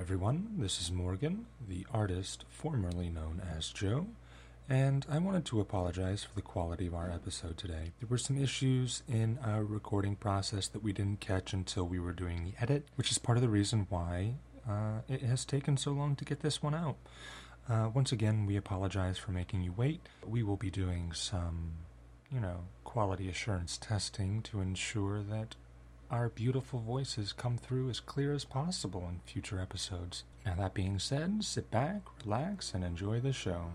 everyone. 0.00 0.48
This 0.56 0.80
is 0.80 0.90
Morgan, 0.90 1.44
the 1.68 1.86
artist 1.92 2.46
formerly 2.48 3.10
known 3.10 3.42
as 3.54 3.68
Joe, 3.68 4.06
and 4.66 5.04
I 5.10 5.18
wanted 5.18 5.44
to 5.44 5.60
apologize 5.60 6.24
for 6.24 6.34
the 6.34 6.40
quality 6.40 6.86
of 6.86 6.94
our 6.94 7.10
episode 7.10 7.58
today. 7.58 7.92
There 8.00 8.08
were 8.08 8.16
some 8.16 8.42
issues 8.42 9.02
in 9.06 9.38
our 9.44 9.62
recording 9.62 10.16
process 10.16 10.68
that 10.68 10.82
we 10.82 10.94
didn't 10.94 11.20
catch 11.20 11.52
until 11.52 11.84
we 11.84 12.00
were 12.00 12.14
doing 12.14 12.44
the 12.44 12.54
edit, 12.62 12.86
which 12.94 13.10
is 13.10 13.18
part 13.18 13.36
of 13.36 13.42
the 13.42 13.50
reason 13.50 13.88
why 13.90 14.36
uh, 14.66 15.00
it 15.06 15.20
has 15.20 15.44
taken 15.44 15.76
so 15.76 15.90
long 15.90 16.16
to 16.16 16.24
get 16.24 16.40
this 16.40 16.62
one 16.62 16.74
out. 16.74 16.96
Uh, 17.68 17.90
once 17.92 18.10
again, 18.10 18.46
we 18.46 18.56
apologize 18.56 19.18
for 19.18 19.32
making 19.32 19.60
you 19.60 19.72
wait. 19.72 20.00
We 20.26 20.42
will 20.42 20.56
be 20.56 20.70
doing 20.70 21.12
some, 21.12 21.72
you 22.32 22.40
know, 22.40 22.60
quality 22.84 23.28
assurance 23.28 23.76
testing 23.76 24.40
to 24.44 24.62
ensure 24.62 25.22
that 25.24 25.56
our 26.10 26.28
beautiful 26.28 26.80
voices 26.80 27.32
come 27.32 27.56
through 27.56 27.88
as 27.88 28.00
clear 28.00 28.32
as 28.32 28.44
possible 28.44 29.06
in 29.08 29.20
future 29.24 29.60
episodes. 29.60 30.24
Now, 30.44 30.56
that 30.56 30.74
being 30.74 30.98
said, 30.98 31.44
sit 31.44 31.70
back, 31.70 32.02
relax, 32.24 32.74
and 32.74 32.82
enjoy 32.82 33.20
the 33.20 33.32
show. 33.32 33.66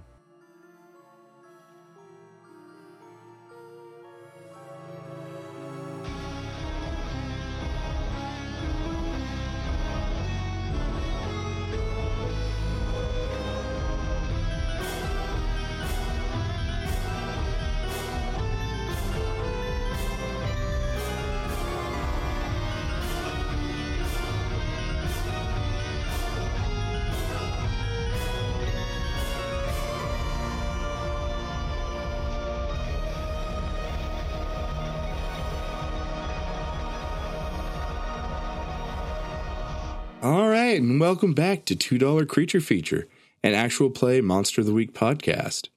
And 40.96 41.02
welcome 41.02 41.34
back 41.34 41.66
to 41.66 41.76
Two 41.76 41.98
Dollar 41.98 42.26
Creature 42.26 42.62
Feature, 42.62 43.10
an 43.44 43.54
actual 43.54 43.90
play 43.90 44.22
Monster 44.22 44.62
of 44.62 44.68
the 44.68 44.72
Week 44.72 44.94
podcast. 44.94 45.68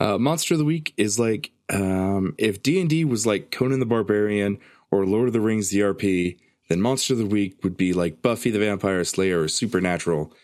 Uh, 0.00 0.18
Monster 0.18 0.54
of 0.54 0.58
the 0.58 0.64
Week 0.64 0.92
is 0.96 1.20
like 1.20 1.52
um, 1.72 2.34
if 2.36 2.60
D 2.60 2.80
and 2.80 2.90
D 2.90 3.04
was 3.04 3.24
like 3.24 3.52
Conan 3.52 3.78
the 3.78 3.86
Barbarian 3.86 4.58
or 4.90 5.06
Lord 5.06 5.28
of 5.28 5.34
the 5.34 5.40
Rings 5.40 5.70
DRP, 5.70 6.36
then 6.68 6.80
Monster 6.80 7.12
of 7.12 7.20
the 7.20 7.26
Week 7.26 7.62
would 7.62 7.76
be 7.76 7.92
like 7.92 8.22
Buffy 8.22 8.50
the 8.50 8.58
Vampire 8.58 9.04
Slayer 9.04 9.42
or 9.42 9.46
Supernatural 9.46 10.34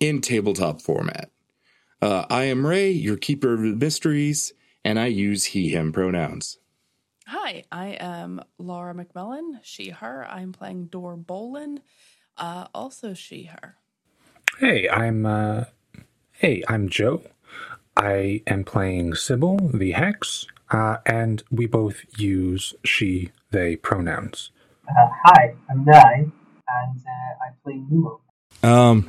in 0.00 0.20
tabletop 0.20 0.82
format. 0.82 1.30
Uh, 2.00 2.24
I 2.28 2.46
am 2.46 2.66
Ray, 2.66 2.90
your 2.90 3.16
keeper 3.16 3.54
of 3.54 3.60
mysteries, 3.60 4.54
and 4.84 4.98
I 4.98 5.06
use 5.06 5.44
he/him 5.44 5.92
pronouns. 5.92 6.58
Hi, 7.28 7.62
I 7.70 7.90
am 8.00 8.42
Laura 8.58 8.92
McMillan, 8.92 9.60
she, 9.62 9.90
her. 9.90 10.26
I'm 10.28 10.50
playing 10.50 10.86
Dor 10.86 11.16
Bolin, 11.16 11.78
uh, 12.36 12.66
also 12.74 13.14
she, 13.14 13.44
her. 13.44 13.76
Hey, 14.58 14.88
I'm 14.88 15.26
uh 15.26 15.64
hey, 16.32 16.62
I'm 16.68 16.88
Joe. 16.88 17.22
I 17.96 18.42
am 18.46 18.64
playing 18.64 19.14
Sibyl, 19.14 19.58
the 19.72 19.92
Hex, 19.92 20.46
uh, 20.70 20.96
and 21.04 21.42
we 21.50 21.66
both 21.66 22.04
use 22.18 22.74
she, 22.84 23.30
they 23.50 23.76
pronouns. 23.76 24.50
Uh, 24.88 25.08
hi, 25.24 25.54
I'm 25.70 25.84
Nye, 25.84 26.26
and 26.68 27.00
uh, 27.00 27.44
I 27.44 27.52
play 27.62 27.80
Nemo. 27.90 28.20
Um, 28.62 29.08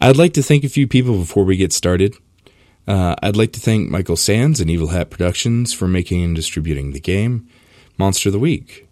I'd 0.00 0.16
like 0.16 0.32
to 0.34 0.42
thank 0.42 0.64
a 0.64 0.68
few 0.68 0.86
people 0.86 1.18
before 1.18 1.44
we 1.44 1.56
get 1.56 1.72
started. 1.72 2.16
Uh, 2.86 3.14
I'd 3.22 3.36
like 3.36 3.52
to 3.52 3.60
thank 3.60 3.90
Michael 3.90 4.16
Sands 4.16 4.60
and 4.60 4.70
Evil 4.70 4.88
Hat 4.88 5.10
Productions 5.10 5.74
for 5.74 5.86
making 5.86 6.22
and 6.22 6.34
distributing 6.34 6.92
the 6.92 7.00
game 7.00 7.46
Monster 7.98 8.30
of 8.30 8.32
the 8.32 8.38
Week. 8.38 8.87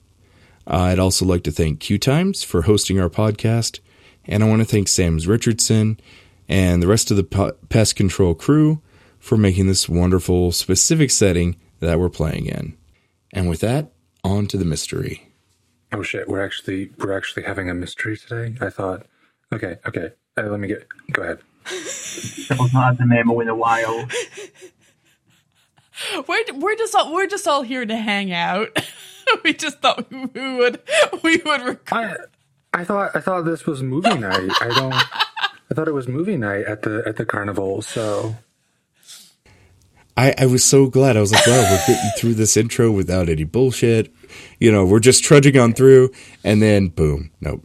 Uh, 0.67 0.77
I'd 0.77 0.99
also 0.99 1.25
like 1.25 1.45
to 1.45 1.51
thank 1.51 1.81
Queue 1.81 1.99
Times 1.99 2.43
for 2.43 2.63
hosting 2.63 3.01
our 3.01 3.09
podcast, 3.09 3.81
and 4.25 4.43
I 4.43 4.49
want 4.49 4.61
to 4.61 4.67
thank 4.67 4.89
Sam's 4.89 5.27
Richardson 5.27 6.01
and 6.49 6.83
the 6.83 6.89
rest 6.89 7.11
of 7.11 7.17
the 7.17 7.55
pest 7.69 7.97
control 7.97 8.35
crew 8.35 8.81
for 9.19 9.37
making 9.37 9.67
this 9.67 9.89
wonderful 9.89 10.53
specific 10.53 11.11
setting 11.11 11.57
that 11.81 11.99
we're 11.99 12.09
playing 12.09 12.47
in. 12.47 12.77
And 13.33 13.49
with 13.49 13.61
that, 13.61 13.93
on 14.25 14.47
to 14.49 14.57
the 14.57 14.65
mystery. 14.65 15.33
Oh 15.93 16.03
shit, 16.03 16.29
we're 16.29 16.45
actually 16.45 16.91
we're 16.99 17.17
actually 17.17 17.45
having 17.45 17.71
a 17.71 17.75
mystery 17.75 18.17
today. 18.17 18.57
I 18.61 18.71
thought, 18.71 19.07
okay, 19.53 19.79
okay, 19.87 20.11
uh, 20.37 20.43
let 20.43 20.59
me 20.59 20.69
get 20.69 20.87
go 21.13 21.23
ahead. 21.23 21.39
Sibyl's 21.67 22.73
not 22.73 22.87
had 22.87 22.99
the 22.99 23.07
memo 23.07 23.39
in 23.41 23.49
a 23.49 23.55
while. 23.55 24.07
We're 26.29 26.45
we're 26.55 26.77
just 26.77 26.95
all 26.95 27.13
we're 27.13 27.27
just 27.27 27.49
all 27.49 27.63
here 27.63 27.87
to 27.87 27.97
hang 27.97 28.33
out. 28.33 28.69
we 29.45 29.55
just 29.55 29.81
thought 29.81 30.11
we 30.11 30.57
would 30.57 30.83
we 31.23 31.39
would 31.45 31.63
record. 31.63 31.83
I 31.93 32.17
I 32.81 32.85
thought 32.85 33.15
I 33.15 33.21
thought 33.21 33.43
this 33.43 33.67
was 33.67 33.83
movie 33.83 34.17
night. 34.19 34.51
I 34.61 34.69
don't. 34.69 34.95
I 34.95 35.75
thought 35.75 35.89
it 35.89 35.95
was 35.95 36.09
movie 36.09 36.37
night 36.37 36.65
at 36.67 36.83
the 36.83 37.03
at 37.07 37.17
the 37.17 37.25
carnival. 37.25 37.83
So 37.83 38.37
I, 40.17 40.35
I 40.39 40.47
was 40.47 40.65
so 40.65 40.87
glad. 40.87 41.17
I 41.17 41.21
was 41.21 41.33
like, 41.33 41.47
wow, 41.47 41.63
we're 41.63 41.87
getting 41.87 42.11
through 42.17 42.35
this 42.35 42.57
intro 42.57 42.91
without 42.91 43.29
any 43.29 43.45
bullshit. 43.45 44.13
You 44.59 44.73
know, 44.73 44.85
we're 44.85 45.01
just 45.01 45.23
trudging 45.23 45.59
on 45.59 45.75
through, 45.75 46.11
and 46.43 46.63
then 46.63 46.89
boom, 46.89 47.33
nope. 47.41 47.65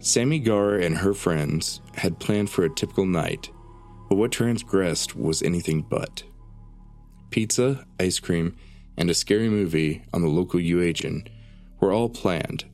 Sammy 0.00 0.38
Gar 0.40 0.74
and 0.74 0.98
her 0.98 1.14
friends 1.14 1.80
had 1.94 2.18
planned 2.18 2.50
for 2.50 2.64
a 2.64 2.74
typical 2.74 3.06
night, 3.06 3.50
but 4.08 4.16
what 4.16 4.32
transgressed 4.32 5.14
was 5.14 5.42
anything 5.42 5.82
but. 5.82 6.24
Pizza, 7.30 7.84
ice 8.00 8.18
cream, 8.18 8.56
and 8.98 9.08
a 9.08 9.14
scary 9.14 9.48
movie 9.48 10.02
on 10.12 10.20
the 10.20 10.28
local 10.28 10.60
UHF 10.60 11.28
were 11.80 11.92
all 11.92 12.08
planned. 12.08 12.64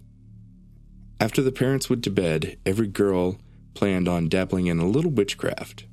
After 1.21 1.43
the 1.43 1.53
parents 1.53 1.89
went 1.89 2.03
to 2.05 2.11
bed, 2.11 2.57
every 2.65 2.89
girl 2.89 3.39
planned 3.75 4.09
on 4.09 4.29
dabbling 4.29 4.67
in 4.67 4.81
a 4.81 4.87
little 4.87 5.11
witchcraft. 5.11 5.87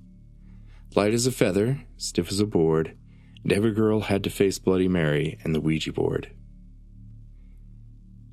Light 0.96 1.14
as 1.14 1.28
a 1.28 1.32
feather, 1.32 1.82
stiff 1.98 2.32
as 2.32 2.40
a 2.40 2.46
board, 2.46 2.98
and 3.44 3.52
every 3.52 3.74
girl 3.74 4.02
had 4.02 4.24
to 4.24 4.30
face 4.30 4.58
Bloody 4.58 4.88
Mary 4.88 5.38
and 5.44 5.54
the 5.54 5.62
Ouija 5.62 5.92
board. 5.92 6.32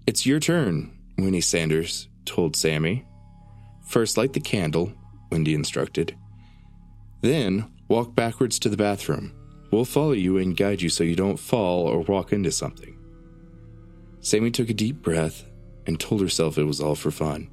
It's 0.07 0.25
your 0.25 0.41
turn, 0.41 0.97
Winnie 1.19 1.41
Sanders 1.41 2.09
told 2.25 2.57
Sammy. 2.57 3.05
First, 3.87 4.17
light 4.17 4.35
the 4.35 4.41
candle, 4.41 4.93
Wendy 5.31 5.55
instructed. 5.55 6.17
Then, 7.23 7.73
walk 7.89 8.15
backwards 8.15 8.59
to 8.61 8.69
the 8.69 8.77
bathroom. 8.77 9.38
We'll 9.71 9.85
follow 9.85 10.13
you 10.13 10.39
and 10.39 10.57
guide 10.57 10.81
you 10.81 10.89
so 10.89 11.05
you 11.05 11.17
don't 11.17 11.39
fall 11.39 11.87
or 11.87 12.01
walk 12.01 12.33
into 12.33 12.51
something. 12.51 12.99
Sammy 14.21 14.51
took 14.51 14.71
a 14.71 14.75
deep 14.75 15.03
breath 15.03 15.45
and 15.87 15.99
told 15.99 16.21
herself 16.21 16.59
it 16.59 16.65
was 16.65 16.81
all 16.81 16.95
for 16.95 17.11
fun. 17.11 17.51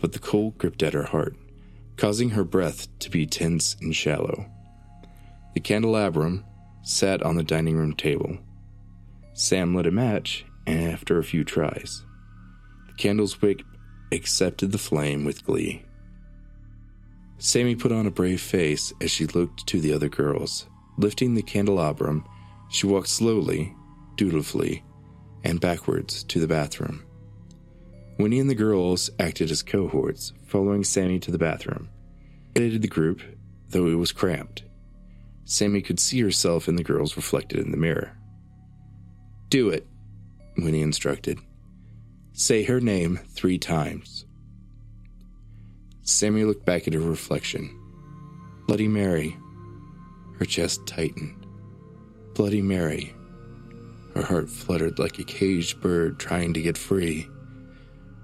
But 0.00 0.12
the 0.12 0.18
cold 0.18 0.58
gripped 0.58 0.82
at 0.82 0.92
her 0.92 1.04
heart, 1.04 1.36
causing 1.96 2.30
her 2.30 2.44
breath 2.44 2.86
to 3.00 3.10
be 3.10 3.26
tense 3.26 3.76
and 3.80 3.94
shallow. 3.94 4.46
The 5.54 5.60
candelabrum 5.60 6.44
sat 6.82 7.22
on 7.22 7.36
the 7.36 7.42
dining 7.42 7.76
room 7.76 7.94
table. 7.94 8.38
Sam 9.32 9.74
lit 9.74 9.86
a 9.86 9.90
match, 9.90 10.44
and 10.66 10.92
after 10.92 11.18
a 11.18 11.24
few 11.24 11.44
tries, 11.44 12.04
the 12.86 12.94
candle's 12.94 13.40
wick 13.40 13.62
accepted 14.12 14.72
the 14.72 14.78
flame 14.78 15.24
with 15.24 15.44
glee. 15.44 15.84
Sammy 17.38 17.74
put 17.74 17.92
on 17.92 18.06
a 18.06 18.10
brave 18.10 18.40
face 18.40 18.92
as 19.00 19.10
she 19.10 19.26
looked 19.26 19.66
to 19.66 19.80
the 19.80 19.92
other 19.92 20.08
girls. 20.08 20.66
Lifting 20.96 21.34
the 21.34 21.42
candelabrum, 21.42 22.24
she 22.68 22.86
walked 22.86 23.08
slowly, 23.08 23.74
dutifully, 24.16 24.84
and 25.42 25.60
backwards 25.60 26.24
to 26.24 26.40
the 26.40 26.48
bathroom. 26.48 27.04
Winnie 28.18 28.38
and 28.38 28.48
the 28.48 28.54
girls 28.54 29.10
acted 29.18 29.50
as 29.50 29.62
cohorts, 29.62 30.32
following 30.46 30.84
Sammy 30.84 31.18
to 31.20 31.30
the 31.30 31.38
bathroom. 31.38 31.88
Did 32.54 32.80
the 32.80 32.88
group, 32.88 33.20
though 33.70 33.86
it 33.86 33.94
was 33.94 34.12
cramped. 34.12 34.62
Sammy 35.44 35.82
could 35.82 35.98
see 35.98 36.20
herself 36.20 36.68
and 36.68 36.78
the 36.78 36.84
girls 36.84 37.16
reflected 37.16 37.58
in 37.58 37.70
the 37.72 37.76
mirror. 37.76 38.16
Do 39.48 39.68
it, 39.68 39.86
Winnie 40.56 40.80
instructed. 40.80 41.38
Say 42.32 42.64
her 42.64 42.80
name 42.80 43.20
three 43.28 43.58
times. 43.58 44.24
Sammy 46.02 46.44
looked 46.44 46.64
back 46.64 46.86
at 46.86 46.94
her 46.94 47.00
reflection. 47.00 47.76
Bloody 48.66 48.88
Mary. 48.88 49.36
Her 50.38 50.44
chest 50.44 50.86
tightened. 50.86 51.46
Bloody 52.34 52.62
Mary. 52.62 53.14
Her 54.14 54.22
heart 54.22 54.48
fluttered 54.48 54.98
like 54.98 55.18
a 55.18 55.24
caged 55.24 55.80
bird 55.80 56.18
trying 56.18 56.54
to 56.54 56.62
get 56.62 56.78
free. 56.78 57.28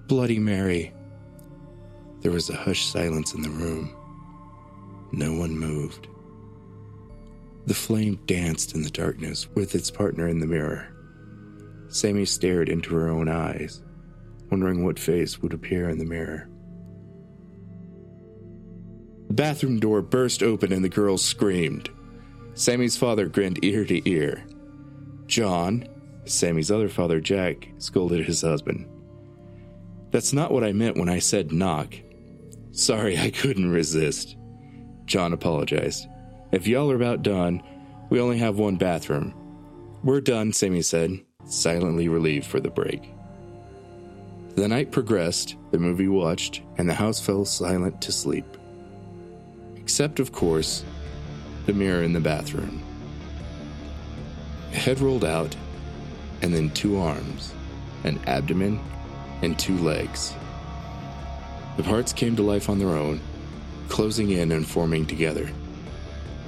Bloody 0.07 0.39
Mary. 0.39 0.93
There 2.21 2.33
was 2.33 2.51
a 2.51 2.57
hushed 2.57 2.91
silence 2.91 3.35
in 3.35 3.43
the 3.43 3.51
room. 3.51 3.97
No 5.13 5.33
one 5.33 5.59
moved. 5.59 6.09
The 7.67 7.75
flame 7.75 8.19
danced 8.27 8.75
in 8.75 8.83
the 8.83 8.91
darkness 8.91 9.49
with 9.55 9.75
its 9.75 9.91
partner 9.91 10.29
in 10.29 10.41
the 10.41 10.47
mirror. 10.47 10.89
Sammy 11.89 12.25
stared 12.25 12.69
into 12.69 12.95
her 12.95 13.09
own 13.09 13.29
eyes, 13.29 13.83
wondering 14.51 14.85
what 14.85 14.99
face 14.99 15.41
would 15.41 15.53
appear 15.53 15.89
in 15.89 15.99
the 15.99 16.05
mirror. 16.05 16.49
The 19.29 19.35
bathroom 19.35 19.79
door 19.79 20.03
burst 20.03 20.43
open 20.43 20.73
and 20.73 20.85
the 20.85 20.89
girls 20.89 21.25
screamed. 21.25 21.91
Sammy's 22.55 22.97
father 22.97 23.27
grinned 23.27 23.65
ear 23.65 23.85
to 23.85 24.09
ear. 24.09 24.45
John, 25.27 25.87
Sammy's 26.25 26.71
other 26.71 26.89
father, 26.89 27.21
Jack, 27.21 27.69
scolded 27.79 28.27
his 28.27 28.43
husband. 28.43 28.89
That's 30.11 30.33
not 30.33 30.51
what 30.51 30.65
I 30.65 30.73
meant 30.73 30.97
when 30.97 31.09
I 31.09 31.21
said 31.21 31.53
knock. 31.53 31.95
Sorry, 32.73 33.19
I 33.19 33.31
couldn't 33.31 33.71
resist. 33.71 34.37
John 35.07 35.33
apologized. 35.33 36.07
If 36.53 36.67
y'all 36.67 36.91
are 36.91 36.97
about 36.97 37.23
done, 37.23 37.63
we 38.11 38.21
only 38.21 38.39
have 38.39 38.59
one 38.59 38.77
bathroom. 38.77 39.35
We're 40.03 40.21
done, 40.21 40.53
Sammy 40.53 40.83
said, 40.83 41.21
silently 41.45 42.09
relieved 42.09 42.47
for 42.47 42.59
the 42.59 42.71
break. 42.71 43.03
The 44.57 44.67
night 44.67 44.91
progressed, 44.91 45.57
the 45.71 45.79
movie 45.79 46.09
watched, 46.09 46.63
and 46.77 46.89
the 46.89 46.95
house 46.95 47.21
fell 47.21 47.45
silent 47.45 48.03
to 48.03 48.13
sleep. 48.13 48.45
Except, 49.77 50.19
of 50.19 50.33
course, 50.33 50.85
the 51.71 51.79
mirror 51.79 52.03
in 52.03 52.13
the 52.13 52.19
bathroom. 52.19 52.83
A 54.73 54.77
head 54.77 54.99
rolled 54.99 55.25
out, 55.25 55.55
and 56.43 56.53
then 56.53 56.71
two 56.71 56.99
arms, 56.99 57.55
an 58.03 58.19
abdomen, 58.27 58.81
and 59.43 59.57
two 59.57 59.79
legs. 59.79 60.35
The 61.77 61.85
parts 61.85 62.13
came 62.13 62.35
to 62.35 62.43
life 62.43 62.69
on 62.69 62.81
their 62.81 62.89
own, 62.89 63.21
closing 63.89 64.33
in 64.33 64.51
and 64.51 64.67
forming 64.67 65.07
together, 65.07 65.49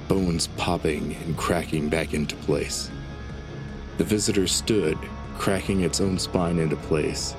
bones 0.09 0.47
popping 0.57 1.15
and 1.23 1.37
cracking 1.37 1.87
back 1.87 2.13
into 2.13 2.35
place. 2.35 2.91
The 3.97 4.03
visitor 4.03 4.45
stood, 4.45 4.97
cracking 5.37 5.81
its 5.83 6.01
own 6.01 6.19
spine 6.19 6.59
into 6.59 6.75
place. 6.75 7.33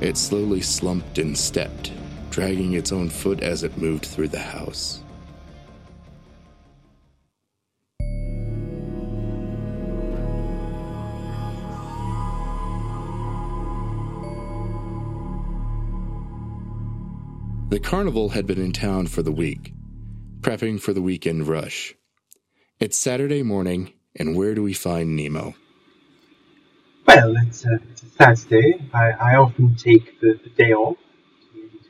It 0.00 0.16
slowly 0.16 0.60
slumped 0.60 1.18
and 1.18 1.38
stepped, 1.38 1.92
dragging 2.30 2.72
its 2.72 2.90
own 2.90 3.10
foot 3.10 3.44
as 3.44 3.62
it 3.62 3.78
moved 3.78 4.06
through 4.06 4.28
the 4.28 4.40
house. 4.40 5.04
The 17.70 17.78
carnival 17.78 18.30
had 18.30 18.48
been 18.48 18.60
in 18.60 18.72
town 18.72 19.06
for 19.06 19.22
the 19.22 19.30
week, 19.30 19.72
prepping 20.40 20.80
for 20.80 20.92
the 20.92 21.00
weekend 21.00 21.46
rush. 21.46 21.94
It's 22.80 22.96
Saturday 22.96 23.44
morning, 23.44 23.92
and 24.16 24.34
where 24.36 24.56
do 24.56 24.62
we 24.64 24.72
find 24.72 25.14
Nemo? 25.14 25.54
Well, 27.06 27.36
it's 27.36 27.64
a, 27.64 27.78
it's 27.92 28.02
a 28.02 28.08
Saturday. 28.08 28.90
I, 28.92 29.10
I 29.12 29.36
often 29.36 29.76
take 29.76 30.20
the, 30.20 30.40
the 30.42 30.50
day 30.50 30.72
off 30.72 30.96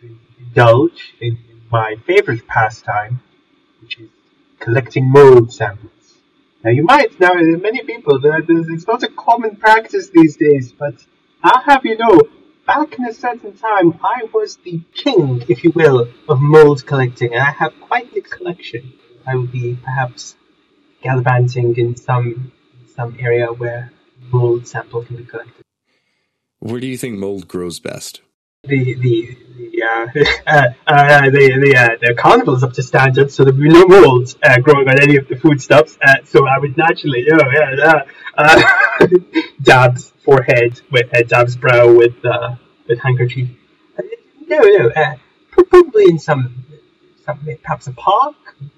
to, 0.02 0.18
indulge 0.38 1.14
in, 1.18 1.38
in 1.48 1.62
my 1.72 1.96
favorite 2.06 2.46
pastime, 2.46 3.22
which 3.80 4.00
is 4.00 4.10
collecting 4.58 5.10
mold 5.10 5.50
samples. 5.50 6.18
Now, 6.62 6.72
you 6.72 6.82
might 6.82 7.18
now 7.18 7.32
many 7.32 7.82
people 7.84 8.20
that 8.20 8.44
it's 8.68 8.86
not 8.86 9.02
a 9.02 9.08
common 9.08 9.56
practice 9.56 10.10
these 10.10 10.36
days, 10.36 10.72
but 10.72 11.06
I'll 11.42 11.62
have 11.62 11.86
you 11.86 11.96
know, 11.96 12.20
back 12.70 12.96
in 12.98 13.04
a 13.04 13.12
certain 13.12 13.52
time, 13.56 13.98
I 14.00 14.28
was 14.32 14.56
the 14.58 14.80
king, 14.94 15.42
if 15.48 15.64
you 15.64 15.72
will, 15.74 16.08
of 16.28 16.40
mold 16.40 16.86
collecting, 16.86 17.34
and 17.34 17.42
I 17.42 17.50
have 17.50 17.72
quite 17.80 18.14
the 18.14 18.20
collection. 18.20 18.92
I 19.26 19.34
will 19.34 19.48
be 19.48 19.76
perhaps 19.82 20.36
gallivanting 21.02 21.76
in 21.76 21.96
some 21.96 22.52
some 22.94 23.16
area 23.18 23.46
where 23.46 23.92
mold 24.30 24.68
sample 24.68 25.02
can 25.02 25.16
be 25.16 25.24
collected. 25.24 25.64
Where 26.60 26.80
do 26.80 26.86
you 26.86 26.96
think 26.96 27.18
mold 27.18 27.48
grows 27.48 27.80
best? 27.80 28.20
The 28.62 28.94
the 29.04 29.36
the 29.58 29.82
uh, 29.82 30.06
uh, 30.46 30.66
uh, 30.86 31.30
the 31.36 31.44
the, 31.64 31.72
uh, 31.76 31.96
the 32.00 32.14
carnival 32.14 32.54
is 32.54 32.62
up 32.62 32.74
to 32.74 32.84
standard, 32.84 33.32
so 33.32 33.42
there 33.44 33.52
will 33.52 33.62
be 33.62 33.68
no 33.68 33.86
mold 33.88 34.36
uh, 34.44 34.60
growing 34.60 34.88
on 34.88 35.02
any 35.02 35.16
of 35.16 35.26
the 35.26 35.34
foodstuffs. 35.34 35.98
Uh, 36.00 36.18
so 36.24 36.46
I 36.46 36.58
would 36.60 36.76
naturally, 36.76 37.26
oh 37.32 37.50
yeah, 37.52 37.70
uh, 37.90 38.02
uh, 38.38 39.08
dabs 39.62 40.09
forehead 40.30 40.80
with 40.92 41.12
uh, 41.14 41.22
dabs 41.22 41.56
brow 41.56 41.92
with 41.92 42.24
uh, 42.24 42.54
with 42.86 43.00
handkerchief. 43.00 43.48
No, 44.46 44.58
no, 44.58 44.90
uh, 44.90 45.16
probably 45.50 46.04
in 46.04 46.18
some 46.18 46.64
some 47.24 47.38
perhaps 47.62 47.86
a 47.88 47.92
park 47.92 48.36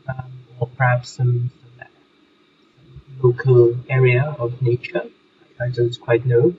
um, 0.09 0.33
or 0.59 0.69
perhaps 0.69 1.11
some, 1.11 1.51
some 1.61 1.81
uh, 1.81 3.27
local 3.27 3.77
area 3.89 4.35
of 4.39 4.63
nature. 4.63 5.05
I 5.61 5.69
don't 5.69 5.99
quite 6.01 6.25
know. 6.25 6.55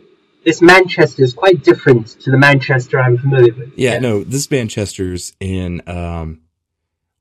This 0.45 0.61
Manchester 0.61 1.23
is 1.23 1.33
quite 1.33 1.63
different 1.63 2.07
to 2.21 2.31
the 2.31 2.37
Manchester 2.37 2.99
I'm 2.99 3.17
familiar 3.17 3.53
with. 3.53 3.73
Yeah, 3.75 3.97
no, 3.99 4.23
this 4.23 4.49
Manchester's 4.51 5.33
in 5.39 5.81
um 5.87 6.41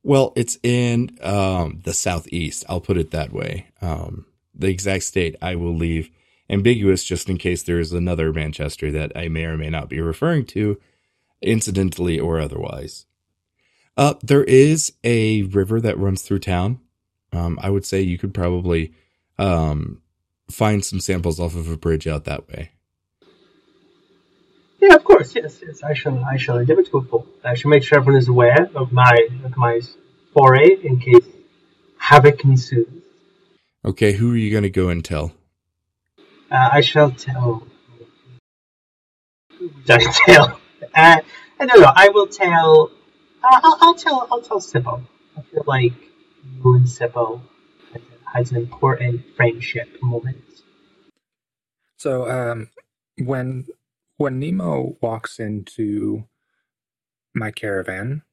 well, 0.02 0.32
it's 0.36 0.58
in 0.62 1.16
um 1.22 1.80
the 1.84 1.94
southeast. 1.94 2.64
I'll 2.68 2.80
put 2.80 2.98
it 2.98 3.12
that 3.12 3.32
way. 3.32 3.68
Um 3.80 4.26
the 4.54 4.68
exact 4.68 5.04
state 5.04 5.36
I 5.40 5.54
will 5.56 5.74
leave 5.74 6.10
ambiguous 6.52 7.02
just 7.02 7.28
in 7.28 7.38
case 7.38 7.62
there 7.62 7.80
is 7.80 7.92
another 7.92 8.32
Manchester 8.32 8.92
that 8.92 9.12
I 9.16 9.28
may 9.28 9.44
or 9.44 9.56
may 9.56 9.70
not 9.70 9.88
be 9.88 10.00
referring 10.00 10.44
to 10.46 10.78
incidentally 11.40 12.20
or 12.20 12.38
otherwise. 12.38 13.06
Uh 13.96 14.14
there 14.22 14.44
is 14.44 14.92
a 15.02 15.42
river 15.42 15.80
that 15.80 15.98
runs 15.98 16.22
through 16.22 16.40
town. 16.40 16.78
Um 17.32 17.58
I 17.60 17.70
would 17.70 17.84
say 17.84 18.00
you 18.02 18.18
could 18.18 18.34
probably 18.34 18.92
um 19.38 20.02
find 20.50 20.84
some 20.84 21.00
samples 21.00 21.40
off 21.40 21.56
of 21.56 21.70
a 21.70 21.76
bridge 21.76 22.06
out 22.06 22.24
that 22.24 22.48
way. 22.48 22.70
Yeah, 24.80 24.94
of 24.94 25.04
course. 25.04 25.34
Yes, 25.36 25.60
yes. 25.64 25.82
I 25.84 25.94
shall. 25.94 26.24
I 26.24 26.36
shall 26.36 26.58
endeavour 26.58 26.82
to 26.82 26.90
go 26.90 27.00
full. 27.02 27.26
I 27.44 27.54
shall 27.54 27.70
make 27.70 27.84
sure 27.84 27.98
everyone 27.98 28.20
is 28.20 28.26
aware 28.26 28.68
of 28.74 28.92
my 28.92 29.28
of 29.44 29.56
my 29.56 29.80
foray 30.34 30.76
in 30.82 30.98
case 30.98 31.24
havoc 31.98 32.44
ensues. 32.44 32.88
Okay, 33.84 34.12
who 34.12 34.32
are 34.32 34.36
you 34.36 34.50
going 34.50 34.64
to 34.64 34.70
go 34.70 34.88
and 34.88 35.04
tell? 35.04 35.32
Uh, 36.52 36.68
I 36.70 36.82
shall 36.82 37.10
tell. 37.12 37.66
I 39.88 40.12
tell? 40.26 40.60
Uh, 40.94 41.20
I 41.58 41.66
don't 41.66 41.80
know. 41.80 41.92
I 41.94 42.10
will 42.10 42.26
tell. 42.26 42.90
Uh, 43.42 43.60
I'll, 43.62 43.78
I'll 43.80 43.94
tell. 43.94 44.28
I'll 44.30 44.42
tell 44.42 44.60
Sibyl. 44.60 45.02
I 45.34 45.40
feel 45.40 45.64
like 45.66 45.94
you 46.62 46.74
and 46.74 46.86
Sibyl 46.86 47.42
has 48.34 48.50
an 48.50 48.58
important 48.58 49.24
friendship 49.34 49.88
moment. 50.02 50.44
So, 51.96 52.30
um, 52.30 52.68
when 53.16 53.68
when 54.18 54.38
Nemo 54.38 54.98
walks 55.00 55.38
into 55.38 56.24
my 57.34 57.50
caravan, 57.50 58.24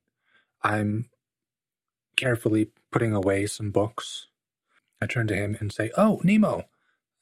I'm 0.61 1.09
carefully 2.17 2.71
putting 2.91 3.13
away 3.13 3.45
some 3.45 3.71
books. 3.71 4.27
I 5.01 5.05
turn 5.05 5.27
to 5.27 5.35
him 5.35 5.55
and 5.61 5.71
say, 5.71 5.89
"Oh, 5.95 6.19
Nemo, 6.25 6.65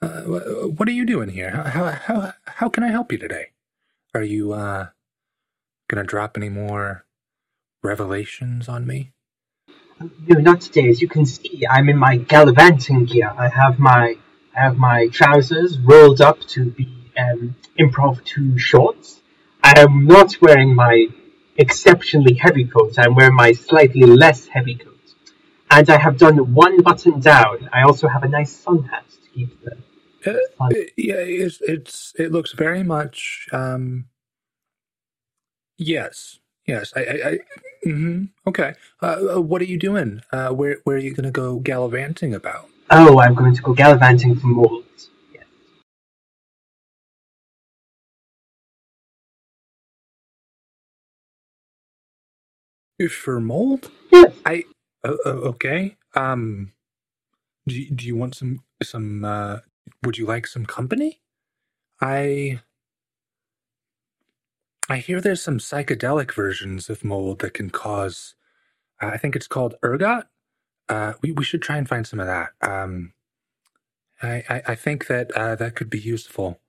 uh, 0.01 0.21
what 0.67 0.87
are 0.87 0.91
you 0.91 1.05
doing 1.05 1.29
here? 1.29 1.51
How, 1.51 1.85
how 1.91 2.33
how 2.45 2.69
can 2.69 2.83
I 2.83 2.89
help 2.89 3.11
you 3.11 3.17
today? 3.17 3.47
Are 4.13 4.23
you 4.23 4.53
uh 4.53 4.87
gonna 5.89 6.03
drop 6.03 6.37
any 6.37 6.49
more 6.49 7.05
revelations 7.83 8.69
on 8.69 8.85
me?" 8.85 9.13
No, 10.27 10.39
not 10.39 10.61
today. 10.61 10.89
As 10.89 11.01
you 11.01 11.07
can 11.07 11.25
see, 11.25 11.65
I'm 11.69 11.89
in 11.89 11.97
my 11.97 12.17
gallivanting 12.17 13.05
gear. 13.05 13.33
I 13.35 13.49
have 13.49 13.79
my 13.79 14.17
I 14.55 14.61
have 14.61 14.77
my 14.77 15.07
trousers 15.07 15.79
rolled 15.79 16.21
up 16.21 16.39
to 16.55 16.69
be 16.69 16.87
um, 17.17 17.55
improv 17.79 18.23
two 18.23 18.57
shorts. 18.59 19.21
I 19.63 19.79
am 19.79 20.05
not 20.05 20.39
wearing 20.41 20.75
my 20.75 21.07
exceptionally 21.57 22.35
heavy 22.35 22.65
coat. 22.65 22.99
I'm 22.99 23.15
wearing 23.15 23.35
my 23.35 23.53
slightly 23.53 24.03
less 24.03 24.47
heavy 24.47 24.75
coat. 24.75 24.93
And 25.69 25.89
I 25.89 25.97
have 25.97 26.17
done 26.17 26.53
one 26.53 26.81
button 26.81 27.19
down. 27.19 27.69
I 27.73 27.83
also 27.83 28.07
have 28.07 28.23
a 28.23 28.27
nice 28.27 28.55
sun 28.55 28.83
hat 28.83 29.05
to 29.09 29.29
keep 29.31 29.63
the 29.63 29.77
Uh, 30.27 30.69
yeah, 30.97 31.15
it's 31.17 31.61
it's 31.61 32.13
it 32.17 32.31
looks 32.31 32.53
very 32.53 32.83
much. 32.83 33.47
Um, 33.51 34.05
yes, 35.77 36.39
yes. 36.65 36.93
I, 36.95 37.01
I, 37.01 37.29
I 37.29 37.39
hmm 37.83 38.25
okay. 38.47 38.73
Uh, 39.01 39.35
uh, 39.35 39.41
what 39.41 39.61
are 39.61 39.65
you 39.65 39.77
doing? 39.77 40.21
Uh, 40.31 40.49
where 40.49 40.77
where 40.83 40.97
are 40.97 40.99
you 40.99 41.13
gonna 41.13 41.31
go 41.31 41.59
gallivanting 41.59 42.33
about? 42.33 42.69
Oh, 42.89 43.19
I'm 43.19 43.35
going 43.35 43.55
to 43.55 43.61
go 43.61 43.73
gallivanting 43.73 44.35
for. 44.37 44.83
Yes. 52.99 53.11
For 53.11 53.39
mold? 53.39 53.91
Yes. 54.11 54.33
I 54.45 54.63
uh, 55.03 55.15
uh, 55.25 55.29
okay. 55.29 55.97
Um, 56.15 56.71
do 57.67 57.75
you, 57.79 57.91
do 57.91 58.05
you 58.05 58.15
want 58.15 58.35
some 58.35 58.63
some? 58.83 59.25
Uh, 59.25 59.59
would 60.03 60.17
you 60.17 60.25
like 60.25 60.47
some 60.47 60.65
company? 60.65 61.21
I 62.01 62.61
I 64.89 64.97
hear 64.97 65.19
there's 65.19 65.41
some 65.41 65.57
psychedelic 65.57 66.33
versions 66.33 66.89
of 66.89 67.03
mold 67.03 67.39
that 67.39 67.53
can 67.53 67.69
cause. 67.69 68.35
Uh, 69.01 69.07
I 69.07 69.17
think 69.17 69.35
it's 69.35 69.47
called 69.47 69.75
ergot. 69.83 70.27
Uh, 70.89 71.13
we 71.21 71.31
we 71.31 71.43
should 71.43 71.61
try 71.61 71.77
and 71.77 71.87
find 71.87 72.07
some 72.07 72.19
of 72.19 72.27
that. 72.27 72.51
Um, 72.61 73.13
I 74.21 74.43
I, 74.49 74.61
I 74.67 74.75
think 74.75 75.07
that 75.07 75.31
uh, 75.31 75.55
that 75.55 75.75
could 75.75 75.89
be 75.89 75.99
useful. 75.99 76.59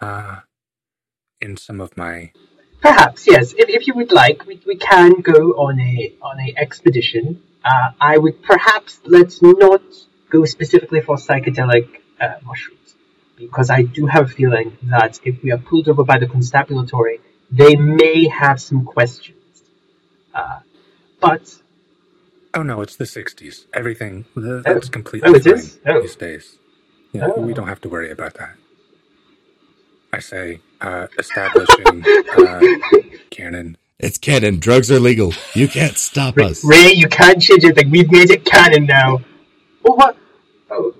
Uh, 0.00 0.40
in 1.40 1.56
some 1.56 1.80
of 1.80 1.96
my 1.96 2.32
Perhaps 2.80 3.26
yes. 3.26 3.54
If, 3.56 3.68
if 3.68 3.86
you 3.88 3.94
would 3.94 4.12
like, 4.12 4.46
we, 4.46 4.60
we 4.64 4.76
can 4.76 5.20
go 5.20 5.52
on 5.52 5.80
a 5.80 6.14
on 6.22 6.38
a 6.40 6.54
expedition. 6.56 7.42
Uh, 7.64 7.90
I 8.00 8.18
would 8.18 8.42
perhaps 8.42 9.00
let's 9.04 9.42
not 9.42 9.82
go 10.30 10.44
specifically 10.44 11.00
for 11.00 11.16
psychedelic 11.16 11.88
uh, 12.20 12.34
mushrooms 12.44 12.94
because 13.36 13.70
I 13.70 13.82
do 13.82 14.06
have 14.06 14.24
a 14.24 14.28
feeling 14.28 14.76
that 14.84 15.20
if 15.24 15.42
we 15.42 15.52
are 15.52 15.58
pulled 15.58 15.88
over 15.88 16.02
by 16.04 16.18
the 16.18 16.26
constabulary, 16.26 17.20
they 17.50 17.76
may 17.76 18.28
have 18.28 18.60
some 18.60 18.84
questions. 18.84 19.62
Uh, 20.34 20.60
but 21.20 21.54
Oh 22.54 22.62
no, 22.62 22.80
it's 22.80 22.96
the 22.96 23.04
'60s. 23.04 23.66
Everything 23.74 24.24
th- 24.34 24.64
that's 24.64 24.88
completely 24.88 25.28
Oh, 25.28 25.34
it 25.34 25.44
fine 25.44 25.54
is? 25.54 25.78
Oh. 25.86 26.00
these 26.00 26.16
days. 26.16 26.58
Yeah, 27.12 27.28
Oh. 27.36 27.40
we 27.40 27.54
don't 27.54 27.68
have 27.68 27.80
to 27.82 27.88
worry 27.88 28.10
about 28.10 28.34
that. 28.34 28.54
I 30.12 30.20
say, 30.20 30.60
uh, 30.80 31.06
establishing 31.18 32.04
uh, 32.38 32.60
canon. 33.30 33.76
It's 33.98 34.16
canon. 34.18 34.58
Drugs 34.58 34.90
are 34.90 34.98
legal. 35.00 35.32
You 35.54 35.68
can't 35.68 35.96
stop 35.98 36.36
Ray, 36.36 36.44
us. 36.46 36.64
Ray, 36.64 36.92
you 36.94 37.08
can't 37.08 37.40
change 37.42 37.64
it. 37.64 37.76
Like 37.76 37.88
we've 37.90 38.10
made 38.10 38.30
it 38.30 38.44
canon 38.44 38.86
now. 38.86 39.20
Oh 39.84 39.94
what? 39.94 40.16
Oh 40.70 40.94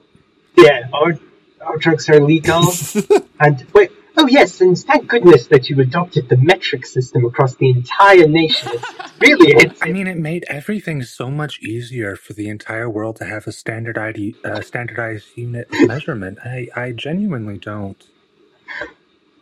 yeah, 0.58 0.88
our 0.92 1.14
our 1.60 1.76
drugs 1.76 2.08
are 2.08 2.20
legal. 2.20 2.62
and 3.40 3.66
wait. 3.72 3.90
Oh 4.20 4.26
yes, 4.26 4.60
and 4.60 4.76
thank 4.76 5.06
goodness 5.06 5.46
that 5.46 5.70
you 5.70 5.80
adopted 5.80 6.28
the 6.28 6.36
metric 6.36 6.86
system 6.86 7.24
across 7.24 7.54
the 7.54 7.70
entire 7.70 8.26
nation. 8.26 8.72
It's, 8.74 9.20
really, 9.20 9.52
it's, 9.52 9.80
I 9.80 9.92
mean, 9.92 10.08
it 10.08 10.16
made 10.16 10.44
everything 10.48 11.04
so 11.04 11.30
much 11.30 11.60
easier 11.60 12.16
for 12.16 12.32
the 12.32 12.48
entire 12.48 12.90
world 12.90 13.14
to 13.16 13.24
have 13.24 13.46
a 13.46 13.52
standardized 13.52 14.44
uh, 14.44 14.60
standardized 14.60 15.28
unit 15.36 15.68
measurement. 15.86 16.38
I, 16.44 16.66
I 16.74 16.90
genuinely 16.90 17.58
don't. 17.58 18.04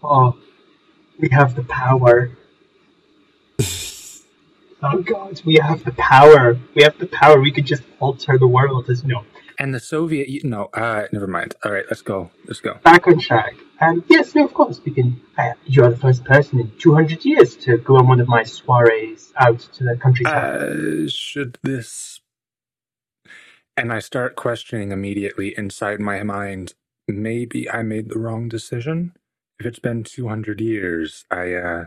Oh, 0.02 0.36
we 1.18 1.30
have 1.30 1.54
the 1.54 1.64
power. 1.64 2.30
oh 4.82 5.02
God, 5.02 5.40
we 5.46 5.54
have 5.54 5.84
the 5.84 5.92
power. 5.92 6.58
We 6.74 6.82
have 6.82 6.98
the 6.98 7.06
power. 7.06 7.40
We 7.40 7.50
could 7.50 7.64
just 7.64 7.82
alter 7.98 8.36
the 8.36 8.46
world. 8.46 8.90
As 8.90 9.04
no, 9.04 9.24
And 9.58 9.74
the 9.74 9.80
Soviet, 9.80 10.28
you- 10.28 10.42
no, 10.44 10.66
uh, 10.74 11.06
never 11.12 11.26
mind. 11.26 11.54
All 11.64 11.72
right, 11.72 11.84
let's 11.88 12.02
go. 12.02 12.30
Let's 12.46 12.60
go. 12.60 12.74
back 12.84 13.06
on 13.06 13.18
track. 13.18 13.54
Um, 13.80 14.04
yes, 14.08 14.34
no, 14.34 14.44
of 14.44 14.54
course 14.54 14.80
we 14.84 14.92
can. 14.92 15.20
Uh, 15.38 15.52
you're 15.64 15.90
the 15.90 15.96
first 15.96 16.24
person 16.24 16.60
in 16.60 16.70
200 16.78 17.24
years 17.24 17.56
to 17.56 17.78
go 17.78 17.96
on 17.96 18.06
one 18.08 18.20
of 18.20 18.28
my 18.28 18.42
soirees 18.42 19.32
out 19.38 19.60
to 19.74 19.84
the 19.84 19.96
countryside. 19.96 20.62
Uh, 20.62 21.08
should 21.08 21.58
this? 21.62 22.20
And 23.76 23.92
I 23.92 23.98
start 24.00 24.36
questioning 24.36 24.92
immediately 24.92 25.54
inside 25.56 26.00
my 26.00 26.22
mind. 26.22 26.74
Maybe 27.08 27.70
I 27.70 27.82
made 27.82 28.08
the 28.08 28.18
wrong 28.18 28.48
decision. 28.48 29.12
If 29.58 29.66
it's 29.66 29.78
been 29.78 30.04
two 30.04 30.28
hundred 30.28 30.60
years, 30.60 31.24
I. 31.30 31.54
uh 31.54 31.84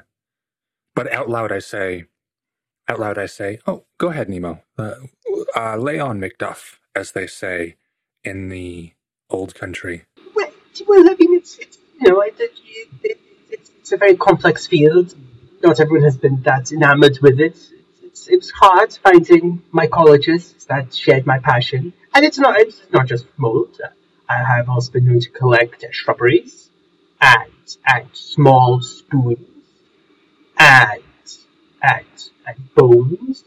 But 0.95 1.11
out 1.11 1.29
loud, 1.29 1.51
I 1.51 1.59
say, 1.59 2.05
out 2.87 2.99
loud, 2.99 3.17
I 3.17 3.25
say, 3.27 3.59
"Oh, 3.67 3.85
go 3.99 4.09
ahead, 4.09 4.29
Nemo. 4.29 4.63
Uh, 4.77 4.95
uh, 5.55 5.77
lay 5.77 5.99
on, 5.99 6.19
Macduff, 6.19 6.77
as 6.95 7.11
they 7.11 7.27
say 7.27 7.75
in 8.23 8.49
the 8.49 8.93
old 9.29 9.55
country." 9.55 10.05
well, 10.35 10.51
well, 10.87 11.09
I 11.09 11.15
mean, 11.19 11.35
it's, 11.35 11.57
it's 11.57 11.77
you 11.99 12.11
know, 12.11 12.21
it, 12.21 12.35
it, 12.39 12.89
it, 13.03 13.19
it's, 13.49 13.91
a 13.91 13.97
very 13.97 14.15
complex 14.15 14.67
field. 14.67 15.15
Not 15.63 15.79
everyone 15.79 16.03
has 16.03 16.17
been 16.17 16.41
that 16.43 16.71
enamored 16.71 17.19
with 17.21 17.39
it. 17.39 17.57
It's, 18.03 18.27
it's, 18.27 18.51
hard 18.51 18.93
finding 19.03 19.61
mycologists 19.73 20.67
that 20.67 20.93
shared 20.93 21.25
my 21.25 21.39
passion, 21.39 21.93
and 22.13 22.25
it's 22.25 22.37
not 22.37 22.59
it's 22.59 22.81
not 22.91 23.07
just 23.07 23.25
mold. 23.37 23.79
I 24.29 24.43
have 24.43 24.69
also 24.69 24.91
been 24.91 25.05
known 25.05 25.19
to 25.21 25.29
collect 25.29 25.83
shrubberies 25.91 26.69
and 27.19 27.51
and 27.85 28.07
small 28.13 28.81
spoons 28.81 29.39
and 30.57 31.01
and 31.81 32.29
and 32.45 32.75
bones. 32.75 33.43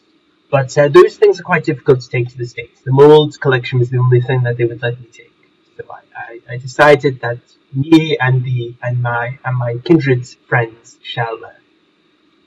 But 0.53 0.77
uh, 0.77 0.89
those 0.89 1.17
things 1.17 1.41
are 1.41 1.45
quite 1.45 1.65
difficult 1.65 2.03
to 2.03 2.09
take 2.11 2.29
to 2.29 2.37
the 2.37 2.47
States. 2.47 2.83
The 2.83 2.93
mold 2.93 3.41
collection 3.41 3.79
was 3.79 3.89
the 3.89 3.97
only 3.97 4.21
thing 4.21 4.43
that 4.43 4.59
they 4.59 4.67
would 4.67 4.83
let 4.83 5.01
me 5.01 5.07
take. 5.07 5.33
So 5.79 5.85
I, 5.91 6.03
I, 6.15 6.55
I 6.55 6.57
decided 6.59 7.21
that 7.23 7.39
me 7.73 8.19
and 8.21 8.45
the 8.45 8.77
and 8.83 9.01
my 9.01 9.39
and 9.47 9.57
my 9.57 9.79
kindred 9.83 10.29
friends 10.51 10.99
shall 11.03 11.43
uh, 11.43 11.53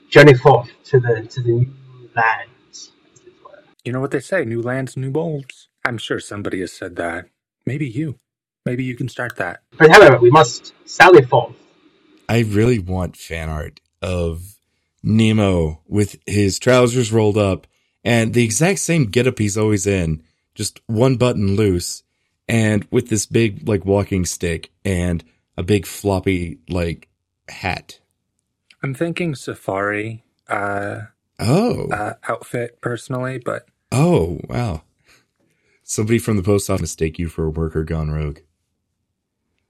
journey 0.08 0.34
forth 0.34 0.70
to 0.84 1.00
the 1.00 1.26
to 1.26 1.42
the 1.42 1.50
new 1.50 1.74
lands, 2.14 2.92
as 3.12 3.20
it 3.26 3.32
were. 3.44 3.64
You 3.84 3.92
know 3.92 4.00
what 4.00 4.12
they 4.12 4.20
say: 4.20 4.44
new 4.44 4.62
lands, 4.62 4.96
new 4.96 5.10
molds. 5.10 5.68
I'm 5.84 5.98
sure 5.98 6.20
somebody 6.20 6.60
has 6.60 6.72
said 6.72 6.94
that. 6.96 7.26
Maybe 7.66 7.88
you. 7.88 8.20
Maybe 8.64 8.84
you 8.84 8.94
can 8.94 9.08
start 9.08 9.34
that. 9.38 9.62
But 9.76 9.90
however, 9.90 10.18
we 10.18 10.30
must 10.30 10.74
sally 10.84 11.22
forth. 11.22 11.56
I 12.28 12.42
really 12.42 12.78
want 12.78 13.16
fan 13.16 13.48
art 13.48 13.80
of 14.00 14.58
Nemo 15.02 15.82
with 15.88 16.20
his 16.24 16.60
trousers 16.60 17.12
rolled 17.12 17.36
up 17.36 17.66
and 18.06 18.34
the 18.34 18.44
exact 18.44 18.78
same 18.78 19.06
getup 19.06 19.38
he's 19.40 19.58
always 19.58 19.84
in, 19.86 20.22
just 20.54 20.80
one 20.86 21.16
button 21.16 21.56
loose, 21.56 22.04
and 22.48 22.86
with 22.90 23.08
this 23.08 23.26
big 23.26 23.68
like 23.68 23.84
walking 23.84 24.24
stick 24.24 24.70
and 24.84 25.24
a 25.56 25.64
big 25.64 25.84
floppy 25.86 26.58
like 26.68 27.08
hat. 27.48 27.98
I'm 28.82 28.94
thinking 28.94 29.34
safari 29.34 30.22
uh, 30.48 31.00
Oh, 31.40 31.88
uh, 31.88 32.14
outfit 32.28 32.80
personally, 32.80 33.38
but 33.44 33.66
oh, 33.90 34.40
wow! 34.48 34.82
Somebody 35.82 36.18
from 36.20 36.36
the 36.36 36.42
post 36.44 36.70
office 36.70 36.82
mistake 36.82 37.18
you 37.18 37.28
for 37.28 37.44
a 37.44 37.50
worker 37.50 37.82
gone 37.82 38.10
rogue, 38.12 38.38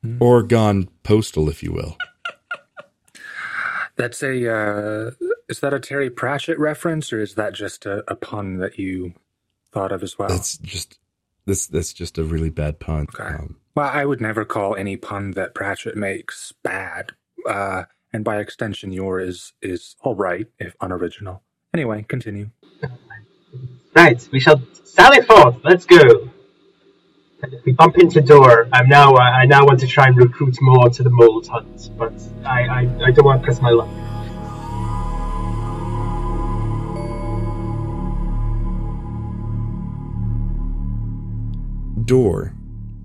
Hmm. 0.03 0.19
or 0.21 0.43
gone 0.43 0.91
postal, 1.03 1.49
if 1.49 1.63
you 1.63 1.73
will. 1.73 1.97
that's 3.97 4.23
a 4.23 4.55
uh, 4.55 5.11
is 5.49 5.61
that 5.61 5.75
a 5.75 5.81
Terry 5.81 6.11
Pratchett 6.11 6.59
reference 6.59 7.13
or 7.13 7.21
is 7.21 7.35
that 7.35 7.55
just 7.55 7.87
a, 7.87 8.05
a 8.11 8.17
pun 8.17 8.59
that 8.59 8.79
you 8.79 9.15
thought 9.73 9.93
of 9.93 10.03
as 10.03 10.19
well? 10.19 10.29
That's 10.29 10.59
just 10.59 10.99
this. 11.45 11.67
That's 11.67 11.93
just 11.93 12.19
a 12.19 12.25
really 12.25 12.51
bad 12.51 12.81
pun. 12.81 13.07
Okay. 13.15 13.35
Um, 13.35 13.57
well, 13.75 13.91
I 13.93 14.05
would 14.05 14.21
never 14.21 14.45
call 14.45 14.75
any 14.75 14.97
pun 14.97 15.33
that 15.33 15.55
Pratchett 15.55 15.97
makes 15.97 16.53
bad, 16.63 17.13
uh, 17.49 17.85
and 18.13 18.25
by 18.25 18.39
extension, 18.39 18.93
yours 18.93 19.53
is 19.63 19.71
is 19.71 19.97
all 20.01 20.15
right 20.15 20.47
if 20.59 20.75
unoriginal. 20.81 21.43
Anyway, 21.75 22.05
continue. 22.09 22.51
Right, 23.95 24.29
we 24.33 24.41
shall 24.41 24.61
sally 24.85 25.23
forth. 25.23 25.57
Let's 25.65 25.87
go. 25.87 26.31
If 27.43 27.65
we 27.65 27.73
bump 27.73 27.99
into 27.99 28.21
Dor, 28.23 28.67
I'm 28.73 28.89
now 28.89 29.15
uh, 29.15 29.21
I 29.21 29.47
now 29.47 29.65
want 29.65 29.81
to 29.81 29.87
try 29.87 30.07
and 30.07 30.17
recruit 30.17 30.57
more 30.61 30.89
to 30.89 31.03
the 31.03 31.11
mold 31.11 31.47
hunt, 31.47 31.91
but 31.97 32.13
I 32.45 32.63
I, 32.63 32.81
I 33.07 33.11
don't 33.11 33.25
want 33.25 33.43
to 33.43 33.45
press 33.45 33.61
my 33.61 33.71
luck. 33.71 33.89
Door. 42.07 42.55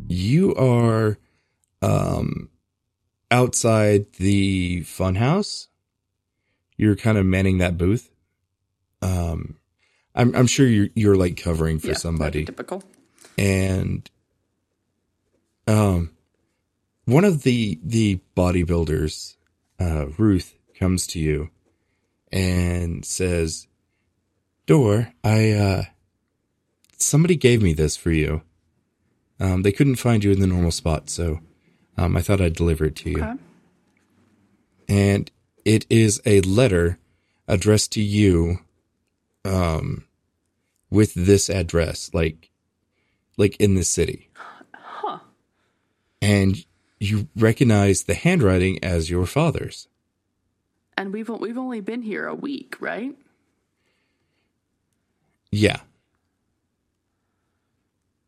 You 0.08 0.54
are 0.56 1.18
um 1.82 2.50
outside 3.32 4.14
the 4.14 4.82
funhouse. 4.82 5.68
You're 6.78 6.96
kind 6.96 7.18
of 7.18 7.26
manning 7.26 7.58
that 7.58 7.78
booth. 7.80 8.12
Um 9.02 9.58
I'm 10.14 10.36
I'm 10.36 10.46
sure 10.46 10.68
you're 10.68 10.90
you're 10.94 11.16
like 11.16 11.36
covering 11.36 11.80
for 11.80 11.88
Yeah, 11.88 11.94
somebody. 11.94 12.46
Typical. 12.46 12.84
And 13.40 14.08
um 15.68 16.12
one 17.06 17.26
of 17.26 17.42
the 17.42 17.80
the 17.84 18.20
bodybuilders, 18.38 19.36
uh 19.80 20.08
Ruth 20.20 20.56
comes 20.78 21.08
to 21.08 21.20
you 21.20 21.50
and 22.32 23.04
says, 23.04 23.66
"Dor, 24.68 25.12
I 25.24 25.52
uh 25.52 25.84
somebody 27.00 27.36
gave 27.36 27.64
me 27.64 27.74
this 27.74 27.98
for 27.98 28.12
you. 28.12 28.44
Um, 29.42 29.64
they 29.64 29.72
couldn't 29.72 29.96
find 29.96 30.24
you 30.24 30.32
in 30.32 30.40
the 30.40 30.46
normal 30.46 30.70
spot, 30.72 31.10
so 31.10 31.40
um, 31.98 32.16
I 32.16 32.22
thought 32.22 32.40
I'd 32.40 32.54
deliver 32.54 32.86
it 32.86 32.96
to 32.98 33.10
you. 33.10 33.24
Okay. 33.24 33.34
And 34.88 35.32
it 35.66 35.86
is 35.90 36.22
a 36.28 36.42
letter 36.42 37.00
addressed 37.48 37.92
to 37.94 38.02
you, 38.02 38.60
um, 39.44 40.06
with 40.92 41.16
this 41.16 41.50
address, 41.50 42.12
like, 42.14 42.52
like 43.36 43.56
in 43.58 43.74
this 43.74 43.90
city. 43.90 44.30
Huh. 44.74 45.20
And 46.22 46.64
you 47.00 47.28
recognize 47.36 48.04
the 48.04 48.14
handwriting 48.14 48.84
as 48.84 49.10
your 49.10 49.26
father's. 49.26 49.88
And 50.96 51.12
we've 51.12 51.30
we've 51.30 51.58
only 51.58 51.82
been 51.82 52.04
here 52.04 52.28
a 52.28 52.36
week, 52.36 52.76
right? 52.80 53.16
Yeah. 55.52 55.80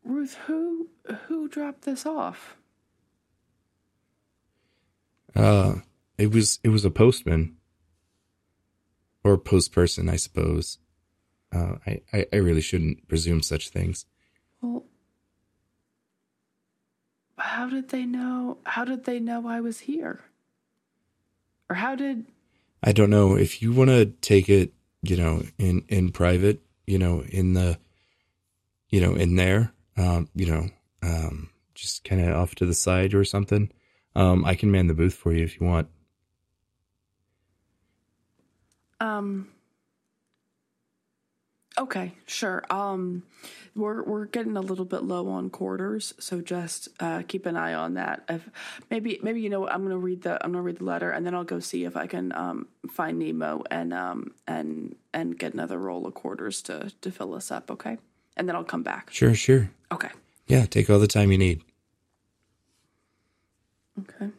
Ruth, 0.04 0.34
who 0.46 0.88
who 1.26 1.48
dropped 1.48 1.82
this 1.82 2.04
off? 2.04 2.56
Uh, 5.34 5.76
it 6.18 6.32
was 6.32 6.60
it 6.62 6.68
was 6.68 6.84
a 6.84 6.90
postman 6.90 7.56
or 9.24 9.38
post 9.38 9.72
person, 9.72 10.08
I 10.08 10.16
suppose. 10.16 10.78
Uh, 11.52 11.76
I, 11.86 12.02
I 12.12 12.26
I 12.32 12.36
really 12.36 12.60
shouldn't 12.60 13.08
presume 13.08 13.42
such 13.42 13.70
things. 13.70 14.06
Well, 14.60 14.84
how 17.38 17.68
did 17.68 17.88
they 17.88 18.04
know? 18.04 18.58
How 18.64 18.84
did 18.84 19.04
they 19.04 19.18
know 19.20 19.48
I 19.48 19.60
was 19.60 19.80
here? 19.80 20.20
Or 21.70 21.76
how 21.76 21.94
did? 21.94 22.26
I 22.82 22.92
don't 22.92 23.10
know 23.10 23.36
if 23.36 23.62
you 23.62 23.72
want 23.72 23.88
to 23.88 24.06
take 24.06 24.50
it, 24.50 24.74
you 25.02 25.16
know, 25.16 25.42
in 25.58 25.84
in 25.88 26.12
private, 26.12 26.60
you 26.86 26.98
know, 26.98 27.22
in 27.22 27.54
the, 27.54 27.78
you 28.90 29.00
know, 29.00 29.14
in 29.14 29.36
there, 29.36 29.72
um, 29.96 30.28
you 30.34 30.46
know, 30.46 30.68
um, 31.02 31.50
just 31.74 32.04
kind 32.04 32.20
of 32.20 32.34
off 32.36 32.54
to 32.56 32.66
the 32.66 32.74
side 32.74 33.14
or 33.14 33.24
something. 33.24 33.70
Um, 34.16 34.44
I 34.44 34.54
can 34.54 34.70
man 34.70 34.86
the 34.86 34.94
booth 34.94 35.14
for 35.14 35.32
you 35.32 35.44
if 35.44 35.60
you 35.60 35.66
want. 35.66 35.88
Um. 39.00 39.48
Okay, 41.76 42.12
sure. 42.26 42.62
Um, 42.70 43.24
we're 43.74 44.04
we're 44.04 44.26
getting 44.26 44.56
a 44.56 44.60
little 44.60 44.84
bit 44.84 45.02
low 45.02 45.28
on 45.28 45.50
quarters, 45.50 46.14
so 46.20 46.40
just 46.40 46.88
uh, 47.00 47.22
keep 47.26 47.46
an 47.46 47.56
eye 47.56 47.74
on 47.74 47.94
that. 47.94 48.22
If 48.28 48.48
maybe 48.90 49.18
maybe 49.22 49.40
you 49.40 49.50
know 49.50 49.60
what, 49.60 49.72
I'm 49.72 49.82
gonna 49.82 49.98
read 49.98 50.22
the 50.22 50.42
I'm 50.44 50.52
gonna 50.52 50.62
read 50.62 50.78
the 50.78 50.84
letter, 50.84 51.10
and 51.10 51.26
then 51.26 51.34
I'll 51.34 51.42
go 51.42 51.58
see 51.58 51.84
if 51.84 51.96
I 51.96 52.06
can 52.06 52.32
um, 52.32 52.68
find 52.88 53.18
Nemo 53.18 53.64
and 53.72 53.92
um 53.92 54.34
and 54.46 54.94
and 55.12 55.36
get 55.36 55.54
another 55.54 55.78
roll 55.78 56.06
of 56.06 56.14
quarters 56.14 56.62
to 56.62 56.92
to 57.00 57.10
fill 57.10 57.34
us 57.34 57.50
up. 57.50 57.68
Okay, 57.72 57.98
and 58.36 58.48
then 58.48 58.56
I'll 58.56 58.64
come 58.64 58.82
back. 58.82 59.10
Sure, 59.10 59.34
sure. 59.34 59.70
Okay. 59.92 60.10
Yeah, 60.46 60.66
take 60.66 60.90
all 60.90 60.98
the 60.98 61.06
time 61.06 61.32
you 61.32 61.38
need. 61.38 61.62
Okay. 64.00 64.30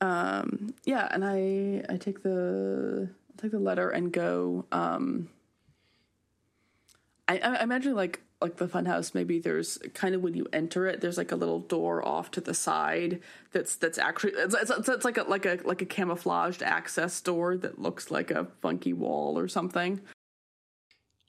Um. 0.00 0.74
Yeah, 0.84 1.08
and 1.10 1.24
I 1.24 1.84
I 1.92 1.96
take 1.96 2.22
the 2.22 3.08
I 3.10 3.42
take 3.42 3.50
the 3.50 3.58
letter 3.58 3.90
and 3.90 4.12
go. 4.12 4.64
Um. 4.72 5.28
I, 7.28 7.38
I 7.38 7.62
imagine 7.62 7.94
like 7.94 8.22
like 8.40 8.56
the 8.56 8.68
funhouse. 8.68 9.14
Maybe 9.14 9.38
there's 9.38 9.78
kind 9.94 10.14
of 10.14 10.22
when 10.22 10.34
you 10.34 10.46
enter 10.52 10.86
it, 10.86 11.00
there's 11.00 11.18
like 11.18 11.32
a 11.32 11.36
little 11.36 11.60
door 11.60 12.06
off 12.06 12.30
to 12.32 12.40
the 12.40 12.54
side 12.54 13.20
that's 13.52 13.76
that's 13.76 13.98
actually 13.98 14.32
it's, 14.32 14.54
it's, 14.54 14.88
it's 14.88 15.04
like 15.04 15.16
a 15.18 15.22
like 15.22 15.46
a 15.46 15.58
like 15.64 15.82
a 15.82 15.86
camouflaged 15.86 16.62
access 16.62 17.20
door 17.20 17.56
that 17.56 17.80
looks 17.80 18.10
like 18.10 18.30
a 18.30 18.46
funky 18.60 18.92
wall 18.92 19.38
or 19.38 19.48
something. 19.48 20.00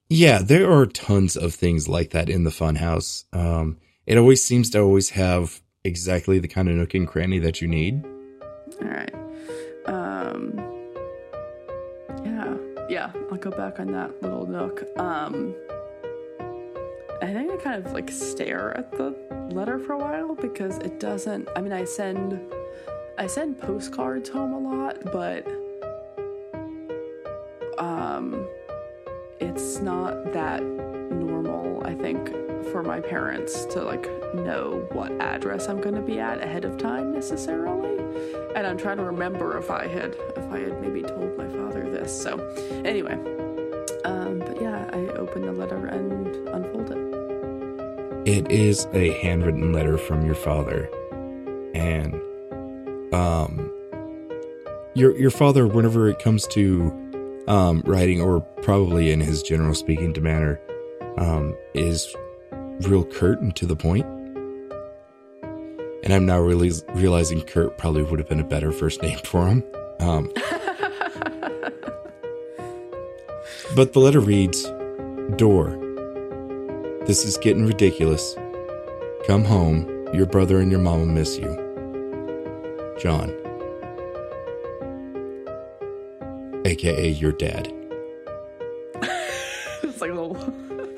Yeah, 0.09 0.39
there 0.41 0.71
are 0.71 0.85
tons 0.85 1.35
of 1.35 1.53
things 1.53 1.87
like 1.87 2.11
that 2.11 2.29
in 2.29 2.43
the 2.43 2.49
funhouse. 2.49 3.25
Um, 3.33 3.77
it 4.05 4.17
always 4.17 4.43
seems 4.43 4.69
to 4.71 4.79
always 4.79 5.11
have 5.11 5.61
exactly 5.83 6.39
the 6.39 6.47
kind 6.47 6.69
of 6.69 6.75
nook 6.75 6.93
and 6.93 7.07
cranny 7.07 7.39
that 7.39 7.61
you 7.61 7.67
need. 7.67 8.05
All 8.81 8.87
right. 8.87 9.13
Um. 9.85 10.57
Yeah, 12.23 12.55
yeah. 12.89 13.11
I'll 13.31 13.37
go 13.37 13.51
back 13.51 13.79
on 13.79 13.91
that 13.91 14.21
little 14.21 14.45
nook. 14.45 14.83
Um. 14.97 15.55
I 17.21 17.33
think 17.33 17.51
I 17.51 17.57
kind 17.57 17.85
of 17.85 17.91
like 17.93 18.11
stare 18.11 18.77
at 18.77 18.91
the 18.91 19.15
letter 19.51 19.79
for 19.79 19.93
a 19.93 19.97
while 19.97 20.35
because 20.35 20.77
it 20.77 20.99
doesn't. 20.99 21.49
I 21.55 21.61
mean, 21.61 21.73
I 21.73 21.83
send 21.83 22.39
I 23.17 23.27
send 23.27 23.59
postcards 23.59 24.29
home 24.29 24.53
a 24.53 24.59
lot, 24.59 24.99
but 25.11 25.47
um, 27.79 28.47
it's 29.39 29.79
not 29.79 30.33
that 30.33 30.63
normal. 30.63 31.85
I 31.85 31.93
think 31.93 32.29
for 32.71 32.83
my 32.83 32.99
parents 32.99 33.65
to 33.65 33.81
like 33.81 34.05
know 34.33 34.87
what 34.91 35.11
address 35.21 35.67
I'm 35.67 35.79
going 35.79 35.95
to 35.95 36.01
be 36.01 36.19
at 36.19 36.43
ahead 36.43 36.65
of 36.65 36.77
time 36.77 37.13
necessarily, 37.13 37.97
and 38.55 38.67
I'm 38.67 38.77
trying 38.77 38.97
to 38.97 39.03
remember 39.03 39.57
if 39.57 39.71
I 39.71 39.87
had 39.87 40.15
if 40.35 40.51
I 40.51 40.59
had 40.59 40.81
maybe 40.81 41.01
told 41.01 41.37
my 41.37 41.47
father 41.47 41.89
this. 41.89 42.21
So 42.21 42.37
anyway, 42.83 43.13
um, 44.03 44.39
but 44.39 44.61
yeah, 44.61 44.89
I 44.91 44.99
open 45.17 45.43
the 45.43 45.53
letter 45.53 45.85
and 45.85 46.35
unfold 46.49 46.91
it. 46.91 47.07
It 48.27 48.51
is 48.51 48.87
a 48.93 49.11
handwritten 49.21 49.71
letter 49.71 49.97
from 49.97 50.25
your 50.25 50.35
father, 50.35 50.89
and 51.73 52.13
um, 53.13 53.71
your 54.93 55.17
your 55.17 55.31
father, 55.31 55.67
whenever 55.67 56.09
it 56.09 56.19
comes 56.19 56.45
to 56.47 57.06
um, 57.47 57.81
writing, 57.85 58.21
or 58.21 58.41
probably 58.61 59.11
in 59.11 59.19
his 59.19 59.41
general 59.41 59.73
speaking 59.73 60.15
manner, 60.21 60.59
um, 61.17 61.55
is 61.73 62.15
real 62.81 63.03
curt 63.03 63.39
and 63.41 63.55
to 63.55 63.65
the 63.65 63.75
point. 63.75 64.05
And 66.03 66.13
I'm 66.13 66.25
now 66.25 66.39
really 66.39 66.71
realizing 66.93 67.41
Kurt 67.41 67.77
probably 67.77 68.03
would 68.03 68.19
have 68.19 68.29
been 68.29 68.39
a 68.39 68.43
better 68.43 68.71
first 68.71 69.01
name 69.01 69.19
for 69.25 69.47
him. 69.47 69.63
Um, 69.99 70.31
but 73.75 73.93
the 73.93 73.99
letter 73.99 74.19
reads, 74.19 74.63
"Dor." 75.35 75.83
This 77.05 77.25
is 77.25 77.37
getting 77.37 77.65
ridiculous. 77.65 78.35
Come 79.25 79.43
home. 79.45 79.87
Your 80.13 80.25
brother 80.25 80.59
and 80.59 80.69
your 80.71 80.79
mama 80.79 81.05
miss 81.05 81.37
you. 81.37 81.55
John. 82.99 83.46
AKA 86.67 87.09
your 87.11 87.31
dad. 87.31 87.71
it's 89.01 90.01
like 90.01 90.11
a 90.11 90.13
little. 90.13 90.35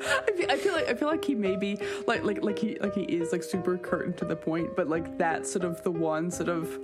I 0.02 0.32
feel, 0.32 0.50
I 0.50 0.56
feel 0.56 0.72
like 0.72 0.88
I 0.88 0.94
feel 0.94 1.08
like 1.08 1.24
he 1.24 1.34
maybe 1.36 1.78
like 2.08 2.24
like 2.24 2.42
like 2.42 2.58
he 2.58 2.76
like 2.80 2.94
he 2.94 3.02
is 3.02 3.30
like 3.30 3.44
super 3.44 3.78
curtain 3.78 4.12
to 4.14 4.24
the 4.24 4.34
point, 4.34 4.74
but 4.74 4.88
like 4.88 5.16
that's 5.16 5.52
sort 5.52 5.64
of 5.64 5.80
the 5.84 5.92
one 5.92 6.30
sort 6.32 6.48
of 6.48 6.76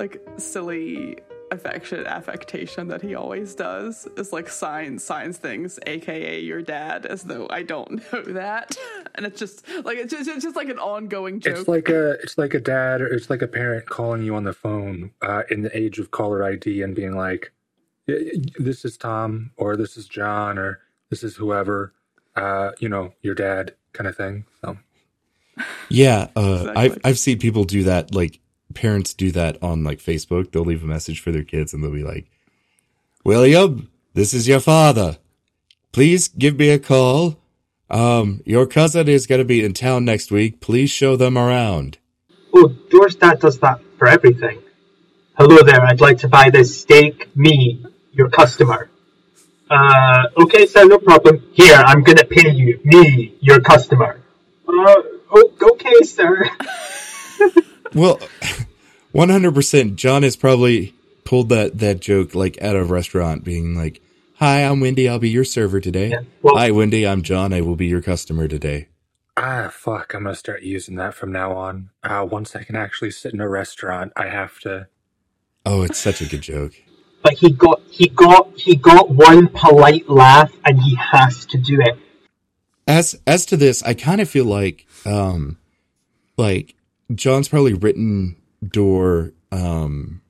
like 0.00 0.20
silly 0.38 1.18
affection 1.52 2.04
affectation 2.08 2.88
that 2.88 3.00
he 3.00 3.14
always 3.14 3.54
does 3.54 4.08
is 4.16 4.32
like 4.32 4.48
signs 4.48 5.04
signs 5.04 5.38
things 5.38 5.78
aka 5.86 6.40
your 6.40 6.60
dad 6.60 7.06
as 7.06 7.22
though 7.22 7.46
i 7.50 7.62
don't 7.62 7.88
know 8.12 8.22
that 8.22 8.76
and 9.14 9.24
it's 9.24 9.38
just 9.38 9.64
like 9.84 9.96
it's 9.96 10.12
just, 10.12 10.28
it's 10.28 10.42
just 10.42 10.56
like 10.56 10.68
an 10.68 10.80
ongoing 10.80 11.38
joke 11.38 11.56
It's 11.56 11.68
like 11.68 11.88
a 11.88 12.14
it's 12.14 12.36
like 12.36 12.54
a 12.54 12.58
dad 12.58 13.00
or 13.00 13.06
it's 13.06 13.30
like 13.30 13.42
a 13.42 13.46
parent 13.46 13.86
calling 13.86 14.24
you 14.24 14.34
on 14.34 14.42
the 14.42 14.52
phone 14.52 15.12
uh, 15.22 15.44
in 15.48 15.62
the 15.62 15.74
age 15.78 16.00
of 16.00 16.10
caller 16.10 16.42
ID 16.42 16.82
and 16.82 16.96
being 16.96 17.16
like, 17.16 17.42
"Y- 17.42 17.44
y- 17.46 17.55
"This 18.06 18.84
is 18.84 18.96
Tom," 18.96 19.50
or 19.56 19.76
"This 19.76 19.96
is 19.96 20.06
John," 20.06 20.58
or 20.58 20.80
"This 21.10 21.22
is 21.22 21.36
whoever," 21.36 21.92
uh, 22.34 22.72
you 22.78 22.88
know, 22.88 23.12
your 23.22 23.34
dad 23.34 23.74
kind 23.92 24.08
of 24.08 24.16
thing. 24.16 24.44
So 24.60 24.78
Yeah, 25.88 26.28
uh, 26.36 26.72
I've 26.76 26.98
I've 27.04 27.18
seen 27.18 27.38
people 27.38 27.64
do 27.64 27.84
that. 27.84 28.14
Like 28.14 28.40
parents 28.74 29.14
do 29.14 29.30
that 29.32 29.62
on 29.62 29.84
like 29.84 29.98
Facebook. 29.98 30.52
They'll 30.52 30.64
leave 30.64 30.84
a 30.84 30.86
message 30.86 31.20
for 31.20 31.32
their 31.32 31.44
kids, 31.44 31.72
and 31.72 31.82
they'll 31.82 31.92
be 31.92 32.04
like, 32.04 32.26
"William, 33.24 33.88
this 34.14 34.34
is 34.34 34.46
your 34.46 34.60
father. 34.60 35.18
Please 35.92 36.28
give 36.28 36.58
me 36.58 36.70
a 36.70 36.78
call. 36.78 37.38
Um, 37.88 38.42
your 38.44 38.66
cousin 38.66 39.08
is 39.08 39.26
going 39.26 39.38
to 39.38 39.44
be 39.44 39.64
in 39.64 39.72
town 39.72 40.04
next 40.04 40.30
week. 40.30 40.60
Please 40.60 40.90
show 40.90 41.16
them 41.16 41.38
around." 41.38 41.98
Oh, 42.52 42.74
George 42.90 43.18
Dad 43.18 43.40
does 43.40 43.58
that 43.60 43.80
for 43.98 44.08
everything. 44.08 44.62
Hello 45.38 45.62
there, 45.62 45.82
I'd 45.82 46.00
like 46.00 46.18
to 46.18 46.28
buy 46.28 46.48
this 46.48 46.80
steak. 46.80 47.28
Me, 47.36 47.84
your 48.16 48.28
customer. 48.30 48.88
Uh, 49.70 50.22
okay, 50.42 50.66
sir, 50.66 50.84
no 50.86 50.98
problem. 50.98 51.42
Here, 51.52 51.74
I'm 51.76 52.02
gonna 52.02 52.24
pay 52.24 52.50
you. 52.50 52.80
Me, 52.84 53.36
your 53.40 53.60
customer. 53.60 54.20
Uh, 54.68 55.02
oh, 55.32 55.52
okay, 55.72 56.02
sir. 56.02 56.44
Well, 57.94 58.20
one 59.12 59.30
hundred 59.30 59.54
percent. 59.54 59.96
John 59.96 60.22
has 60.22 60.36
probably 60.36 60.92
pulled 61.24 61.48
that 61.48 61.78
that 61.78 62.00
joke 62.00 62.34
like 62.34 62.58
at 62.60 62.76
a 62.76 62.84
restaurant, 62.84 63.42
being 63.44 63.74
like, 63.74 64.02
"Hi, 64.34 64.62
I'm 64.64 64.80
Wendy. 64.80 65.08
I'll 65.08 65.18
be 65.20 65.30
your 65.30 65.44
server 65.44 65.80
today." 65.80 66.10
Yeah, 66.10 66.20
well- 66.42 66.56
Hi, 66.56 66.70
Wendy. 66.72 67.06
I'm 67.06 67.22
John. 67.22 67.54
I 67.54 67.60
will 67.62 67.76
be 67.76 67.86
your 67.86 68.02
customer 68.02 68.48
today. 68.48 68.88
ah, 69.38 69.70
fuck, 69.72 70.12
I'm 70.14 70.24
gonna 70.24 70.34
start 70.34 70.62
using 70.62 70.96
that 70.96 71.14
from 71.14 71.32
now 71.32 71.52
on. 71.52 71.90
Uh, 72.02 72.26
once 72.30 72.54
I 72.56 72.64
can 72.64 72.76
actually 72.76 73.12
sit 73.12 73.32
in 73.32 73.40
a 73.40 73.48
restaurant, 73.48 74.12
I 74.16 74.26
have 74.28 74.58
to. 74.60 74.88
Oh, 75.64 75.82
it's 75.82 75.98
such 75.98 76.20
a 76.20 76.26
good 76.26 76.42
joke. 76.42 76.72
But 77.26 77.34
he 77.34 77.50
got, 77.50 77.82
he 77.90 78.08
got, 78.08 78.56
he 78.56 78.76
got 78.76 79.10
one 79.10 79.48
polite 79.48 80.08
laugh, 80.08 80.52
and 80.64 80.80
he 80.80 80.94
has 80.94 81.44
to 81.46 81.58
do 81.58 81.80
it. 81.80 81.98
as 82.86 83.20
as 83.26 83.44
to 83.46 83.56
this, 83.56 83.82
I 83.82 83.94
kind 83.94 84.20
of 84.20 84.30
feel 84.30 84.44
like 84.44 84.86
um 85.04 85.58
like 86.36 86.76
John's 87.12 87.48
probably 87.48 87.74
written 87.74 88.36
Dor 88.64 89.32
um 89.50 90.22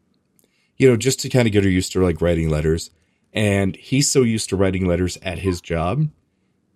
you 0.79 0.89
know 0.89 0.97
just 0.97 1.21
to 1.21 1.29
kind 1.29 1.47
of 1.47 1.53
get 1.53 1.65
her 1.65 1.71
used 1.71 1.93
to 1.93 2.03
like 2.03 2.23
writing 2.23 2.49
letters 2.49 2.91
and 3.35 3.77
he's 3.77 4.11
so 4.11 4.23
used 4.23 4.49
to 4.49 4.57
writing 4.57 4.87
letters 4.87 5.19
at 5.21 5.39
his 5.39 5.61
job 5.61 6.09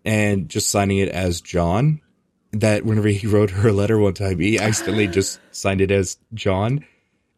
and 0.05 0.51
just 0.51 0.69
signing 0.69 0.99
it 0.99 1.09
as 1.09 1.41
John 1.41 2.03
that 2.53 2.85
whenever 2.85 3.09
he 3.09 3.27
wrote 3.35 3.53
her 3.53 3.71
a 3.71 3.73
letter 3.73 3.99
one 3.99 4.13
time 4.13 4.39
he 4.39 4.59
accidentally 4.59 5.07
just 5.07 5.41
signed 5.51 5.81
it 5.81 5.91
as 5.91 6.19
John 6.35 6.85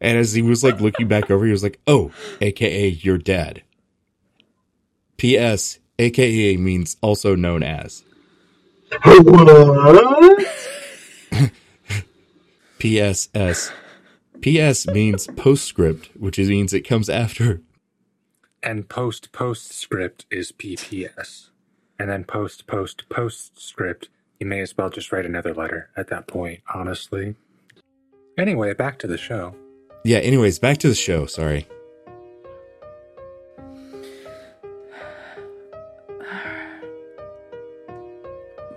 and 0.03 0.17
as 0.17 0.33
he 0.33 0.41
was 0.41 0.63
like 0.63 0.79
looking 0.79 1.07
back 1.07 1.31
over 1.31 1.45
he 1.45 1.51
was 1.51 1.63
like 1.63 1.79
oh 1.87 2.11
aka 2.41 2.89
your 2.89 3.17
dad 3.17 3.63
ps 5.17 5.79
aka 5.99 6.57
means 6.57 6.97
also 7.01 7.35
known 7.35 7.63
as? 7.63 8.03
PSS. 12.79 13.71
PS 14.41 14.87
means 14.87 15.27
postscript, 15.35 16.09
which 16.19 16.37
means 16.37 16.73
it 16.73 16.81
comes 16.81 17.09
after. 17.09 17.61
And 18.61 18.89
post 18.89 19.31
postscript 19.31 20.25
is 20.29 20.51
PPS, 20.51 21.49
and 21.97 22.09
then 22.09 22.25
post 22.25 22.67
post 22.67 23.07
postscript. 23.09 24.09
You 24.39 24.47
may 24.47 24.61
as 24.61 24.77
well 24.77 24.89
just 24.89 25.11
write 25.11 25.25
another 25.25 25.53
letter 25.53 25.89
at 25.95 26.09
that 26.09 26.27
point. 26.27 26.61
Honestly. 26.73 27.35
Anyway, 28.37 28.73
back 28.73 28.99
to 28.99 29.07
the 29.07 29.17
show 29.17 29.55
yeah, 30.03 30.17
anyways, 30.17 30.59
back 30.59 30.77
to 30.79 30.89
the 30.89 30.95
show. 30.95 31.25
Sorry. 31.25 31.67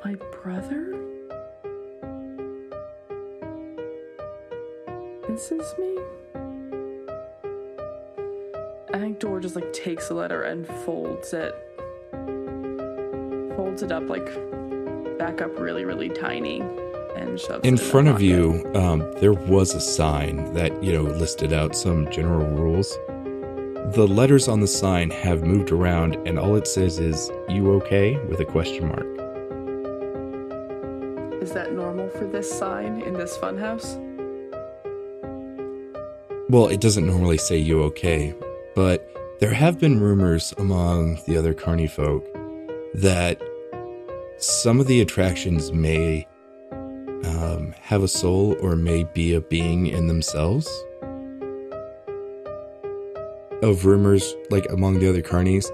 My 0.05 0.15
brother 0.31 0.95
misses 5.29 5.75
me? 5.79 5.99
I 8.95 8.99
think 8.99 9.19
Dora 9.19 9.43
just 9.43 9.57
like 9.57 9.73
takes 9.73 10.11
a 10.11 10.15
letter 10.15 10.45
and 10.45 10.67
folds 10.67 11.33
it. 11.33 11.55
Folds 13.57 13.83
it 13.83 13.91
up 13.91 14.09
like 14.09 14.27
back 15.19 15.43
up 15.43 15.59
really, 15.59 15.85
really 15.85 16.09
tiny 16.09 16.63
and 17.17 17.41
shoves 17.41 17.67
In 17.67 17.77
front 17.77 18.09
of 18.09 18.21
you, 18.21 18.65
um, 18.75 19.01
there 19.21 19.33
was 19.33 19.75
a 19.75 19.81
sign 19.81 20.53
that, 20.55 20.83
you 20.83 20.93
know, 20.93 21.03
listed 21.03 21.53
out 21.53 21.75
some 21.75 22.11
general 22.11 22.47
rules. 22.47 22.97
The 23.95 24.07
letters 24.07 24.49
on 24.49 24.61
the 24.61 24.67
sign 24.67 25.11
have 25.11 25.43
moved 25.45 25.71
around, 25.71 26.17
and 26.27 26.39
all 26.39 26.57
it 26.57 26.67
says 26.67 26.99
is, 26.99 27.31
You 27.49 27.73
okay? 27.75 28.17
with 28.27 28.41
a 28.41 28.45
question 28.45 28.89
mark. 28.89 29.07
Is 31.43 31.53
that 31.53 31.73
normal 31.73 32.09
for 32.11 32.27
this 32.27 32.51
sign 32.51 33.01
in 33.03 33.15
this 33.15 33.37
funhouse? 33.39 33.97
Well, 36.49 36.69
it 36.69 36.81
doesn't 36.81 37.07
normally 37.07 37.39
say 37.39 37.57
you 37.57 37.83
okay, 37.85 38.35
but 38.75 39.09
there 39.41 39.53
have 39.53 39.79
been 39.79 40.01
rumors 40.01 40.55
among 40.59 41.21
the 41.27 41.37
other 41.37 41.55
carny 41.55 41.87
folk 41.87 42.25
that 42.95 43.41
some 44.39 44.81
of 44.81 44.87
the 44.87 45.01
attractions 45.01 45.73
may 45.73 46.27
have 47.87 48.03
a 48.03 48.09
soul 48.09 48.57
or 48.61 48.75
may 48.75 49.05
be 49.05 49.33
a 49.33 49.41
being 49.41 49.87
in 49.87 50.09
themselves. 50.09 50.69
Of 53.63 53.85
rumors, 53.85 54.35
like 54.51 54.67
among 54.71 54.99
the 54.99 55.09
other 55.09 55.23
carnies, 55.23 55.71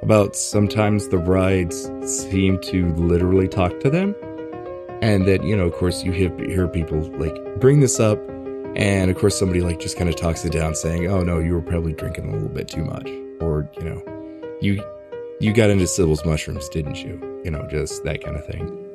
about 0.00 0.36
sometimes 0.36 1.08
the 1.08 1.18
rides 1.18 1.90
seem 2.04 2.60
to 2.60 2.94
literally 2.94 3.48
talk 3.48 3.80
to 3.80 3.90
them. 3.90 4.14
And 5.02 5.26
that, 5.26 5.42
you 5.42 5.56
know, 5.56 5.66
of 5.66 5.72
course, 5.72 6.04
you 6.04 6.12
hear, 6.12 6.68
people 6.68 7.00
like 7.18 7.34
bring 7.58 7.80
this 7.80 7.98
up 7.98 8.20
and 8.76 9.10
of 9.10 9.16
course, 9.16 9.36
somebody 9.36 9.60
like 9.60 9.80
just 9.80 9.96
kind 9.96 10.08
of 10.08 10.14
talks 10.16 10.44
it 10.44 10.52
down, 10.52 10.74
saying, 10.74 11.06
"Oh 11.06 11.22
no, 11.22 11.38
you 11.38 11.54
were 11.54 11.62
probably 11.62 11.94
drinking 11.94 12.28
a 12.28 12.32
little 12.32 12.50
bit 12.50 12.68
too 12.68 12.84
much," 12.84 13.08
or 13.40 13.66
you 13.78 13.84
know, 13.84 14.02
you 14.60 14.84
you 15.40 15.54
got 15.54 15.70
into 15.70 15.86
Sibyl's 15.86 16.26
mushrooms, 16.26 16.68
didn't 16.68 17.02
you? 17.02 17.40
You 17.42 17.50
know, 17.50 17.66
just 17.70 18.04
that 18.04 18.22
kind 18.22 18.36
of 18.36 18.44
thing. 18.46 18.85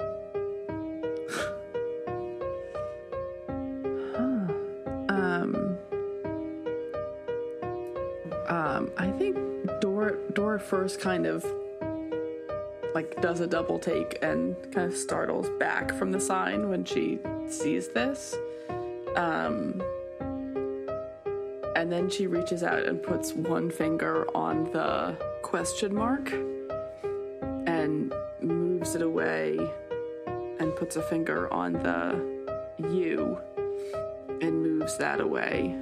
First 10.91 11.03
kind 11.03 11.25
of 11.25 11.45
like 12.93 13.21
does 13.21 13.39
a 13.39 13.47
double 13.47 13.79
take 13.79 14.19
and 14.21 14.57
kind 14.73 14.91
of 14.91 14.97
startles 14.97 15.47
back 15.57 15.93
from 15.93 16.11
the 16.11 16.19
sign 16.19 16.67
when 16.67 16.83
she 16.83 17.17
sees 17.47 17.87
this. 17.87 18.35
Um, 19.15 19.81
and 21.77 21.89
then 21.89 22.09
she 22.09 22.27
reaches 22.27 22.61
out 22.61 22.83
and 22.83 23.01
puts 23.01 23.31
one 23.31 23.71
finger 23.71 24.27
on 24.35 24.65
the 24.73 25.15
question 25.43 25.95
mark 25.95 26.29
and 27.67 28.13
moves 28.41 28.93
it 28.93 29.01
away 29.01 29.57
and 30.59 30.75
puts 30.75 30.97
a 30.97 31.01
finger 31.01 31.51
on 31.53 31.71
the 31.71 32.19
U 32.79 33.39
and 34.41 34.61
moves 34.61 34.97
that 34.97 35.21
away 35.21 35.73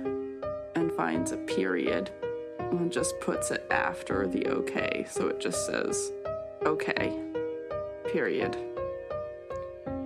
and 0.75 0.91
finds 0.91 1.31
a 1.31 1.37
period 1.37 2.11
and 2.71 2.91
just 2.91 3.19
puts 3.19 3.51
it 3.51 3.65
after 3.71 4.27
the 4.27 4.47
okay. 4.47 5.05
So 5.09 5.27
it 5.27 5.39
just 5.39 5.65
says 5.65 6.11
okay, 6.65 7.17
period. 8.11 8.57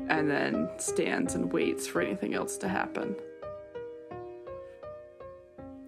And 0.09 0.29
then 0.29 0.69
stands 0.77 1.33
and 1.35 1.51
waits 1.51 1.87
for 1.87 2.01
anything 2.01 2.33
else 2.33 2.57
to 2.57 2.67
happen. 2.67 3.15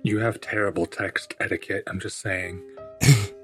You 0.04 0.20
have 0.20 0.40
terrible 0.42 0.86
text 0.86 1.36
etiquette. 1.40 1.84
I'm 1.88 2.00
just 2.00 2.20
saying. 2.20 2.62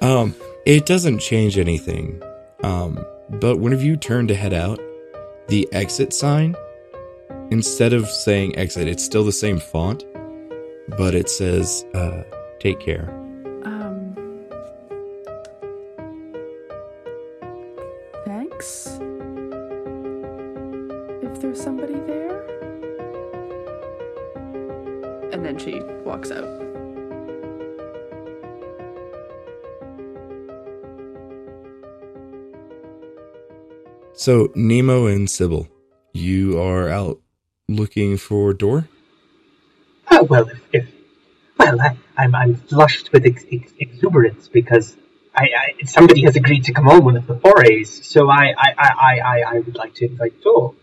Um, 0.00 0.34
it 0.64 0.86
doesn't 0.86 1.18
change 1.18 1.58
anything. 1.58 2.22
Um, 2.62 3.04
but 3.28 3.58
whenever 3.58 3.82
you 3.82 3.96
turn 3.96 4.28
to 4.28 4.34
head 4.34 4.54
out, 4.54 4.80
the 5.48 5.68
exit 5.72 6.12
sign, 6.12 6.56
instead 7.50 7.92
of 7.92 8.08
saying 8.08 8.56
exit, 8.56 8.88
it's 8.88 9.04
still 9.04 9.24
the 9.24 9.32
same 9.32 9.58
font, 9.58 10.04
but 10.96 11.14
it 11.14 11.28
says, 11.28 11.84
uh, 11.94 12.22
take 12.58 12.80
care. 12.80 13.08
Um. 13.64 14.14
Thanks. 18.24 18.98
If 21.22 21.40
there's 21.40 21.62
somebody 21.62 21.94
there. 21.94 22.40
And 25.32 25.44
then 25.44 25.58
she 25.58 25.80
walks 26.04 26.30
out. 26.30 26.48
So, 34.12 34.50
Nemo 34.54 35.06
and 35.06 35.30
Sibyl, 35.30 35.66
you 36.12 36.60
are 36.60 36.90
out 36.90 37.20
looking 37.68 38.18
for 38.18 38.52
Dor? 38.52 38.86
Well, 40.30 40.48
if, 40.48 40.60
if 40.72 40.88
well, 41.58 41.80
I, 41.80 41.96
I'm, 42.16 42.34
I'm 42.36 42.54
flushed 42.54 43.10
with 43.12 43.26
ex- 43.26 43.44
ex- 43.50 43.72
exuberance 43.80 44.46
because 44.46 44.96
I, 45.34 45.48
I, 45.82 45.84
somebody 45.86 46.22
has 46.22 46.36
agreed 46.36 46.64
to 46.64 46.72
come 46.72 46.88
on 46.88 47.04
one 47.04 47.16
of 47.16 47.26
the 47.26 47.34
forays, 47.36 48.06
so 48.06 48.30
I, 48.30 48.54
I, 48.56 48.74
I, 48.78 48.88
I, 48.88 49.18
I- 49.18 49.44
I 49.56 49.58
would 49.58 49.74
like 49.74 49.94
to 49.96 50.06
invite 50.06 50.40
Dor, 50.40 50.74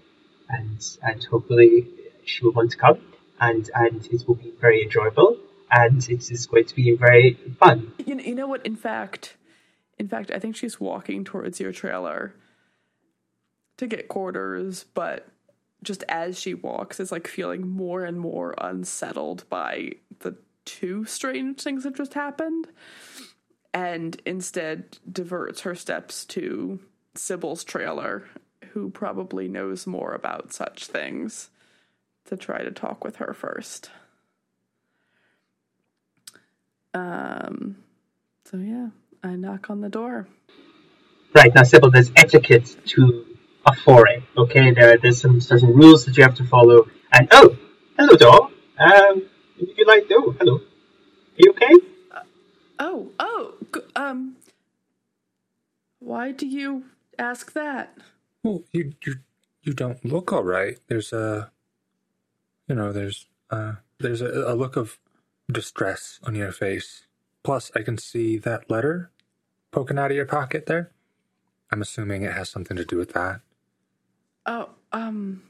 and 0.49 0.85
and 1.01 1.23
hopefully 1.23 1.87
she 2.25 2.43
will 2.43 2.51
want 2.51 2.71
to 2.71 2.77
come, 2.77 2.99
and 3.39 3.69
and 3.73 4.05
it 4.07 4.27
will 4.27 4.35
be 4.35 4.51
very 4.59 4.83
enjoyable, 4.83 5.37
and 5.71 5.97
it 6.09 6.29
is 6.29 6.45
going 6.45 6.65
to 6.65 6.75
be 6.75 6.95
very 6.97 7.35
fun. 7.57 7.93
You 8.05 8.15
know, 8.15 8.23
you 8.23 8.35
know 8.35 8.47
what? 8.47 8.65
In 8.65 8.75
fact, 8.75 9.37
in 9.97 10.09
fact, 10.09 10.29
I 10.31 10.39
think 10.39 10.57
she's 10.57 10.77
walking 10.79 11.23
towards 11.23 11.59
your 11.61 11.71
trailer 11.71 12.33
to 13.77 13.87
get 13.87 14.09
quarters, 14.09 14.85
but 14.93 15.25
just 15.83 16.03
as 16.09 16.39
she 16.39 16.53
walks, 16.53 16.99
is 16.99 17.11
like 17.11 17.27
feeling 17.27 17.67
more 17.67 18.03
and 18.03 18.19
more 18.19 18.55
unsettled 18.57 19.47
by 19.49 19.91
the 20.19 20.35
two 20.65 21.05
strange 21.05 21.61
things 21.61 21.83
that 21.83 21.95
just 21.95 22.13
happened, 22.13 22.67
and 23.73 24.21
instead 24.25 24.97
diverts 25.11 25.61
her 25.61 25.75
steps 25.75 26.25
to 26.25 26.79
Sibyl's 27.15 27.63
trailer, 27.63 28.25
who 28.73 28.89
probably 28.89 29.47
knows 29.47 29.87
more 29.87 30.13
about 30.13 30.53
such 30.53 30.87
things, 30.87 31.49
to 32.25 32.35
try 32.35 32.63
to 32.63 32.71
talk 32.71 33.03
with 33.03 33.17
her 33.17 33.33
first. 33.33 33.89
Um. 36.93 37.77
So 38.45 38.57
yeah, 38.57 38.87
I 39.23 39.35
knock 39.35 39.69
on 39.69 39.81
the 39.81 39.89
door. 39.89 40.27
Right 41.35 41.53
now, 41.53 41.63
Sybil, 41.63 41.91
there's 41.91 42.11
etiquette 42.15 42.75
to 42.87 43.26
a 43.67 43.75
foray. 43.75 44.23
Okay, 44.37 44.71
there 44.71 44.97
there's 44.97 45.21
some 45.21 45.41
certain 45.41 45.73
rules 45.73 46.05
that 46.05 46.17
you 46.17 46.23
have 46.23 46.35
to 46.35 46.45
follow. 46.45 46.87
And 47.11 47.27
oh, 47.31 47.57
hello, 47.97 48.15
Dor. 48.15 48.49
Um, 48.79 49.29
if 49.59 49.77
you 49.77 49.85
like, 49.85 50.05
oh, 50.11 50.35
hello. 50.39 50.55
Are 50.57 51.37
you 51.37 51.51
okay? 51.51 51.73
Oh, 52.79 53.11
oh, 53.19 53.53
g- 53.73 53.81
um. 53.95 54.37
Why 55.99 56.31
do 56.31 56.47
you 56.47 56.85
ask 57.19 57.53
that? 57.53 57.97
Well, 58.43 58.63
you 58.71 58.93
you 59.05 59.15
you 59.63 59.73
don't 59.73 60.03
look 60.05 60.31
all 60.31 60.43
right. 60.43 60.77
There's 60.87 61.11
a, 61.11 61.51
you 62.67 62.75
know, 62.75 62.93
there's 62.93 63.27
uh, 63.51 63.73
there's 63.99 64.21
a, 64.21 64.29
a 64.47 64.55
look 64.55 64.77
of 64.77 64.99
distress 65.51 66.19
on 66.23 66.35
your 66.35 66.51
face. 66.51 67.07
Plus, 67.43 67.71
I 67.75 67.81
can 67.81 67.97
see 67.97 68.37
that 68.39 68.69
letter 68.69 69.11
poking 69.71 69.97
out 69.99 70.11
of 70.11 70.17
your 70.17 70.25
pocket 70.25 70.65
there. 70.67 70.91
I'm 71.71 71.81
assuming 71.81 72.23
it 72.23 72.33
has 72.33 72.49
something 72.49 72.77
to 72.77 72.85
do 72.85 72.97
with 72.97 73.13
that. 73.13 73.41
Oh, 74.47 74.69
um. 74.93 75.43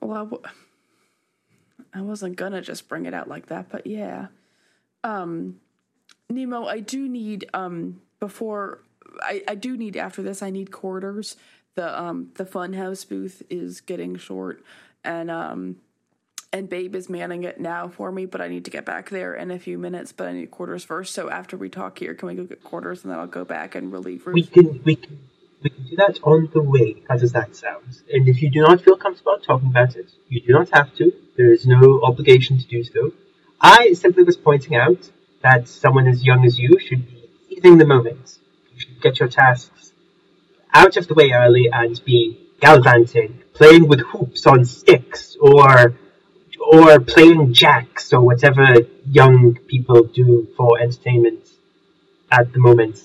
Well, 0.00 0.16
I, 0.16 0.24
w- 0.24 0.42
I 1.94 2.00
wasn't 2.02 2.36
gonna 2.36 2.62
just 2.62 2.88
bring 2.88 3.06
it 3.06 3.14
out 3.14 3.28
like 3.28 3.46
that, 3.46 3.68
but 3.70 3.86
yeah. 3.86 4.28
Um, 5.04 5.60
Nemo, 6.30 6.66
I 6.66 6.80
do 6.80 7.08
need 7.08 7.48
um 7.54 8.00
before 8.20 8.80
I 9.22 9.42
I 9.48 9.54
do 9.54 9.76
need 9.76 9.96
after 9.96 10.22
this. 10.22 10.42
I 10.42 10.50
need 10.50 10.72
quarters. 10.72 11.36
The 11.74 12.00
um 12.00 12.30
the 12.36 12.44
funhouse 12.44 13.08
booth 13.08 13.42
is 13.50 13.80
getting 13.80 14.16
short, 14.16 14.64
and 15.04 15.30
um 15.30 15.76
and 16.52 16.68
Babe 16.68 16.94
is 16.94 17.08
manning 17.08 17.44
it 17.44 17.60
now 17.60 17.88
for 17.88 18.10
me, 18.12 18.26
but 18.26 18.40
I 18.40 18.48
need 18.48 18.64
to 18.66 18.70
get 18.70 18.84
back 18.84 19.10
there 19.10 19.34
in 19.34 19.50
a 19.50 19.58
few 19.58 19.78
minutes. 19.78 20.12
But 20.12 20.28
I 20.28 20.32
need 20.32 20.50
quarters 20.50 20.84
first. 20.84 21.14
So 21.14 21.30
after 21.30 21.56
we 21.56 21.68
talk 21.68 21.98
here, 21.98 22.14
can 22.14 22.28
we 22.28 22.34
go 22.34 22.44
get 22.44 22.64
quarters, 22.64 23.04
and 23.04 23.12
then 23.12 23.18
I'll 23.18 23.26
go 23.26 23.44
back 23.44 23.74
and 23.74 23.92
relieve 23.92 24.26
We 24.26 24.42
can 24.44 24.82
we 24.84 24.96
can 24.96 25.18
we 25.66 25.70
can 25.70 25.84
do 25.84 25.96
that 25.96 26.20
on 26.22 26.48
the 26.52 26.62
way. 26.62 27.02
How 27.08 27.16
does 27.16 27.32
that 27.32 27.56
sound? 27.56 28.00
And 28.12 28.28
if 28.28 28.40
you 28.40 28.50
do 28.50 28.60
not 28.60 28.82
feel 28.82 28.96
comfortable 28.96 29.36
talking 29.38 29.68
about 29.68 29.96
it, 29.96 30.12
you 30.28 30.40
do 30.40 30.52
not 30.52 30.70
have 30.70 30.94
to. 30.94 31.12
There 31.36 31.52
is 31.52 31.66
no 31.66 32.00
obligation 32.04 32.56
to 32.58 32.66
do 32.66 32.84
so. 32.84 33.12
I 33.60 33.94
simply 33.94 34.22
was 34.22 34.36
pointing 34.36 34.76
out 34.76 35.10
that 35.42 35.66
someone 35.66 36.06
as 36.06 36.24
young 36.24 36.44
as 36.44 36.56
you 36.56 36.78
should 36.78 37.04
be 37.08 37.28
seizing 37.48 37.78
the 37.78 37.84
moment. 37.84 38.38
You 38.72 38.78
should 38.78 39.02
get 39.02 39.18
your 39.18 39.28
tasks 39.28 39.92
out 40.72 40.96
of 40.96 41.08
the 41.08 41.14
way 41.14 41.32
early 41.32 41.68
and 41.72 42.00
be 42.04 42.38
gallivanting, 42.60 43.42
playing 43.52 43.88
with 43.88 44.00
hoops 44.00 44.46
on 44.46 44.64
sticks, 44.64 45.36
or 45.40 45.96
or 46.60 47.00
playing 47.00 47.54
jacks, 47.54 48.12
or 48.12 48.20
whatever 48.20 48.66
young 49.04 49.56
people 49.72 50.04
do 50.04 50.46
for 50.56 50.78
entertainment 50.78 51.48
at 52.30 52.52
the 52.52 52.60
moment. 52.60 53.00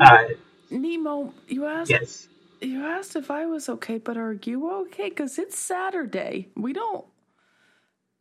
Uh, 0.00 0.24
Nemo, 0.70 1.32
you 1.46 1.66
asked 1.66 1.90
yes. 1.90 2.28
you 2.60 2.84
asked 2.84 3.16
if 3.16 3.30
I 3.30 3.46
was 3.46 3.68
okay, 3.68 3.98
but 3.98 4.16
are 4.16 4.38
you 4.44 4.70
okay? 4.82 5.08
Because 5.08 5.38
it's 5.38 5.56
Saturday. 5.58 6.48
We 6.56 6.72
don't. 6.72 7.06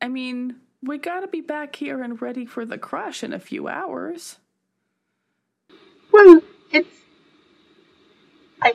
I 0.02 0.08
mean, 0.08 0.58
we 0.82 0.98
gotta 0.98 1.28
be 1.28 1.42
back 1.42 1.76
here 1.76 2.02
and 2.02 2.22
ready 2.22 2.46
for 2.46 2.66
the 2.66 2.78
crush 2.78 3.24
in 3.24 3.34
a 3.34 3.40
few 3.40 3.68
hours. 3.68 4.38
Well, 6.12 6.42
it's 6.72 6.88
I 8.62 8.74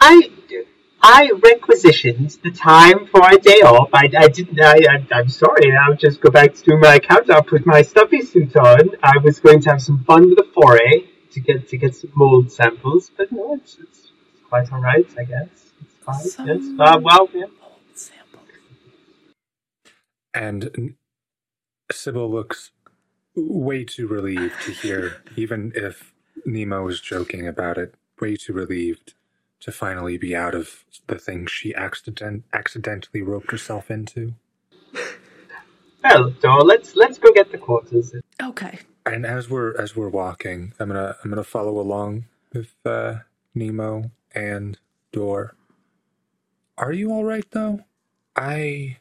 I 0.00 0.30
I 1.00 1.30
requisitioned 1.42 2.38
the 2.42 2.50
time 2.50 3.06
for 3.06 3.22
a 3.28 3.38
day 3.38 3.60
off. 3.60 3.90
I, 3.92 4.10
I 4.18 4.28
didn't. 4.28 4.60
I, 4.60 4.78
I 4.88 5.06
I'm 5.12 5.28
sorry. 5.28 5.76
I'll 5.76 5.96
just 5.96 6.20
go 6.20 6.30
back 6.30 6.54
to 6.54 6.62
do 6.62 6.78
my 6.78 6.96
account. 6.96 7.30
I'll 7.30 7.42
put 7.42 7.66
my 7.66 7.82
stuffy 7.82 8.22
suit 8.22 8.56
on. 8.56 8.90
I 9.02 9.18
was 9.18 9.38
going 9.38 9.60
to 9.60 9.70
have 9.70 9.82
some 9.82 10.02
fun 10.04 10.28
with 10.30 10.38
the 10.38 10.48
foray 10.54 11.11
to 11.32 11.40
get 11.40 11.68
to 11.68 11.76
get 11.76 11.94
some 11.94 12.12
mold 12.14 12.50
samples, 12.52 13.10
but 13.16 13.32
no, 13.32 13.54
it's 13.54 13.76
it's, 13.78 13.98
it's 13.98 14.48
quite 14.48 14.72
all 14.72 14.80
right. 14.80 15.06
I 15.18 15.24
guess 15.24 15.48
it's 15.80 15.94
fine. 16.04 16.24
Some 16.24 16.48
yes. 16.48 16.62
Uh, 16.78 17.00
well, 17.02 17.28
yeah. 17.32 17.44
Old 17.62 17.80
sample. 17.94 18.40
And 20.34 20.94
Sibyl 21.90 22.30
looks 22.30 22.70
way 23.34 23.84
too 23.84 24.06
relieved 24.06 24.54
to 24.64 24.72
hear, 24.72 25.22
even 25.36 25.72
if 25.74 26.12
Nemo 26.44 26.84
was 26.84 27.00
joking 27.00 27.46
about 27.46 27.78
it, 27.78 27.94
way 28.20 28.36
too 28.36 28.52
relieved 28.52 29.14
to 29.60 29.72
finally 29.72 30.18
be 30.18 30.34
out 30.34 30.54
of 30.54 30.84
the 31.06 31.18
thing 31.18 31.46
she 31.46 31.74
accident- 31.74 32.44
accidentally 32.52 33.22
roped 33.22 33.50
herself 33.50 33.90
into. 33.90 34.34
Well, 36.02 36.30
Dor, 36.30 36.62
let's 36.62 36.96
let's 36.96 37.18
go 37.18 37.32
get 37.32 37.52
the 37.52 37.58
quarters. 37.58 38.12
Okay. 38.42 38.80
And 39.04 39.26
as 39.26 39.50
we're 39.50 39.76
as 39.80 39.96
we're 39.96 40.08
walking, 40.08 40.74
I'm 40.78 40.88
gonna 40.88 41.16
I'm 41.22 41.30
gonna 41.30 41.44
follow 41.44 41.80
along 41.80 42.26
with 42.52 42.74
uh, 42.84 43.16
Nemo 43.54 44.10
and 44.34 44.78
Dor. 45.10 45.56
Are 46.78 46.92
you 46.92 47.10
all 47.12 47.24
right 47.24 47.46
though? 47.50 47.80
I. 48.36 48.98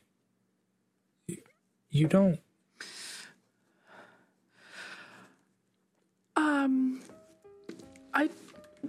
You 1.90 2.08
don't. 2.08 2.40
Um, 6.38 7.02
I 8.14 8.30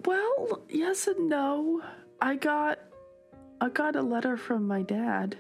well, 0.05 0.63
yes 0.69 1.09
and 1.09 1.29
no. 1.29 1.83
I 2.21 2.37
got 2.37 2.79
I 3.61 3.69
got 3.69 3.97
a 3.97 4.03
letter 4.03 4.37
from 4.37 4.67
my 4.67 4.83
dad. 4.83 5.37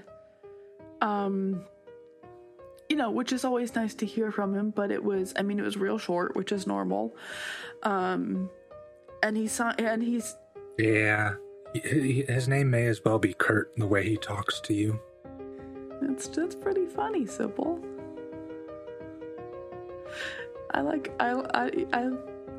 Um, 1.00 1.64
you 2.92 2.98
know, 2.98 3.11
which 3.11 3.33
is 3.33 3.42
always 3.42 3.74
nice 3.74 3.94
to 3.94 4.05
hear 4.05 4.31
from 4.31 4.55
him, 4.55 4.68
but 4.68 4.90
it 4.90 5.02
was 5.02 5.33
I 5.35 5.42
mean 5.42 5.59
it 5.59 5.62
was 5.62 5.78
real 5.78 5.96
short, 5.96 6.37
which 6.37 6.52
is 6.52 6.66
normal. 6.66 7.16
Um, 7.85 8.50
and 9.22 9.35
he 9.35 9.48
saw 9.48 9.70
and 9.78 10.02
he's 10.02 10.37
Yeah. 10.76 11.37
His 11.72 12.48
name 12.48 12.68
may 12.68 12.85
as 12.88 13.02
well 13.02 13.18
be 13.18 13.33
Kurt 13.33 13.74
the 13.78 13.87
way 13.87 14.07
he 14.07 14.18
talks 14.18 14.61
to 14.61 14.74
you. 14.74 15.00
That's 16.02 16.28
that's 16.28 16.55
pretty 16.55 16.85
funny, 16.85 17.24
Sibyl. 17.24 17.83
I 20.72 20.83
like 20.83 21.14
I 21.18 21.31
I 21.31 21.87
I. 21.94 22.11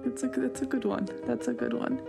It's 0.04 0.24
a 0.24 0.32
it's 0.43 0.63
a 0.63 0.65
good 0.65 0.86
one. 0.86 1.08
That's 1.28 1.48
a 1.48 1.54
good 1.54 1.74
one. 1.76 2.02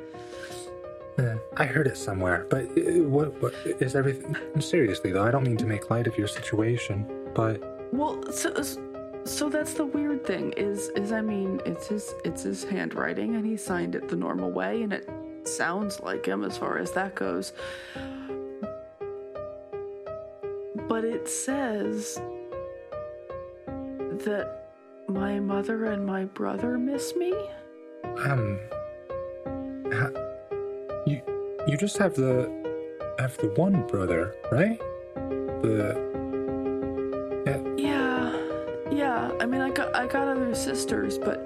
I 1.59 1.67
heard 1.67 1.87
it 1.87 1.99
somewhere, 1.99 2.47
but 2.49 2.65
uh, 2.65 3.05
what 3.07 3.39
what 3.43 3.55
is 3.65 3.95
everything? 3.95 4.35
Seriously 4.61 5.13
though, 5.13 5.25
I 5.25 5.31
don't 5.31 5.47
mean 5.47 5.59
to 5.59 5.67
make 5.67 5.91
light 5.91 6.07
of 6.07 6.17
your 6.17 6.27
situation, 6.27 7.07
but 7.35 7.74
Well, 7.97 8.33
so 8.33 8.53
so 9.25 9.49
that's 9.49 9.75
the 9.75 9.87
weird 9.87 10.27
thing 10.27 10.53
is 10.57 10.89
is 10.91 11.13
I 11.13 11.21
mean 11.21 11.61
it's 11.65 11.87
his 11.87 12.13
it's 12.25 12.43
his 12.43 12.65
handwriting 12.65 13.37
and 13.37 13.47
he 13.47 13.57
signed 13.57 13.95
it 13.95 14.09
the 14.09 14.17
normal 14.17 14.51
way 14.51 14.83
and 14.83 14.93
it 14.93 15.09
sounds 15.45 16.01
like 16.01 16.27
him 16.27 16.43
as 16.45 16.59
far 16.59 16.79
as 16.79 16.91
that 16.93 17.15
goes. 17.15 17.53
But 20.89 21.05
it 21.05 21.29
says 21.29 22.21
that 23.67 24.67
my 25.09 25.39
mother 25.39 25.87
and 25.87 26.05
my 26.05 26.25
brother 26.25 26.77
miss 26.79 27.15
me. 27.15 27.33
um, 28.27 28.59
you 31.07 31.21
you 31.67 31.77
just 31.77 31.97
have 31.99 32.15
the 32.15 32.51
have 33.19 33.37
the 33.39 33.49
one 33.57 33.87
brother, 33.87 34.35
right? 34.51 34.79
The 35.63 36.14
I 39.45 39.47
mean, 39.47 39.61
I 39.61 39.69
got 39.69 39.95
I 39.95 40.07
got 40.07 40.27
other 40.27 40.55
sisters, 40.55 41.19
but 41.19 41.45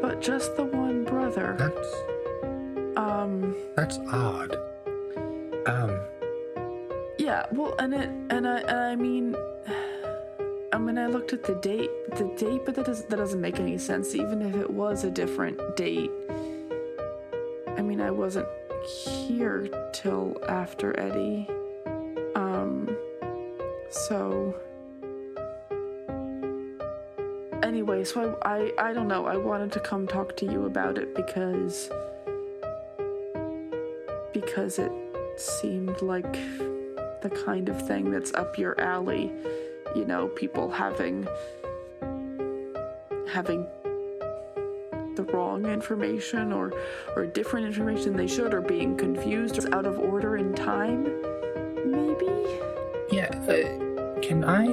but 0.00 0.20
just 0.20 0.54
the 0.54 0.62
one 0.62 1.02
brother. 1.02 1.56
that's 1.58 2.96
Um, 2.96 3.56
that's 3.74 3.98
odd. 4.12 4.56
Um, 5.66 6.00
yeah. 7.18 7.46
Well, 7.50 7.74
and 7.80 7.92
it 7.92 8.08
and 8.30 8.46
I 8.46 8.58
and 8.58 8.78
I 8.78 8.94
mean, 8.94 9.34
I 10.72 10.78
mean, 10.78 10.96
I 10.96 11.08
looked 11.08 11.32
at 11.32 11.42
the 11.42 11.56
date, 11.56 11.90
the 12.14 12.32
date, 12.38 12.60
but 12.64 12.76
that 12.76 12.86
doesn't 12.86 13.10
that 13.10 13.16
doesn't 13.16 13.40
make 13.40 13.58
any 13.58 13.76
sense. 13.76 14.14
Even 14.14 14.42
if 14.42 14.54
it 14.54 14.70
was 14.70 15.02
a 15.02 15.10
different 15.10 15.58
date, 15.74 16.12
I 17.66 17.82
mean, 17.82 18.00
I 18.00 18.12
wasn't 18.12 18.46
here 18.86 19.68
till 19.92 20.40
after 20.48 20.96
Eddie. 21.00 21.48
Um, 22.36 22.96
so 23.90 24.54
anyway, 27.70 28.02
so 28.02 28.36
I, 28.42 28.72
I 28.78 28.88
I 28.88 28.92
don't 28.92 29.06
know. 29.06 29.26
I 29.26 29.36
wanted 29.36 29.70
to 29.72 29.80
come 29.80 30.08
talk 30.08 30.36
to 30.38 30.44
you 30.44 30.66
about 30.66 30.98
it 30.98 31.14
because 31.14 31.88
because 34.32 34.80
it 34.80 34.92
seemed 35.36 36.02
like 36.02 36.32
the 37.22 37.30
kind 37.46 37.68
of 37.68 37.86
thing 37.86 38.10
that's 38.10 38.34
up 38.34 38.58
your 38.58 38.74
alley. 38.80 39.32
You 39.94 40.04
know, 40.04 40.26
people 40.42 40.68
having 40.68 41.28
having 43.28 43.66
the 45.14 45.22
wrong 45.32 45.66
information 45.66 46.52
or 46.52 46.72
or 47.14 47.24
different 47.26 47.66
information 47.66 48.16
they 48.16 48.26
should 48.26 48.52
or 48.52 48.60
being 48.60 48.96
confused 48.96 49.58
or 49.58 49.74
out 49.74 49.86
of 49.86 49.98
order 49.98 50.36
in 50.36 50.54
time 50.54 51.04
maybe 51.84 52.30
yeah. 53.12 53.30
Uh, 53.48 54.20
can 54.20 54.44
I? 54.44 54.66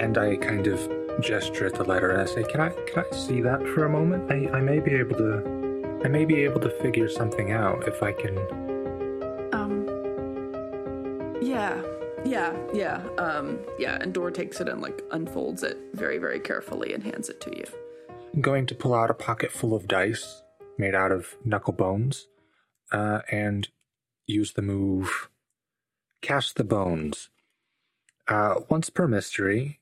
And 0.00 0.18
I 0.18 0.36
kind 0.36 0.66
of 0.66 1.05
gesture 1.20 1.66
at 1.66 1.74
the 1.74 1.84
letter 1.84 2.10
and 2.10 2.20
I 2.22 2.26
say, 2.26 2.42
"Can 2.44 2.60
I? 2.60 2.70
Can 2.86 3.04
I 3.10 3.16
see 3.16 3.40
that 3.42 3.62
for 3.68 3.84
a 3.84 3.88
moment? 3.88 4.30
I 4.30 4.48
I 4.58 4.60
may 4.60 4.80
be 4.80 4.94
able 4.94 5.16
to." 5.16 5.56
I 6.04 6.08
may 6.08 6.24
be 6.24 6.44
able 6.44 6.60
to 6.60 6.70
figure 6.82 7.08
something 7.08 7.50
out 7.52 7.88
if 7.88 8.02
I 8.02 8.12
can. 8.12 8.36
um 9.52 9.86
yeah 11.40 11.82
yeah 12.24 12.54
yeah 12.72 13.02
um 13.18 13.58
yeah 13.78 13.98
and 14.00 14.12
Dora 14.12 14.30
takes 14.30 14.60
it 14.60 14.68
and 14.68 14.80
like 14.80 15.02
unfolds 15.10 15.62
it 15.62 15.78
very 15.94 16.18
very 16.18 16.38
carefully 16.38 16.92
and 16.92 17.02
hands 17.02 17.28
it 17.28 17.40
to 17.40 17.56
you 17.56 17.64
I'm 18.34 18.40
going 18.42 18.66
to 18.66 18.74
pull 18.74 18.94
out 18.94 19.10
a 19.10 19.14
pocket 19.14 19.50
full 19.50 19.74
of 19.74 19.88
dice 19.88 20.42
made 20.78 20.94
out 20.94 21.12
of 21.12 21.34
knuckle 21.44 21.72
bones 21.72 22.26
uh, 22.92 23.20
and 23.30 23.68
use 24.26 24.52
the 24.52 24.62
move 24.62 25.28
Cast 26.22 26.56
the 26.56 26.64
Bones. 26.64 27.30
Uh, 28.28 28.56
once 28.68 28.90
per 28.90 29.06
mystery, 29.06 29.80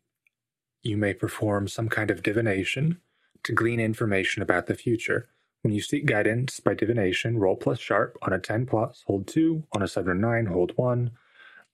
you 0.84 0.96
may 0.96 1.14
perform 1.14 1.66
some 1.68 1.88
kind 1.88 2.10
of 2.10 2.22
divination 2.22 3.00
to 3.42 3.52
glean 3.52 3.80
information 3.80 4.42
about 4.42 4.66
the 4.66 4.74
future. 4.74 5.28
When 5.62 5.72
you 5.72 5.80
seek 5.80 6.06
guidance 6.06 6.60
by 6.60 6.74
divination, 6.74 7.38
roll 7.38 7.56
plus 7.56 7.78
sharp. 7.78 8.18
On 8.22 8.32
a 8.32 8.38
10 8.38 8.66
plus, 8.66 9.02
hold 9.06 9.26
2. 9.26 9.64
On 9.72 9.82
a 9.82 9.88
7 9.88 10.10
or 10.10 10.14
9, 10.14 10.46
hold 10.46 10.72
1. 10.76 11.10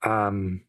Um, 0.03 0.63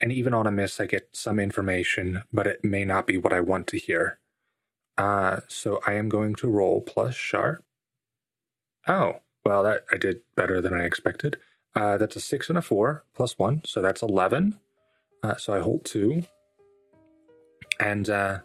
and 0.00 0.12
even 0.12 0.32
on 0.32 0.46
a 0.46 0.50
miss, 0.50 0.80
I 0.80 0.86
get 0.86 1.10
some 1.12 1.38
information, 1.38 2.22
but 2.32 2.46
it 2.46 2.64
may 2.64 2.84
not 2.84 3.06
be 3.06 3.18
what 3.18 3.32
I 3.32 3.40
want 3.40 3.66
to 3.68 3.78
hear. 3.78 4.18
Uh, 4.96 5.40
so 5.48 5.80
I 5.86 5.94
am 5.94 6.08
going 6.08 6.34
to 6.36 6.48
roll 6.48 6.80
plus 6.80 7.14
sharp. 7.14 7.64
Oh, 8.86 9.20
well, 9.44 9.62
that 9.62 9.84
I 9.92 9.96
did 9.96 10.22
better 10.34 10.60
than 10.60 10.74
I 10.74 10.84
expected. 10.84 11.38
Uh, 11.74 11.96
that's 11.96 12.16
a 12.16 12.20
six 12.20 12.48
and 12.48 12.58
a 12.58 12.62
four 12.62 13.04
plus 13.14 13.38
one, 13.38 13.62
so 13.64 13.80
that's 13.80 14.02
eleven. 14.02 14.58
Uh, 15.22 15.36
so 15.36 15.52
I 15.52 15.60
hold 15.60 15.84
two. 15.84 16.24
And 17.80 18.08
uh, 18.10 18.38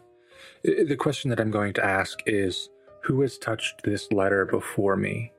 the 0.62 0.96
question 0.96 1.30
that 1.30 1.40
I'm 1.40 1.50
going 1.50 1.72
to 1.74 1.84
ask 1.84 2.20
is, 2.26 2.70
who 3.02 3.20
has 3.20 3.36
touched 3.36 3.82
this 3.82 4.10
letter 4.12 4.46
before 4.46 4.96
me? 4.96 5.32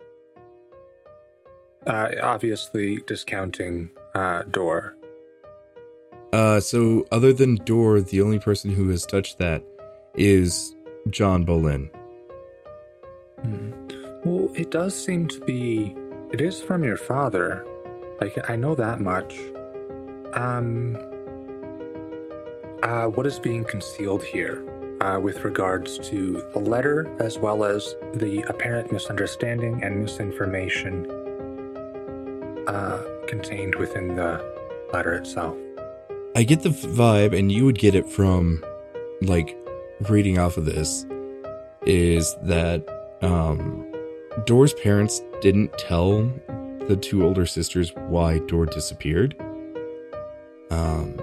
Uh, 1.87 2.09
obviously, 2.21 2.97
discounting 3.07 3.89
uh, 4.13 4.43
Dor. 4.43 4.95
Uh, 6.33 6.59
so 6.59 7.07
other 7.11 7.31
than 7.31 7.55
Dor, 7.55 8.01
the 8.01 8.21
only 8.21 8.39
person 8.39 8.71
who 8.71 8.89
has 8.89 9.05
touched 9.05 9.37
that 9.39 9.63
is 10.15 10.75
John 11.09 11.43
Boleyn. 11.43 11.89
Hmm. 13.41 13.71
Well, 14.23 14.51
it 14.55 14.71
does 14.71 14.93
seem 14.95 15.27
to 15.29 15.39
be. 15.41 15.95
It 16.31 16.41
is 16.41 16.61
from 16.61 16.83
your 16.83 16.97
father. 16.97 17.65
Like, 18.19 18.49
I 18.49 18.55
know 18.55 18.75
that 18.75 18.99
much. 18.99 19.37
Um. 20.33 20.97
Uh, 22.85 23.07
what 23.07 23.25
is 23.25 23.39
being 23.39 23.63
concealed 23.63 24.23
here 24.23 24.63
uh, 25.01 25.19
with 25.19 25.43
regards 25.43 25.97
to 25.97 26.47
the 26.53 26.59
letter 26.59 27.11
as 27.19 27.39
well 27.39 27.63
as 27.63 27.95
the 28.13 28.43
apparent 28.47 28.91
misunderstanding 28.91 29.83
and 29.83 30.03
misinformation 30.03 31.09
uh, 32.67 33.03
contained 33.27 33.73
within 33.73 34.13
the 34.13 34.39
letter 34.93 35.15
itself? 35.15 35.57
I 36.35 36.43
get 36.43 36.61
the 36.61 36.69
vibe, 36.69 37.35
and 37.35 37.51
you 37.51 37.65
would 37.65 37.79
get 37.79 37.95
it 37.95 38.07
from, 38.07 38.63
like, 39.23 39.57
reading 40.07 40.37
off 40.37 40.55
of 40.57 40.65
this, 40.65 41.07
is 41.87 42.35
that 42.43 42.87
um, 43.23 43.83
parents 44.83 45.23
didn't 45.41 45.75
tell 45.79 46.31
the 46.87 46.95
two 47.01 47.25
older 47.25 47.47
sisters 47.47 47.91
why 47.95 48.37
Dor 48.45 48.67
disappeared. 48.67 49.35
Um, 50.69 51.19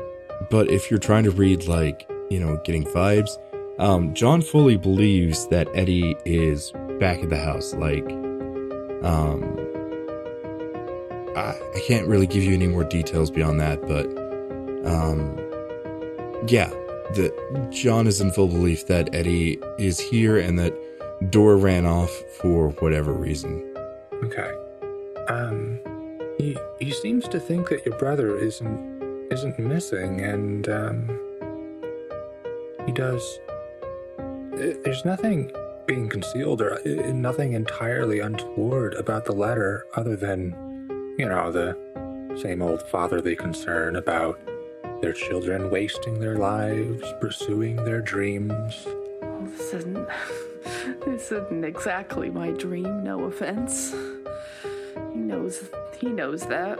but 0.53 0.71
if 0.71 0.91
you're 0.91 1.01
trying 1.01 1.25
to 1.25 1.31
read, 1.31 1.67
like, 1.67 2.07
you 2.29 2.38
know, 2.38 2.59
getting 2.59 2.85
vibes, 2.85 3.38
um, 3.79 4.12
John 4.12 4.43
fully 4.43 4.77
believes 4.77 5.49
that 5.49 5.67
Eddie 5.75 6.15
is 6.27 6.73
back 7.01 7.21
at 7.23 7.31
the 7.31 7.38
house. 7.38 7.73
Like, 7.73 8.05
um, 9.03 9.59
I, 11.35 11.59
I 11.75 11.81
can't 11.88 12.07
really 12.07 12.27
give 12.27 12.43
you 12.43 12.53
any 12.53 12.67
more 12.67 12.85
details 12.85 13.31
beyond 13.31 13.61
that, 13.61 13.81
but, 13.88 14.05
um, 14.87 15.38
yeah, 16.47 16.69
the 17.15 17.33
John 17.71 18.07
is 18.07 18.21
in 18.21 18.31
full 18.31 18.49
belief 18.49 18.87
that 18.88 19.15
Eddie 19.15 19.59
is 19.79 19.99
here 19.99 20.38
and 20.38 20.59
that 20.59 20.75
Dor 21.31 21.57
ran 21.57 21.87
off 21.87 22.11
for 22.43 22.73
whatever 22.73 23.15
reason. 23.15 23.75
Okay. 24.23 24.53
Um, 25.29 25.81
he 26.37 26.59
he 26.79 26.91
seems 26.91 27.27
to 27.29 27.41
think 27.41 27.71
that 27.71 27.87
your 27.87 27.97
brother 27.97 28.37
isn't 28.37 28.91
isn't 29.33 29.59
missing, 29.59 30.21
and 30.21 30.68
um, 30.68 31.18
he 32.87 32.92
does. 32.92 33.40
eh, 34.61 34.75
There's 34.85 35.05
nothing 35.05 35.51
being 35.87 36.09
concealed 36.09 36.61
or 36.61 36.79
eh, 36.87 37.11
nothing 37.12 37.55
entirely 37.55 38.21
untoward 38.21 38.95
about 38.95 39.25
the 39.25 39.33
letter, 39.33 39.87
other 39.97 40.16
than, 40.16 40.55
you 41.18 41.27
know, 41.27 41.51
the 41.51 41.77
same 42.40 42.61
old 42.62 42.83
fatherly 42.88 43.35
concern 43.35 43.97
about 43.97 44.38
their 45.01 45.12
children 45.12 45.71
wasting 45.71 46.21
their 46.21 46.37
lives 46.37 47.03
pursuing 47.21 47.77
their 47.77 48.01
dreams. 48.01 48.87
This 49.45 49.75
isn't. 49.75 50.09
This 51.05 51.33
isn't 51.33 51.64
exactly 51.64 52.31
my 52.31 52.51
dream. 52.53 53.03
No 53.03 53.25
offense. 53.25 53.92
He 55.12 55.18
knows. 55.18 55.64
He 55.99 56.09
knows 56.09 56.47
that. 56.47 56.79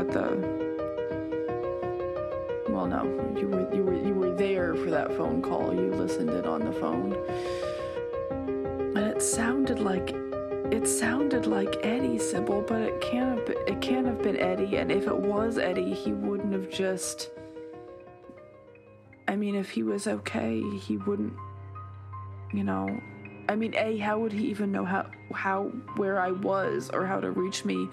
About 0.00 0.12
the. 0.14 0.60
Well, 2.70 2.86
no, 2.86 3.04
you 3.38 3.48
were 3.48 3.74
you 3.74 3.82
were 3.82 3.94
you 3.94 4.14
were 4.14 4.34
there 4.34 4.74
for 4.74 4.88
that 4.90 5.14
phone 5.14 5.42
call. 5.42 5.74
You 5.74 5.92
listened 5.92 6.30
in 6.30 6.46
on 6.46 6.60
the 6.64 6.72
phone, 6.72 7.12
and 8.96 9.06
it 9.06 9.20
sounded 9.20 9.78
like 9.78 10.14
it 10.72 10.86
sounded 10.86 11.46
like 11.46 11.76
Eddie 11.82 12.18
Sibyl, 12.18 12.62
but 12.62 12.80
it 12.80 12.98
can't 13.02 13.36
have 13.36 13.46
been, 13.46 13.58
it 13.66 13.82
can't 13.82 14.06
have 14.06 14.22
been 14.22 14.38
Eddie. 14.38 14.76
And 14.78 14.90
if 14.90 15.06
it 15.06 15.18
was 15.18 15.58
Eddie, 15.58 15.92
he 15.92 16.12
wouldn't 16.12 16.54
have 16.54 16.70
just. 16.70 17.28
I 19.28 19.36
mean, 19.36 19.54
if 19.54 19.68
he 19.70 19.82
was 19.82 20.06
okay, 20.06 20.62
he 20.78 20.96
wouldn't. 20.96 21.34
You 22.54 22.64
know, 22.64 23.00
I 23.50 23.56
mean, 23.56 23.74
a 23.74 23.98
how 23.98 24.20
would 24.20 24.32
he 24.32 24.46
even 24.46 24.70
know 24.70 24.84
how 24.84 25.06
how 25.34 25.64
where 25.96 26.20
I 26.20 26.30
was 26.30 26.88
or 26.90 27.04
how 27.04 27.18
to 27.18 27.32
reach 27.32 27.64
me, 27.64 27.88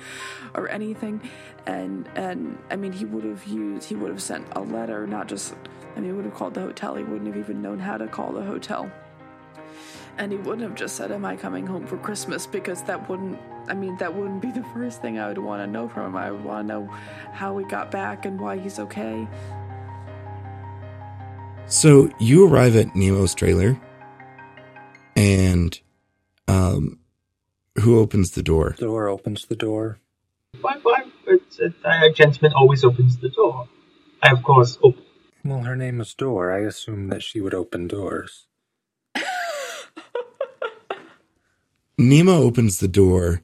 or 0.54 0.70
anything, 0.70 1.20
and 1.66 2.08
and 2.16 2.60
I 2.70 2.76
mean, 2.76 2.92
he 2.92 3.06
would 3.06 3.24
have 3.24 3.44
used 3.48 3.90
he 3.90 3.96
would 3.96 4.12
have 4.12 4.22
sent 4.22 4.46
a 4.52 4.62
letter, 4.62 5.08
not 5.08 5.28
just. 5.28 5.56
I 5.96 6.00
mean, 6.00 6.12
he 6.12 6.16
would 6.16 6.26
have 6.26 6.36
called 6.36 6.54
the 6.54 6.62
hotel. 6.62 6.94
He 6.94 7.04
wouldn't 7.04 7.26
have 7.26 7.38
even 7.38 7.60
known 7.64 7.80
how 7.80 7.98
to 7.98 8.06
call 8.06 8.32
the 8.32 8.44
hotel. 8.44 8.92
And 10.20 10.32
he 10.32 10.38
wouldn't 10.38 10.62
have 10.62 10.76
just 10.76 10.96
said, 10.96 11.12
Am 11.12 11.26
I 11.26 11.36
coming 11.36 11.66
home 11.66 11.88
for 11.88 11.98
Christmas? 11.98 12.46
Because 12.46 12.84
that 12.84 13.10
wouldn't, 13.10 13.40
I 13.68 13.74
mean, 13.74 13.98
that 13.98 14.14
wouldn't 14.14 14.42
be 14.42 14.52
the 14.52 14.64
first 14.76 15.02
thing 15.02 15.18
I 15.18 15.28
would 15.28 15.40
want 15.40 15.64
to 15.64 15.68
know 15.68 15.90
from 15.90 16.08
him. 16.08 16.16
I 16.16 16.30
would 16.30 16.44
want 16.44 16.68
to 16.68 16.74
know 16.74 16.88
how 17.34 17.58
he 17.58 17.66
got 17.66 17.90
back 17.90 18.26
and 18.28 18.40
why 18.40 18.58
he's 18.60 18.78
okay. 18.78 19.28
So 21.66 22.10
you 22.20 22.48
arrive 22.48 22.76
at 22.76 22.96
Nemo's 22.96 23.34
trailer, 23.34 23.80
and 25.18 25.80
um, 26.48 27.00
who 27.82 28.00
opens 28.00 28.32
the 28.32 28.44
door? 28.44 28.76
The 28.78 28.86
door 28.86 29.10
opens 29.10 29.48
the 29.48 29.56
door. 29.56 30.00
Why, 30.62 30.78
why, 30.84 31.04
it's, 31.26 31.60
uh, 31.60 31.72
a 31.84 32.12
gentleman 32.14 32.54
always 32.54 32.86
opens 32.86 33.18
the 33.18 33.30
door. 33.30 33.68
I, 34.22 34.32
of 34.32 34.44
course, 34.44 34.78
open. 34.84 35.04
Well, 35.44 35.64
her 35.64 35.76
name 35.76 36.00
is 36.02 36.14
Dor. 36.14 36.52
I 36.52 36.60
assume 36.60 37.10
that 37.10 37.24
she 37.24 37.42
would 37.42 37.54
open 37.54 37.88
doors. 37.88 38.46
Nemo 41.98 42.34
opens 42.34 42.80
the 42.80 42.88
door, 42.88 43.42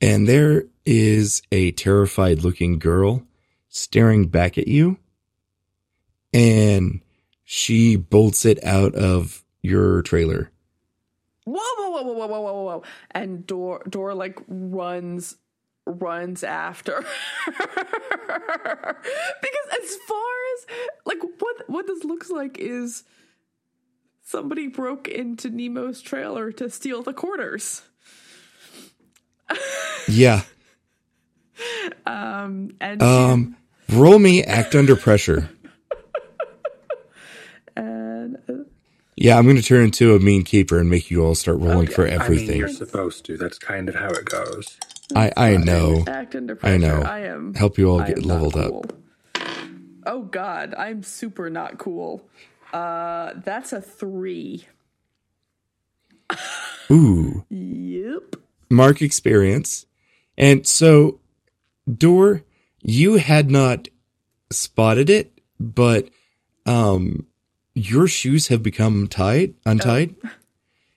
and 0.00 0.28
there 0.28 0.64
is 0.84 1.42
a 1.50 1.72
terrified 1.72 2.42
looking 2.44 2.78
girl 2.78 3.22
staring 3.68 4.28
back 4.28 4.58
at 4.58 4.68
you. 4.68 4.98
And 6.32 7.00
she 7.44 7.96
bolts 7.96 8.44
it 8.44 8.62
out 8.64 8.94
of 8.94 9.44
your 9.62 10.02
trailer. 10.02 10.50
Whoa, 11.46 11.60
whoa, 11.78 11.90
whoa, 11.90 12.02
whoa, 12.02 12.14
whoa, 12.14 12.26
whoa, 12.26 12.40
whoa, 12.42 12.62
whoa. 12.64 12.82
And 13.12 13.46
Dor, 13.46 13.82
Dor 13.88 14.14
like 14.14 14.38
runs, 14.48 15.36
runs 15.86 16.42
after. 16.42 17.04
because 17.46 17.62
as 19.80 19.96
far 20.08 20.34
as, 20.54 20.66
like, 21.06 21.18
what, 21.38 21.68
what 21.70 21.86
this 21.86 22.02
looks 22.04 22.30
like 22.30 22.58
is 22.58 23.04
somebody 24.22 24.66
broke 24.66 25.06
into 25.06 25.48
Nemo's 25.48 26.02
trailer 26.02 26.50
to 26.52 26.68
steal 26.68 27.02
the 27.02 27.14
quarters. 27.14 27.82
Yeah. 30.08 30.42
Um, 32.06 32.76
and, 32.80 33.02
Um, 33.02 33.56
roll 33.88 34.18
me 34.20 34.44
act 34.44 34.74
under 34.76 34.94
pressure. 34.94 35.48
and 37.76 38.36
uh, 38.48 38.52
Yeah, 39.16 39.38
I'm 39.38 39.44
going 39.44 39.56
to 39.56 39.62
turn 39.62 39.84
into 39.84 40.14
a 40.14 40.20
mean 40.20 40.44
keeper 40.44 40.78
and 40.78 40.90
make 40.90 41.10
you 41.10 41.24
all 41.24 41.34
start 41.34 41.58
rolling 41.58 41.86
Okay. 41.88 41.92
for 41.94 42.02
I 42.06 42.10
mean, 42.10 42.20
everything. 42.20 42.58
you're 42.58 42.68
supposed 42.68 43.24
to. 43.26 43.36
That's 43.38 43.58
kind 43.58 43.88
of 43.88 43.94
how 43.94 44.08
it 44.10 44.26
goes. 44.26 44.78
I, 45.14 45.32
I 45.36 45.56
know. 45.56 46.04
act 46.06 46.34
under 46.34 46.54
pressure. 46.56 46.74
I 46.74 46.76
know. 46.76 47.00
I 47.00 47.20
am. 47.20 47.54
Help 47.54 47.78
you 47.78 47.88
all 47.88 48.00
get 48.00 48.18
am 48.18 48.24
not 48.24 48.42
leveled 48.42 48.56
up. 48.56 48.92
Oh 50.04 50.22
God, 50.22 50.74
I'm 50.76 51.02
super 51.02 51.48
not 51.50 51.78
cool. 51.78 52.28
Uh, 52.72 53.32
that's 53.42 53.72
a 53.72 53.80
three. 53.80 54.66
Ooh. 56.90 57.44
Yep. 57.48 58.36
mark 58.70 59.02
experience. 59.02 59.86
And 60.38 60.66
so, 60.66 61.20
Dor, 61.92 62.42
you 62.82 63.14
had 63.14 63.50
not 63.50 63.88
spotted 64.50 65.08
it, 65.10 65.40
but 65.58 66.08
um, 66.66 67.25
your 67.76 68.08
shoes 68.08 68.48
have 68.48 68.62
become 68.62 69.06
tied, 69.06 69.54
untied. 69.64 70.16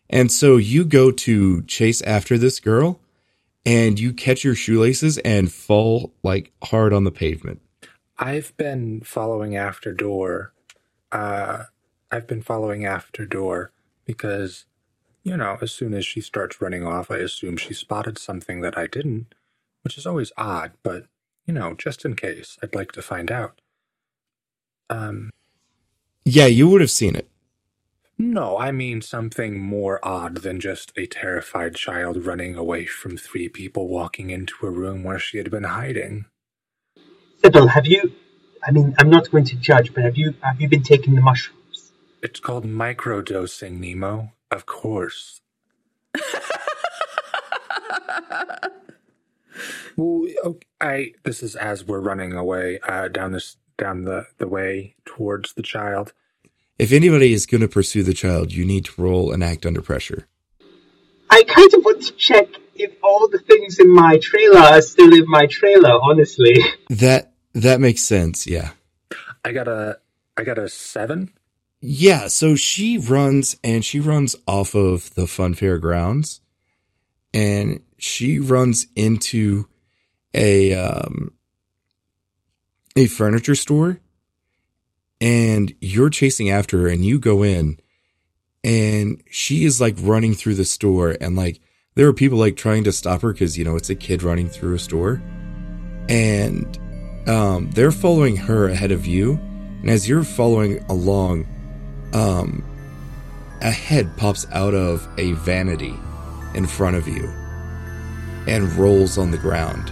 And 0.10 0.32
so 0.32 0.58
you 0.58 0.86
go 0.86 1.12
to 1.12 1.62
chase 1.64 2.02
after 2.02 2.36
this 2.36 2.60
girl 2.60 3.00
and 3.64 4.00
you 4.00 4.12
catch 4.12 4.44
your 4.44 4.56
shoelaces 4.56 5.20
and 5.20 5.52
fall 5.52 6.16
like 6.24 6.52
hard 6.64 6.94
on 6.94 7.04
the 7.04 7.12
pavement. 7.12 7.62
I've 8.18 8.58
been 8.58 9.02
following 9.02 9.56
after 9.56 9.94
Dor. 9.94 10.52
Uh, 11.12 11.66
I've 12.12 12.26
been 12.26 12.42
following 12.42 12.86
after 12.86 13.26
Dor 13.26 13.72
because, 14.06 14.66
you 15.24 15.38
know, 15.38 15.60
as 15.62 15.72
soon 15.72 15.94
as 15.94 16.08
she 16.08 16.22
starts 16.22 16.60
running 16.60 16.88
off, 16.88 17.12
I 17.12 17.18
assume 17.18 17.56
she 17.56 17.76
spotted 17.76 18.18
something 18.18 18.62
that 18.62 18.80
I 18.80 18.88
didn't, 18.88 19.36
which 19.84 19.96
is 19.96 20.08
always 20.08 20.32
odd, 20.38 20.72
but, 20.82 21.06
you 21.46 21.54
know, 21.54 21.76
just 21.76 22.04
in 22.04 22.16
case, 22.16 22.58
I'd 22.64 22.74
like 22.74 22.92
to 22.94 23.04
find 23.04 23.32
out. 23.32 23.62
Um, 24.90 25.30
Yeah, 26.26 26.48
you 26.48 26.70
would 26.70 26.82
have 26.82 26.92
seen 26.92 27.16
it. 27.16 27.30
no, 28.20 28.58
I 28.58 28.72
mean 28.72 29.02
something 29.02 29.60
more 29.60 30.00
odd 30.04 30.38
than 30.40 30.60
just 30.60 30.92
a 30.98 31.06
terrified 31.08 31.76
child 31.76 32.26
running 32.26 32.56
away 32.56 32.86
from 32.86 33.18
three 33.18 33.50
people 33.50 33.88
walking 33.90 34.30
into 34.32 34.66
a 34.68 34.72
room 34.72 35.04
where 35.04 35.20
she 35.20 35.38
had 35.40 35.52
been 35.52 35.64
hiding. 35.66 36.26
Sibyl, 37.44 37.68
have 37.68 37.86
you? 37.88 38.12
I 38.68 38.72
mean, 38.72 38.94
I'm 39.00 39.10
not 39.10 39.32
going 39.32 39.46
to 39.46 39.56
judge, 39.58 39.94
but 39.94 40.04
have 40.04 40.18
you 40.18 40.36
have 40.44 40.60
you 40.62 40.68
been 40.70 40.84
taking 40.84 41.16
the 41.16 41.22
mushrooms? 41.22 41.92
It's 42.24 42.42
called 42.42 42.66
microdosing, 42.66 43.80
Nemo. 43.80 44.34
Of 44.52 44.66
course. 44.66 45.42
Well, 49.98 50.28
okay, 50.46 50.68
I 50.82 51.14
this 51.24 51.44
is 51.44 51.56
as 51.56 51.86
we're 51.86 52.02
running 52.02 52.34
away 52.34 52.80
uh, 52.88 53.10
down 53.10 53.34
this 53.34 53.58
down 53.80 54.04
the 54.04 54.28
the 54.38 54.48
way 54.48 54.96
towards 55.06 55.54
the 55.54 55.64
child. 55.64 56.14
If 56.78 56.92
anybody 56.92 57.34
is 57.34 57.46
going 57.46 57.62
to 57.62 57.68
pursue 57.68 58.04
the 58.04 58.14
child, 58.14 58.54
you 58.54 58.64
need 58.64 58.86
to 58.86 59.02
roll 59.02 59.32
and 59.32 59.44
act 59.44 59.66
under 59.66 59.82
pressure. 59.82 60.28
I 61.30 61.44
kind 61.44 61.74
of 61.74 61.84
want 61.84 62.04
to 62.04 62.14
check 62.14 62.48
if 62.76 62.92
all 63.04 63.28
the 63.28 63.40
things 63.40 63.80
in 63.80 63.94
my 63.94 64.18
trailer 64.22 64.60
are 64.60 64.82
still 64.82 65.14
in 65.14 65.26
my 65.28 65.48
trailer, 65.48 65.92
honestly. 66.02 66.56
That 66.90 67.34
that 67.54 67.80
makes 67.82 68.02
sense. 68.02 68.48
Yeah. 68.48 68.72
I 69.44 69.52
got 69.52 69.68
a 69.68 70.00
I 70.38 70.44
got 70.44 70.58
a 70.58 70.70
seven. 70.70 71.32
Yeah, 71.82 72.28
so 72.28 72.56
she 72.56 72.98
runs 72.98 73.56
and 73.64 73.86
she 73.86 74.00
runs 74.00 74.36
off 74.46 74.76
of 74.76 75.14
the 75.16 75.28
fun 75.28 75.54
fair 75.54 75.78
grounds 75.78 76.42
and 77.34 77.82
she 77.98 78.40
runs 78.40 78.88
into 78.96 79.68
a 80.34 80.74
um 80.74 81.32
a 82.96 83.08
furniture 83.08 83.56
store 83.56 84.00
and 85.22 85.74
you're 85.82 86.10
chasing 86.10 86.50
after 86.50 86.80
her 86.80 86.88
and 86.88 87.06
you 87.06 87.20
go 87.20 87.44
in 87.44 87.80
and 88.64 89.22
she 89.30 89.66
is 89.66 89.80
like 89.80 89.96
running 90.00 90.34
through 90.34 90.56
the 90.56 90.66
store 90.66 91.16
and 91.22 91.36
like 91.36 91.62
there 91.96 92.08
are 92.08 92.14
people 92.14 92.38
like 92.38 92.56
trying 92.56 92.84
to 92.84 92.92
stop 92.92 93.22
her 93.22 93.34
cuz 93.34 93.58
you 93.58 93.64
know 93.64 93.76
it's 93.76 93.90
a 93.90 93.96
kid 93.96 94.24
running 94.24 94.50
through 94.50 94.76
a 94.76 94.80
store 94.80 95.22
and 96.10 96.80
um 97.28 97.70
they're 97.72 97.92
following 97.92 98.36
her 98.36 98.68
ahead 98.68 98.92
of 98.92 99.06
you 99.06 99.40
and 99.82 99.90
as 99.90 100.10
you're 100.10 100.24
following 100.24 100.84
along 100.90 101.46
um, 102.14 102.64
a 103.62 103.72
head 103.72 104.16
pops 104.18 104.46
out 104.52 104.74
of 104.74 105.08
a 105.18 105.34
vanity 105.34 105.94
in 106.54 106.66
front 106.66 106.96
of 106.96 107.08
you 107.08 107.28
and 108.48 108.72
rolls 108.74 109.18
on 109.18 109.32
the 109.32 109.38
ground. 109.38 109.92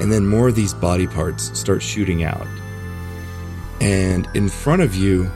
And 0.00 0.12
then 0.12 0.26
more 0.26 0.48
of 0.48 0.54
these 0.54 0.74
body 0.74 1.06
parts 1.06 1.58
start 1.58 1.82
shooting 1.82 2.22
out. 2.22 2.46
And 3.80 4.28
in 4.34 4.48
front 4.48 4.82
of 4.82 4.94
you, 4.94 5.30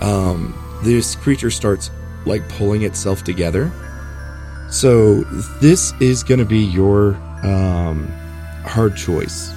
um, 0.00 0.54
this 0.82 1.14
creature 1.16 1.50
starts 1.50 1.90
like 2.24 2.48
pulling 2.48 2.82
itself 2.82 3.24
together. 3.24 3.70
So 4.70 5.20
this 5.60 5.92
is 6.00 6.22
going 6.22 6.40
to 6.40 6.44
be 6.44 6.58
your 6.58 7.14
um, 7.42 8.08
hard 8.64 8.96
choice. 8.96 9.52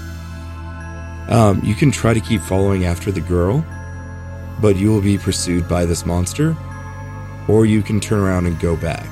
Um, 1.30 1.62
you 1.64 1.76
can 1.76 1.92
try 1.92 2.14
to 2.14 2.20
keep 2.20 2.42
following 2.42 2.86
after 2.86 3.12
the 3.12 3.22
girl, 3.22 3.66
but 4.62 4.76
you 4.76 4.92
will 4.92 5.02
be 5.02 5.18
pursued 5.18 5.68
by 5.68 5.86
this 5.86 6.06
monster, 6.06 6.56
or 7.48 7.66
you 7.66 7.82
can 7.82 8.00
turn 8.00 8.20
around 8.20 8.46
and 8.46 8.60
go 8.60 8.76
back. 8.76 9.08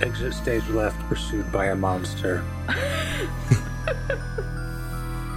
Exit 0.00 0.32
stage 0.32 0.66
left, 0.68 0.98
pursued 1.08 1.50
by 1.52 1.66
a 1.66 1.76
monster. 1.76 2.44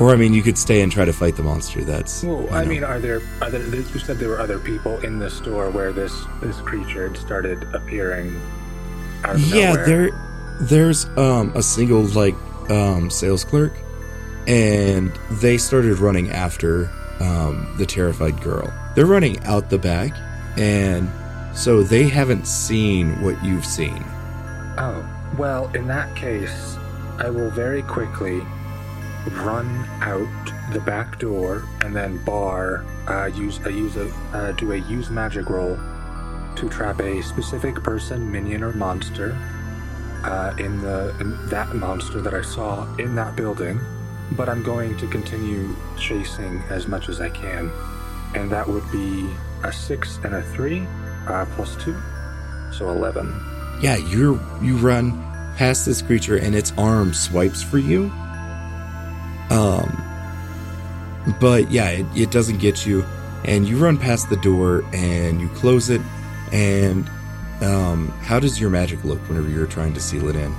Or 0.04 0.10
I 0.12 0.18
mean, 0.18 0.34
you 0.34 0.42
could 0.42 0.58
stay 0.58 0.82
and 0.82 0.92
try 0.92 1.06
to 1.06 1.14
fight 1.14 1.38
the 1.38 1.44
monster. 1.44 1.82
That's 1.82 2.26
Well, 2.26 2.54
I 2.54 2.66
mean, 2.66 2.84
are 2.84 3.00
there 3.00 3.22
are 3.42 3.50
there? 3.50 3.64
You 3.64 4.00
said 4.00 4.18
there 4.18 4.28
were 4.28 4.42
other 4.42 4.60
people 4.60 5.00
in 5.00 5.18
the 5.18 5.30
store 5.30 5.72
where 5.72 5.94
this 5.94 6.26
this 6.42 6.60
creature 6.60 7.08
had 7.08 7.16
started 7.16 7.64
appearing. 7.74 8.38
Yeah, 9.38 9.72
nowhere. 9.72 9.86
there, 9.86 10.58
there's 10.60 11.06
um 11.18 11.54
a 11.56 11.64
single 11.64 12.02
like 12.02 12.36
um 12.70 13.10
sales 13.10 13.46
clerk, 13.46 13.72
and 14.46 15.10
they 15.32 15.58
started 15.58 16.00
running 16.00 16.32
after 16.32 16.90
um 17.22 17.74
the 17.78 17.86
terrified 17.86 18.42
girl. 18.42 18.74
They're 18.96 19.06
running 19.06 19.42
out 19.46 19.70
the 19.70 19.80
back, 19.80 20.12
and 20.58 21.10
so 21.56 21.82
they 21.82 22.10
haven't 22.10 22.46
seen 22.46 23.22
what 23.22 23.42
you've 23.42 23.66
seen. 23.66 24.04
Oh, 24.78 25.08
well, 25.38 25.74
in 25.74 25.88
that 25.88 26.14
case, 26.14 26.76
I 27.20 27.30
will 27.30 27.52
very 27.52 27.84
quickly 27.84 28.42
run 29.32 29.86
out 30.02 30.74
the 30.74 30.80
back 30.80 31.20
door 31.20 31.64
and 31.84 31.96
then 31.96 32.18
bar, 32.24 32.86
uh, 33.08 33.26
use 33.28 33.60
a 33.66 33.72
use 33.72 33.96
a 33.96 34.10
uh, 34.34 34.52
do 34.54 34.72
a 34.72 34.78
use 34.78 35.10
magic 35.10 35.50
roll 35.50 35.78
to 36.56 36.70
trap 36.70 37.00
a 37.02 37.22
specific 37.24 37.76
person, 37.84 38.32
minion, 38.32 38.64
or 38.64 38.74
monster 38.74 39.38
uh, 40.24 40.54
in 40.60 40.82
the 40.82 41.16
in 41.20 41.50
that 41.50 41.74
monster 41.76 42.22
that 42.22 42.34
I 42.34 42.42
saw 42.42 42.94
in 42.98 43.16
that 43.16 43.36
building. 43.36 43.80
But 44.32 44.50
I'm 44.50 44.64
going 44.64 44.98
to 44.98 45.08
continue 45.08 45.76
chasing 45.98 46.60
as 46.70 46.88
much 46.88 47.10
as 47.10 47.22
I 47.22 47.30
can, 47.30 47.72
and 48.36 48.50
that 48.52 48.68
would 48.68 48.90
be 48.92 49.30
a 49.64 49.72
six 49.72 50.18
and 50.24 50.34
a 50.36 50.42
three 50.42 50.86
uh, 51.28 51.46
plus 51.56 51.76
two, 51.84 51.96
so 52.72 52.90
eleven. 52.90 53.34
Yeah, 53.82 53.98
you're 53.98 54.40
you 54.62 54.78
run 54.78 55.12
past 55.58 55.86
this 55.86 56.02
creature 56.02 56.38
and 56.38 56.56
its 56.56 56.72
arm 56.78 57.14
swipes 57.14 57.62
for 57.62 57.78
you. 57.78 58.12
Um 59.50 60.02
but 61.40 61.72
yeah, 61.72 61.90
it, 61.90 62.06
it 62.16 62.32
doesn't 62.32 62.58
get 62.60 62.86
you 62.86 63.04
and 63.46 63.68
you 63.68 63.78
run 63.78 63.98
past 63.98 64.30
the 64.30 64.38
door 64.38 64.84
and 64.94 65.40
you 65.42 65.50
close 65.50 65.90
it 65.90 66.02
and 66.52 67.10
um 67.62 68.10
how 68.22 68.40
does 68.40 68.60
your 68.60 68.70
magic 68.70 69.04
look 69.04 69.20
whenever 69.30 69.50
you're 69.50 69.68
trying 69.68 69.94
to 69.94 70.00
seal 70.00 70.28
it 70.30 70.36
in? 70.36 70.54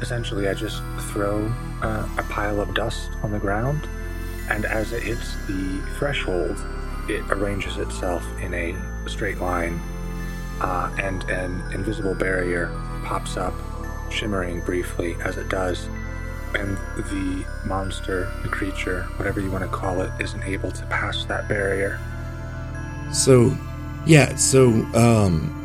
Essentially, 0.00 0.48
I 0.48 0.54
just 0.54 0.82
throw 1.12 1.46
uh, 1.80 2.08
a 2.18 2.22
pile 2.24 2.60
of 2.60 2.74
dust 2.74 3.12
on 3.22 3.30
the 3.30 3.38
ground, 3.38 3.88
and 4.50 4.64
as 4.64 4.90
it 4.92 5.00
hits 5.04 5.36
the 5.46 5.80
threshold, 5.96 6.58
it 7.08 7.22
arranges 7.30 7.76
itself 7.76 8.26
in 8.40 8.52
a 8.52 8.74
straight 9.08 9.38
line, 9.38 9.80
uh, 10.60 10.92
and 10.98 11.22
an 11.30 11.62
invisible 11.72 12.16
barrier 12.16 12.66
pops 13.04 13.36
up, 13.36 13.54
shimmering 14.10 14.60
briefly 14.62 15.16
as 15.24 15.36
it 15.36 15.48
does. 15.48 15.88
And 16.54 16.76
the 16.96 17.44
monster, 17.66 18.30
the 18.42 18.48
creature, 18.48 19.04
whatever 19.16 19.40
you 19.40 19.50
want 19.50 19.64
to 19.64 19.70
call 19.70 20.00
it, 20.02 20.10
isn't 20.20 20.42
able 20.42 20.70
to 20.70 20.86
pass 20.86 21.24
that 21.26 21.48
barrier. 21.48 21.98
So, 23.12 23.56
yeah, 24.06 24.36
so 24.36 24.68
um 24.94 25.58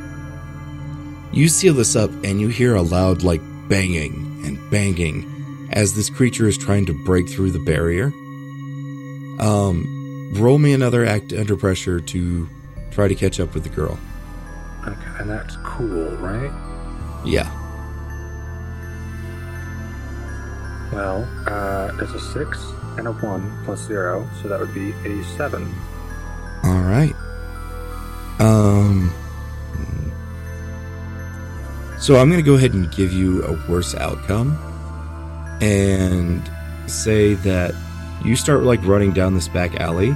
you 1.31 1.49
seal 1.49 1.73
this 1.73 1.95
up 1.95 2.09
and 2.23 2.39
you 2.39 2.47
hear 2.47 2.75
a 2.75 2.81
loud 2.81 3.21
like 3.21 3.41
banging 3.67 4.41
and 4.45 4.57
banging 4.71 5.67
as 5.71 5.93
this 5.93 6.09
creature 6.09 6.47
is 6.47 6.57
trying 6.57 6.85
to 6.85 6.93
break 7.05 7.27
through 7.29 7.51
the 7.51 7.59
barrier. 7.59 8.07
Um 9.39 10.31
roll 10.35 10.57
me 10.57 10.73
another 10.73 11.05
act 11.05 11.33
under 11.33 11.55
pressure 11.55 11.99
to 11.99 12.49
try 12.91 13.07
to 13.07 13.15
catch 13.15 13.39
up 13.39 13.53
with 13.53 13.63
the 13.63 13.69
girl. 13.69 13.99
Okay, 14.88 15.11
and 15.19 15.29
that's 15.29 15.57
cool, 15.63 16.15
right? 16.17 16.51
Yeah. 17.25 17.51
Well, 20.91 21.27
uh, 21.45 21.91
there's 21.97 22.13
a 22.13 22.19
six 22.19 22.63
and 22.97 23.07
a 23.07 23.11
one 23.13 23.51
plus 23.65 23.85
zero, 23.85 24.27
so 24.41 24.47
that 24.47 24.59
would 24.59 24.73
be 24.73 24.91
a 25.05 25.23
seven. 25.35 25.73
All 26.63 26.81
right. 26.81 27.13
Um 28.39 29.11
So 31.99 32.15
I'm 32.15 32.29
going 32.29 32.41
to 32.41 32.45
go 32.45 32.55
ahead 32.55 32.73
and 32.73 32.89
give 32.91 33.11
you 33.11 33.43
a 33.43 33.69
worse 33.69 33.95
outcome 33.95 34.57
and 35.61 36.49
say 36.85 37.33
that 37.33 37.73
you 38.23 38.35
start 38.35 38.63
like 38.63 38.83
running 38.85 39.11
down 39.11 39.33
this 39.33 39.47
back 39.47 39.79
alley 39.79 40.15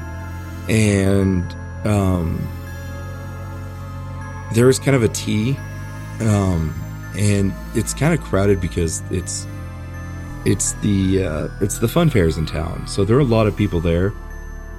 and 0.69 1.43
um 1.86 2.47
there's 4.53 4.78
kind 4.78 4.95
of 4.95 5.03
a 5.03 5.07
T 5.09 5.57
um 6.22 6.74
and 7.17 7.51
it's 7.74 7.93
kind 7.93 8.13
of 8.13 8.22
crowded 8.24 8.61
because 8.61 9.01
it's 9.09 9.47
it's 10.46 10.74
the 10.74 11.24
uh, 11.24 11.48
it's 11.62 11.78
the 11.78 11.88
fun 11.88 12.10
fairs 12.10 12.38
in 12.38 12.46
town. 12.46 12.88
So 12.88 13.06
there 13.06 13.18
are 13.18 13.22
a 13.22 13.24
lot 13.24 13.48
of 13.48 13.56
people 13.56 13.80
there 13.80 14.14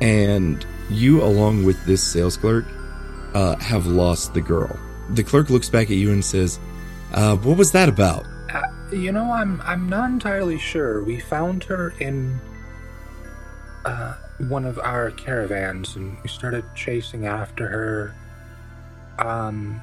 and 0.01 0.67
you 0.91 1.23
along 1.23 1.65
with 1.65 1.83
this 1.87 2.03
sales 2.03 2.37
clerk 2.37 2.67
uh, 3.35 3.57
have 3.57 3.87
lost 3.87 4.35
the 4.35 4.41
girl. 4.41 4.79
The 5.11 5.23
clerk 5.23 5.49
looks 5.49 5.69
back 5.71 5.91
at 5.91 5.97
you 5.97 6.13
and 6.13 6.25
says, 6.25 6.59
uh, 7.15 7.37
"What 7.37 7.57
was 7.57 7.73
that 7.73 7.89
about?" 7.89 8.27
Uh, 8.53 8.63
you 8.93 9.13
know, 9.13 9.31
I'm 9.31 9.61
I'm 9.63 9.89
not 9.89 10.11
entirely 10.11 10.59
sure. 10.59 11.03
We 11.03 11.21
found 11.21 11.65
her 11.65 11.95
in 12.01 12.39
uh, 13.85 14.15
one 14.49 14.65
of 14.65 14.79
our 14.79 15.11
caravans, 15.13 15.97
and 15.97 16.19
we 16.23 16.29
started 16.29 16.65
chasing 16.75 17.27
after 17.27 17.69
her. 17.69 18.15
Um, 19.19 19.81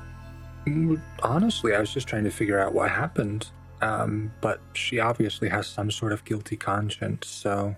honestly, 1.24 1.74
I 1.74 1.80
was 1.80 1.94
just 1.94 2.08
trying 2.08 2.26
to 2.26 2.32
figure 2.32 2.60
out 2.60 2.74
what 2.74 2.92
happened. 2.92 3.50
Um, 3.82 4.34
but 4.42 4.62
she 4.74 5.00
obviously 5.00 5.50
has 5.50 5.68
some 5.68 5.92
sort 5.92 6.12
of 6.12 6.26
guilty 6.26 6.58
conscience, 6.58 7.28
so 7.28 7.76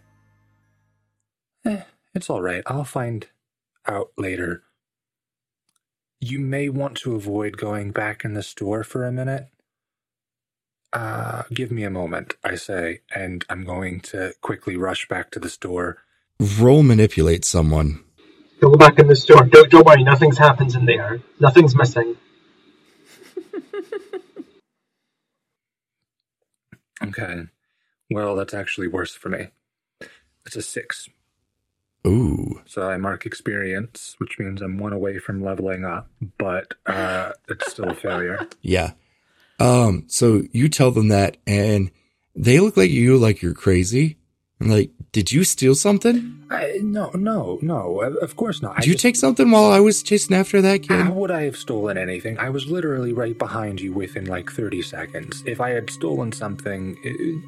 eh, 1.65 1.83
it's 2.15 2.29
all 2.29 2.41
right. 2.41 2.63
I'll 2.65 2.83
find 2.83 3.27
out 3.87 4.11
later. 4.17 4.63
You 6.19 6.39
may 6.39 6.69
want 6.69 6.97
to 6.97 7.15
avoid 7.15 7.57
going 7.57 7.91
back 7.91 8.23
in 8.23 8.33
the 8.33 8.43
store 8.43 8.83
for 8.83 9.05
a 9.05 9.11
minute. 9.11 9.47
Uh, 10.93 11.43
give 11.53 11.71
me 11.71 11.83
a 11.83 11.89
moment, 11.89 12.35
I 12.43 12.55
say, 12.55 12.99
and 13.15 13.45
I'm 13.49 13.63
going 13.63 14.01
to 14.01 14.33
quickly 14.41 14.75
rush 14.75 15.07
back 15.07 15.31
to 15.31 15.39
the 15.39 15.49
store. 15.49 15.99
Roll 16.59 16.83
manipulate 16.83 17.45
someone. 17.45 18.03
Don't 18.59 18.73
go 18.73 18.77
back 18.77 18.99
in 18.99 19.07
the 19.07 19.15
store. 19.15 19.45
Don't, 19.45 19.71
don't 19.71 19.85
worry, 19.85 20.03
nothing's 20.03 20.37
happened 20.37 20.75
in 20.75 20.85
there. 20.85 21.21
Nothing's 21.39 21.75
missing. 21.75 22.17
Okay. 27.03 27.43
Well, 28.09 28.35
that's 28.35 28.53
actually 28.53 28.87
worse 28.87 29.13
for 29.15 29.29
me. 29.29 29.47
It's 30.45 30.55
a 30.55 30.61
six. 30.61 31.09
Ooh. 32.05 32.61
So 32.65 32.89
I 32.89 32.97
mark 32.97 33.25
experience, 33.25 34.15
which 34.17 34.39
means 34.39 34.61
I'm 34.61 34.77
one 34.77 34.93
away 34.93 35.19
from 35.19 35.43
leveling 35.43 35.85
up, 35.85 36.09
but 36.37 36.73
uh, 36.87 37.33
it's 37.47 37.71
still 37.71 37.89
a 37.89 37.95
failure. 37.95 38.47
Yeah. 38.61 38.91
Um, 39.59 40.05
so 40.07 40.41
you 40.51 40.69
tell 40.69 40.89
them 40.89 41.09
that 41.09 41.37
and 41.45 41.91
they 42.35 42.59
look 42.59 42.77
like 42.77 42.89
you 42.89 43.17
like 43.17 43.41
you're 43.43 43.53
crazy. 43.53 44.17
Like, 44.61 44.91
did 45.11 45.31
you 45.31 45.43
steal 45.43 45.75
something? 45.75 46.37
I, 46.49 46.79
no, 46.81 47.09
no, 47.13 47.57
no. 47.61 48.01
Of 48.01 48.35
course 48.35 48.61
not. 48.61 48.77
I 48.77 48.79
Did 48.81 48.87
you 48.87 48.93
just- 48.93 49.01
take 49.03 49.15
something 49.15 49.49
while 49.51 49.71
I 49.71 49.79
was 49.79 50.03
chasing 50.03 50.35
after 50.35 50.61
that 50.61 50.83
kid? 50.83 51.01
How 51.01 51.11
would 51.13 51.31
I 51.31 51.43
have 51.43 51.57
stolen 51.57 51.97
anything? 51.97 52.37
I 52.37 52.49
was 52.49 52.67
literally 52.67 53.11
right 53.13 53.37
behind 53.37 53.81
you 53.81 53.91
within 53.93 54.25
like 54.25 54.51
30 54.51 54.81
seconds. 54.81 55.43
If 55.45 55.59
I 55.59 55.69
had 55.71 55.89
stolen 55.89 56.31
something, 56.31 56.97
it, 57.03 57.41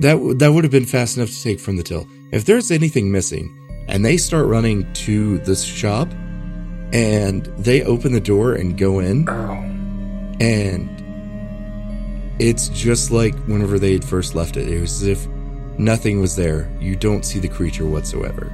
That 0.00 0.38
that 0.38 0.52
would 0.52 0.64
have 0.64 0.70
been 0.70 0.86
fast 0.86 1.16
enough 1.16 1.30
to 1.30 1.42
take 1.42 1.60
from 1.60 1.76
the 1.76 1.82
till. 1.82 2.06
If 2.32 2.44
there's 2.44 2.70
anything 2.70 3.10
missing, 3.10 3.54
and 3.88 4.04
they 4.04 4.16
start 4.16 4.46
running 4.46 4.90
to 5.04 5.38
this 5.38 5.62
shop, 5.64 6.08
and 6.92 7.46
they 7.58 7.82
open 7.82 8.12
the 8.12 8.20
door 8.20 8.54
and 8.54 8.78
go 8.78 9.00
in, 9.00 9.28
oh, 9.28 9.58
and 10.40 10.88
it's 12.38 12.68
just 12.68 13.10
like 13.10 13.34
whenever 13.46 13.78
they 13.78 13.92
had 13.92 14.04
first 14.04 14.34
left 14.34 14.56
it. 14.56 14.68
It 14.68 14.80
was 14.80 15.02
as 15.02 15.08
if 15.08 15.28
nothing 15.80 16.20
was 16.20 16.36
there. 16.36 16.70
You 16.78 16.94
don't 16.94 17.24
see 17.24 17.38
the 17.38 17.48
creature 17.48 17.86
whatsoever. 17.86 18.52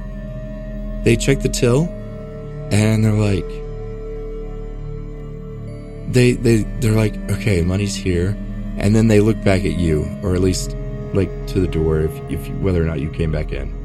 They 1.03 1.15
check 1.15 1.41
the 1.41 1.49
till, 1.49 1.83
and 2.71 3.03
they're 3.03 3.11
like, 3.13 3.47
they 6.11 6.33
they 6.33 6.63
they're 6.79 6.93
like, 6.93 7.15
okay, 7.31 7.61
money's 7.61 7.95
here, 7.95 8.29
and 8.77 8.95
then 8.95 9.07
they 9.07 9.19
look 9.19 9.41
back 9.43 9.65
at 9.65 9.77
you, 9.77 10.07
or 10.23 10.35
at 10.35 10.41
least 10.41 10.75
like 11.13 11.29
to 11.47 11.59
the 11.59 11.67
door, 11.67 11.99
if 12.01 12.31
if 12.31 12.49
whether 12.55 12.81
or 12.81 12.85
not 12.85 12.99
you 12.99 13.09
came 13.09 13.31
back 13.31 13.51
in. 13.51 13.75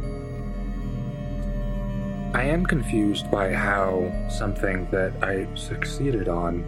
I 2.35 2.45
am 2.45 2.65
confused 2.65 3.31
by 3.31 3.53
how 3.53 4.11
something 4.31 4.89
that 4.91 5.13
I 5.23 5.47
succeeded 5.55 6.29
on, 6.29 6.65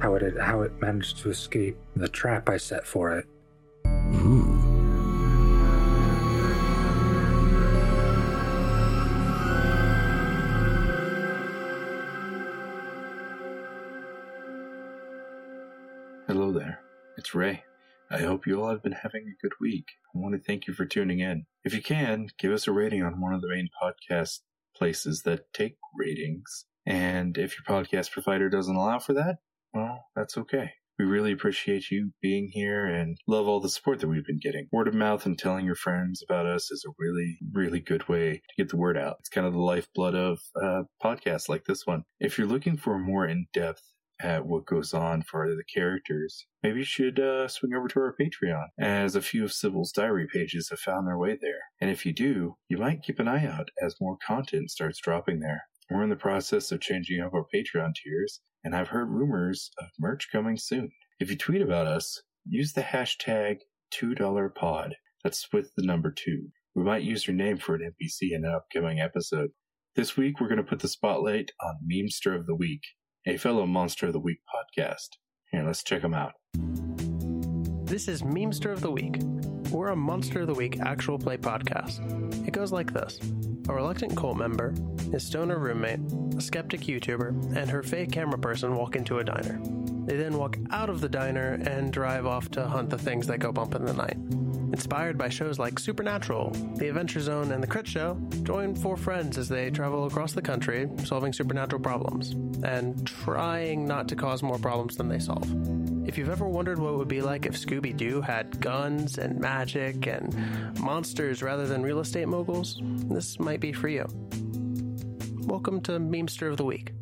how 0.00 0.14
it 0.14 0.38
how 0.40 0.62
it 0.62 0.72
managed 0.80 1.18
to 1.18 1.30
escape 1.30 1.76
the 1.94 2.08
trap 2.08 2.48
I 2.48 2.56
set 2.56 2.86
for 2.86 3.12
it. 3.18 3.26
Ooh. 4.14 4.55
It's 17.26 17.34
Ray. 17.34 17.64
I 18.08 18.18
hope 18.18 18.46
you 18.46 18.62
all 18.62 18.70
have 18.70 18.84
been 18.84 18.92
having 19.02 19.22
a 19.22 19.42
good 19.42 19.54
week. 19.60 19.86
I 20.14 20.18
want 20.20 20.36
to 20.36 20.40
thank 20.40 20.68
you 20.68 20.74
for 20.74 20.86
tuning 20.86 21.18
in. 21.18 21.46
If 21.64 21.74
you 21.74 21.82
can, 21.82 22.28
give 22.38 22.52
us 22.52 22.68
a 22.68 22.72
rating 22.72 23.02
on 23.02 23.20
one 23.20 23.34
of 23.34 23.40
the 23.40 23.48
main 23.48 23.68
podcast 23.82 24.42
places 24.76 25.22
that 25.22 25.52
take 25.52 25.76
ratings. 25.92 26.66
And 26.86 27.36
if 27.36 27.56
your 27.56 27.64
podcast 27.64 28.12
provider 28.12 28.48
doesn't 28.48 28.76
allow 28.76 29.00
for 29.00 29.12
that, 29.14 29.38
well, 29.74 30.04
that's 30.14 30.38
okay. 30.38 30.74
We 31.00 31.04
really 31.04 31.32
appreciate 31.32 31.90
you 31.90 32.12
being 32.22 32.50
here 32.52 32.86
and 32.86 33.18
love 33.26 33.48
all 33.48 33.58
the 33.58 33.70
support 33.70 33.98
that 33.98 34.08
we've 34.08 34.24
been 34.24 34.38
getting. 34.40 34.68
Word 34.70 34.86
of 34.86 34.94
mouth 34.94 35.26
and 35.26 35.36
telling 35.36 35.66
your 35.66 35.74
friends 35.74 36.22
about 36.22 36.46
us 36.46 36.70
is 36.70 36.84
a 36.86 36.94
really, 37.00 37.38
really 37.52 37.80
good 37.80 38.08
way 38.08 38.34
to 38.34 38.54
get 38.56 38.68
the 38.68 38.76
word 38.76 38.96
out. 38.96 39.16
It's 39.18 39.30
kind 39.30 39.48
of 39.48 39.52
the 39.52 39.58
lifeblood 39.58 40.14
of 40.14 40.38
uh, 40.54 40.82
podcasts 41.02 41.48
like 41.48 41.64
this 41.64 41.84
one. 41.84 42.04
If 42.20 42.38
you're 42.38 42.46
looking 42.46 42.76
for 42.76 43.00
more 43.00 43.26
in 43.26 43.46
depth 43.52 43.82
at 44.20 44.46
what 44.46 44.66
goes 44.66 44.94
on 44.94 45.22
for 45.22 45.48
the 45.48 45.64
characters, 45.64 46.46
maybe 46.62 46.78
you 46.78 46.84
should 46.84 47.20
uh, 47.20 47.48
swing 47.48 47.74
over 47.74 47.88
to 47.88 48.00
our 48.00 48.14
Patreon, 48.18 48.66
as 48.78 49.14
a 49.14 49.22
few 49.22 49.44
of 49.44 49.52
Sibyl's 49.52 49.92
diary 49.92 50.26
pages 50.32 50.70
have 50.70 50.78
found 50.78 51.06
their 51.06 51.18
way 51.18 51.38
there. 51.40 51.60
And 51.80 51.90
if 51.90 52.06
you 52.06 52.12
do, 52.12 52.56
you 52.68 52.78
might 52.78 53.02
keep 53.02 53.18
an 53.18 53.28
eye 53.28 53.46
out 53.46 53.68
as 53.82 54.00
more 54.00 54.16
content 54.26 54.70
starts 54.70 55.00
dropping 55.00 55.40
there. 55.40 55.64
We're 55.90 56.02
in 56.02 56.10
the 56.10 56.16
process 56.16 56.72
of 56.72 56.80
changing 56.80 57.20
up 57.20 57.34
our 57.34 57.46
Patreon 57.54 57.94
tiers, 57.94 58.40
and 58.64 58.74
I've 58.74 58.88
heard 58.88 59.08
rumors 59.10 59.70
of 59.78 59.86
merch 59.98 60.28
coming 60.32 60.56
soon. 60.56 60.90
If 61.20 61.30
you 61.30 61.36
tweet 61.36 61.62
about 61.62 61.86
us, 61.86 62.22
use 62.44 62.72
the 62.72 62.82
hashtag 62.82 63.58
$2pod. 63.94 64.92
That's 65.22 65.52
with 65.52 65.74
the 65.76 65.84
number 65.84 66.10
two. 66.10 66.48
We 66.74 66.82
might 66.82 67.02
use 67.02 67.26
your 67.26 67.36
name 67.36 67.58
for 67.58 67.74
an 67.74 67.82
NPC 67.82 68.32
in 68.32 68.44
an 68.44 68.52
upcoming 68.54 69.00
episode. 69.00 69.50
This 69.94 70.16
week, 70.16 70.40
we're 70.40 70.48
going 70.48 70.58
to 70.58 70.62
put 70.62 70.80
the 70.80 70.88
spotlight 70.88 71.52
on 71.62 71.78
Memester 71.90 72.38
of 72.38 72.46
the 72.46 72.54
Week, 72.54 72.82
a 73.26 73.36
fellow 73.36 73.66
Monster 73.66 74.06
of 74.06 74.12
the 74.12 74.20
Week 74.20 74.38
podcast. 74.46 75.08
Here, 75.50 75.64
let's 75.64 75.82
check 75.82 76.02
them 76.02 76.14
out. 76.14 76.34
This 77.84 78.06
is 78.06 78.22
Memester 78.22 78.72
of 78.72 78.80
the 78.80 78.90
Week. 78.90 79.18
We're 79.72 79.88
a 79.88 79.96
Monster 79.96 80.42
of 80.42 80.46
the 80.46 80.54
Week 80.54 80.78
actual 80.80 81.18
play 81.18 81.36
podcast. 81.36 82.46
It 82.46 82.52
goes 82.52 82.70
like 82.70 82.92
this 82.92 83.18
A 83.68 83.74
reluctant 83.74 84.16
cult 84.16 84.36
member, 84.36 84.74
his 85.10 85.26
stoner 85.26 85.58
roommate, 85.58 85.98
a 86.36 86.40
skeptic 86.40 86.82
YouTuber, 86.82 87.56
and 87.56 87.68
her 87.68 87.82
fake 87.82 88.12
camera 88.12 88.38
person 88.38 88.76
walk 88.76 88.94
into 88.94 89.18
a 89.18 89.24
diner. 89.24 89.60
They 90.04 90.16
then 90.16 90.38
walk 90.38 90.56
out 90.70 90.88
of 90.88 91.00
the 91.00 91.08
diner 91.08 91.54
and 91.66 91.92
drive 91.92 92.26
off 92.26 92.48
to 92.52 92.64
hunt 92.64 92.90
the 92.90 92.98
things 92.98 93.26
that 93.26 93.38
go 93.38 93.50
bump 93.50 93.74
in 93.74 93.84
the 93.84 93.92
night. 93.92 94.18
Inspired 94.76 95.16
by 95.16 95.30
shows 95.30 95.58
like 95.58 95.78
Supernatural, 95.78 96.50
The 96.50 96.88
Adventure 96.88 97.20
Zone, 97.20 97.50
and 97.52 97.62
The 97.62 97.66
Crit 97.66 97.86
Show, 97.86 98.14
join 98.42 98.74
four 98.74 98.98
friends 98.98 99.38
as 99.38 99.48
they 99.48 99.70
travel 99.70 100.04
across 100.04 100.34
the 100.34 100.42
country 100.42 100.86
solving 101.02 101.32
supernatural 101.32 101.80
problems 101.80 102.32
and 102.62 103.06
trying 103.06 103.86
not 103.86 104.06
to 104.08 104.16
cause 104.16 104.42
more 104.42 104.58
problems 104.58 104.94
than 104.96 105.08
they 105.08 105.18
solve. 105.18 105.50
If 106.06 106.18
you've 106.18 106.28
ever 106.28 106.46
wondered 106.46 106.78
what 106.78 106.92
it 106.92 106.96
would 106.98 107.08
be 107.08 107.22
like 107.22 107.46
if 107.46 107.54
Scooby 107.54 107.96
Doo 107.96 108.20
had 108.20 108.60
guns 108.60 109.16
and 109.16 109.40
magic 109.40 110.06
and 110.06 110.78
monsters 110.78 111.42
rather 111.42 111.66
than 111.66 111.82
real 111.82 112.00
estate 112.00 112.28
moguls, 112.28 112.78
this 113.08 113.40
might 113.40 113.60
be 113.60 113.72
for 113.72 113.88
you. 113.88 114.04
Welcome 115.46 115.80
to 115.84 115.92
Memester 115.92 116.50
of 116.50 116.58
the 116.58 116.66
Week. 116.66 116.92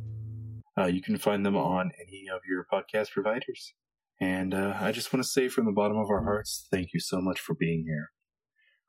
Uh, 0.78 0.86
you 0.86 1.02
can 1.02 1.18
find 1.18 1.44
them 1.44 1.56
on 1.56 1.90
any 2.00 2.28
of 2.28 2.42
your 2.48 2.68
podcast 2.72 3.10
providers. 3.10 3.74
And 4.24 4.54
uh, 4.54 4.74
I 4.80 4.90
just 4.90 5.12
want 5.12 5.22
to 5.22 5.28
say 5.28 5.48
from 5.48 5.66
the 5.66 5.72
bottom 5.72 5.98
of 5.98 6.08
our 6.08 6.24
hearts, 6.24 6.66
thank 6.70 6.94
you 6.94 7.00
so 7.00 7.20
much 7.20 7.38
for 7.38 7.54
being 7.54 7.84
here. 7.86 8.08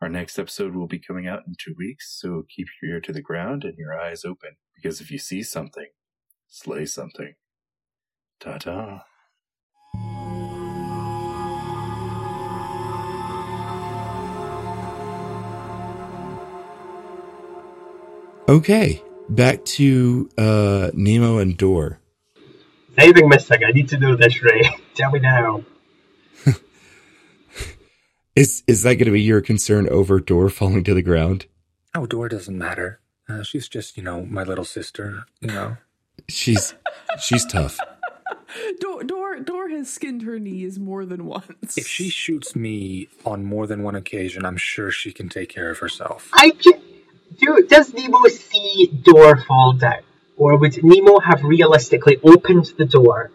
Our 0.02 0.08
next 0.08 0.40
episode 0.40 0.74
will 0.74 0.88
be 0.88 0.98
coming 0.98 1.28
out 1.28 1.44
in 1.46 1.56
two 1.60 1.74
weeks, 1.78 2.18
so 2.18 2.44
keep 2.56 2.68
your 2.82 2.94
ear 2.94 3.02
to 3.02 3.12
the 3.12 3.22
ground 3.22 3.66
and 3.66 3.78
your 3.78 3.94
eyes 3.94 4.24
open. 4.24 4.52
Because 4.74 5.02
if 5.02 5.12
you 5.12 5.18
see 5.18 5.44
something, 5.44 5.90
slay 6.48 6.86
something. 6.86 7.34
Ta 8.40 8.60
ta. 8.60 9.04
Okay, 18.48 19.04
back 19.28 19.66
to 19.66 20.30
uh, 20.38 20.92
Nemo 20.94 21.40
and 21.40 21.58
Dor. 21.58 22.00
Is 22.98 23.04
anything 23.04 23.30
missing? 23.30 23.64
I 23.68 23.72
need 23.72 23.90
to 23.90 23.98
know 23.98 24.16
this, 24.16 24.42
Ray. 24.42 24.62
Tell 24.96 25.12
me 25.12 25.20
now. 25.20 25.64
Is 28.36 28.64
is 28.68 28.84
that 28.84 28.96
going 28.96 29.06
to 29.06 29.12
be 29.12 29.22
your 29.22 29.42
concern 29.42 29.88
over 29.90 30.20
Dor 30.20 30.50
falling 30.50 30.84
to 30.86 30.94
the 30.94 31.02
ground? 31.02 31.46
Oh, 31.94 32.06
Dora 32.06 32.30
doesn't 32.30 32.58
matter. 32.58 33.00
Uh, 33.30 33.44
she's 33.44 33.68
just, 33.70 33.96
you 33.98 34.04
know, 34.04 34.26
my 34.26 34.44
little 34.44 34.66
sister, 34.66 35.26
you 35.40 35.48
know. 35.48 35.78
She's 36.28 36.74
she's 37.20 37.46
tough. 37.46 37.80
Dor, 38.80 39.04
Dor, 39.04 39.40
Dor 39.40 39.70
has 39.70 39.92
skinned 39.92 40.22
her 40.24 40.38
knees 40.40 40.80
more 40.80 41.06
than 41.06 41.26
once. 41.26 41.78
If 41.78 41.88
she 41.88 42.10
shoots 42.10 42.56
me 42.56 43.08
on 43.26 43.44
more 43.46 43.68
than 43.68 43.84
one 43.84 43.96
occasion, 43.96 44.46
I'm 44.46 44.58
sure 44.58 44.92
she 44.92 45.12
can 45.12 45.30
take 45.30 45.50
care 45.50 45.70
of 45.70 45.80
herself. 45.80 46.30
I 46.34 46.52
ju- 46.52 46.82
do. 47.38 47.66
Does 47.68 47.94
Nemo 47.94 48.28
see 48.28 48.88
Dor 49.04 49.38
fall 49.42 49.74
down, 49.74 50.02
or 50.38 50.58
would 50.58 50.84
Nemo 50.84 51.20
have 51.20 51.44
realistically 51.44 52.18
opened 52.24 52.74
the 52.78 52.86
door, 52.86 53.32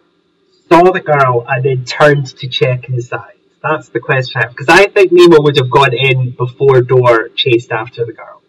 saw 0.68 0.90
the 0.90 1.00
girl, 1.00 1.44
and 1.48 1.64
then 1.64 1.84
turned 1.84 2.26
to 2.38 2.48
check 2.48 2.88
inside? 2.88 3.34
That's 3.62 3.88
the 3.90 4.00
question. 4.00 4.42
Because 4.48 4.68
I 4.68 4.86
think 4.86 5.12
Nemo 5.12 5.42
would 5.42 5.56
have 5.56 5.70
gone 5.70 5.94
in 5.94 6.30
before 6.30 6.80
Dor 6.82 7.28
chased 7.28 7.72
after 7.72 8.04
the 8.04 8.12
girl. 8.12 8.42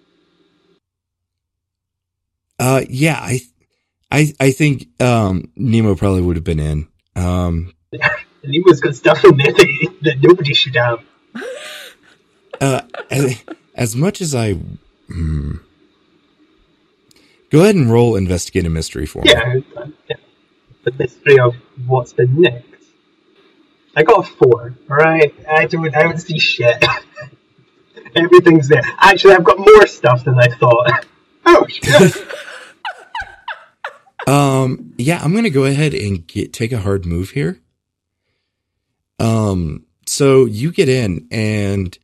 Uh, 2.59 2.81
yeah, 2.89 3.17
I 3.19 3.41
I 4.11 4.33
I 4.39 4.51
think 4.51 4.87
um, 5.01 5.51
Nemo 5.55 5.95
probably 5.95 6.21
would 6.21 6.35
have 6.35 6.45
been 6.45 6.59
in. 6.59 6.87
Um, 7.15 7.73
Nemo's 8.43 8.79
got 8.79 8.95
stuff 8.95 9.23
in 9.25 9.37
there 9.37 9.51
that, 9.51 9.93
that 10.03 10.21
nobody 10.21 10.53
should 10.53 10.75
have. 10.75 11.03
uh, 12.59 12.81
as, 13.09 13.43
as 13.75 13.95
much 13.95 14.21
as 14.21 14.35
I. 14.35 14.53
Hmm. 15.07 15.55
Go 17.51 17.61
ahead 17.61 17.75
and 17.75 17.91
roll 17.91 18.15
investigate 18.15 18.65
a 18.65 18.69
mystery 18.69 19.05
for 19.05 19.21
me. 19.21 19.31
Yeah, 19.31 19.59
uh, 19.77 19.87
yeah. 20.09 20.15
the 20.83 20.91
mystery 20.93 21.37
of 21.37 21.53
what's 21.85 22.13
been 22.13 22.41
nicked. 22.41 22.67
I 23.95 24.03
got 24.03 24.25
a 24.25 24.27
four. 24.37 24.73
Alright, 24.89 25.35
I 25.47 25.65
don't, 25.65 25.95
I 25.95 26.03
don't 26.03 26.17
see 26.17 26.39
shit. 26.39 26.83
Everything's 28.15 28.69
there. 28.69 28.81
Actually, 28.99 29.35
I've 29.35 29.43
got 29.43 29.59
more 29.59 29.85
stuff 29.85 30.23
than 30.23 30.39
I 30.39 30.47
thought. 30.47 31.05
Oh! 31.43 31.65
Um, 34.27 34.93
yeah, 34.99 35.19
I'm 35.23 35.33
gonna 35.33 35.49
go 35.49 35.65
ahead 35.65 35.95
and 35.95 36.25
get 36.27 36.53
take 36.53 36.71
a 36.71 36.77
hard 36.77 37.07
move 37.07 37.31
here. 37.31 37.59
Um, 39.17 39.87
so 40.05 40.45
you 40.45 40.71
get 40.71 40.87
in 40.87 41.27
and 41.31 41.97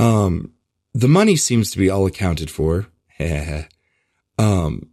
Um, 0.00 0.52
the 0.92 1.06
money 1.08 1.36
seems 1.36 1.70
to 1.70 1.78
be 1.78 1.88
all 1.88 2.06
accounted 2.06 2.50
for. 2.50 2.88
Um, 4.38 4.88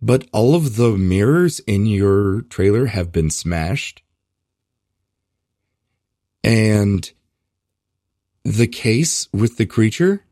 but 0.00 0.26
all 0.32 0.54
of 0.54 0.76
the 0.76 0.90
mirrors 0.90 1.60
in 1.60 1.86
your 1.86 2.42
trailer 2.42 2.86
have 2.86 3.10
been 3.12 3.30
smashed. 3.30 4.02
And 6.42 7.10
the 8.44 8.66
case 8.66 9.28
with 9.32 9.56
the 9.56 9.66
creature, 9.66 10.24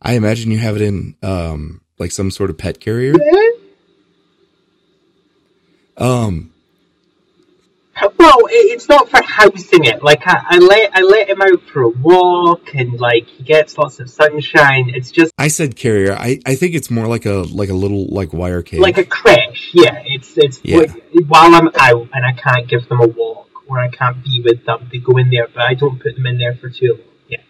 I 0.00 0.14
imagine 0.14 0.50
you 0.50 0.58
have 0.58 0.76
it 0.76 0.82
in, 0.82 1.16
um, 1.22 1.82
like 1.98 2.12
some 2.12 2.30
sort 2.30 2.50
of 2.50 2.58
pet 2.58 2.80
carrier. 2.80 3.14
Um, 5.98 6.52
Well, 8.18 8.36
it's 8.50 8.88
not 8.88 9.08
for 9.08 9.22
housing 9.22 9.84
it. 9.84 10.02
Like 10.02 10.26
I, 10.26 10.42
I 10.50 10.58
let 10.58 10.90
I 10.96 11.00
let 11.02 11.28
him 11.28 11.40
out 11.42 11.62
for 11.62 11.82
a 11.82 11.88
walk, 11.88 12.74
and 12.74 12.98
like 13.00 13.26
he 13.26 13.42
gets 13.44 13.76
lots 13.78 13.98
of 14.00 14.08
sunshine. 14.10 14.90
It's 14.94 15.10
just 15.10 15.32
I 15.38 15.48
said 15.48 15.76
carrier. 15.76 16.12
I, 16.12 16.40
I 16.46 16.54
think 16.54 16.74
it's 16.74 16.90
more 16.90 17.06
like 17.06 17.26
a 17.26 17.44
like 17.50 17.68
a 17.70 17.74
little 17.74 18.06
like 18.06 18.32
wire 18.32 18.62
cage. 18.62 18.80
like 18.80 18.98
a 18.98 19.04
crash. 19.04 19.70
Yeah, 19.72 20.02
it's 20.06 20.36
it's 20.36 20.60
Yeah. 20.62 20.86
while 21.26 21.54
I'm 21.54 21.68
out 21.78 22.08
and 22.12 22.24
I 22.24 22.32
can't 22.32 22.68
give 22.68 22.88
them 22.88 23.00
a 23.00 23.06
walk 23.06 23.48
or 23.68 23.78
I 23.78 23.88
can't 23.88 24.22
be 24.24 24.42
with 24.44 24.64
them. 24.64 24.88
They 24.92 24.98
go 24.98 25.16
in 25.18 25.30
there, 25.30 25.48
but 25.52 25.62
I 25.62 25.74
don't 25.74 26.00
put 26.00 26.14
them 26.14 26.26
in 26.26 26.38
there 26.38 26.54
for 26.54 26.70
too 26.70 26.92
long. 26.94 27.02
Yes, 27.28 27.40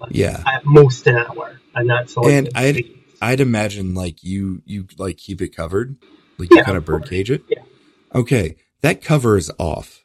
like, 0.00 0.10
Yeah. 0.14 0.42
at 0.46 0.64
most 0.64 1.06
an 1.06 1.16
hour, 1.16 1.60
and 1.74 1.88
that's 1.90 2.16
all. 2.16 2.28
And 2.28 2.48
I'd- 2.54 2.82
takes. 2.82 2.96
I'd 3.22 3.40
imagine 3.40 3.94
like 3.94 4.24
you 4.24 4.62
you 4.64 4.86
like 4.96 5.18
keep 5.18 5.42
it 5.42 5.54
covered, 5.54 5.96
like 6.38 6.50
Yeah, 6.50 6.58
you 6.58 6.64
kind 6.64 6.78
of 6.78 6.86
course. 6.86 7.02
birdcage 7.02 7.30
it. 7.30 7.42
Yeah. 7.48 7.62
Okay, 8.14 8.56
that 8.82 9.02
cover 9.02 9.36
is 9.36 9.50
off. 9.58 10.04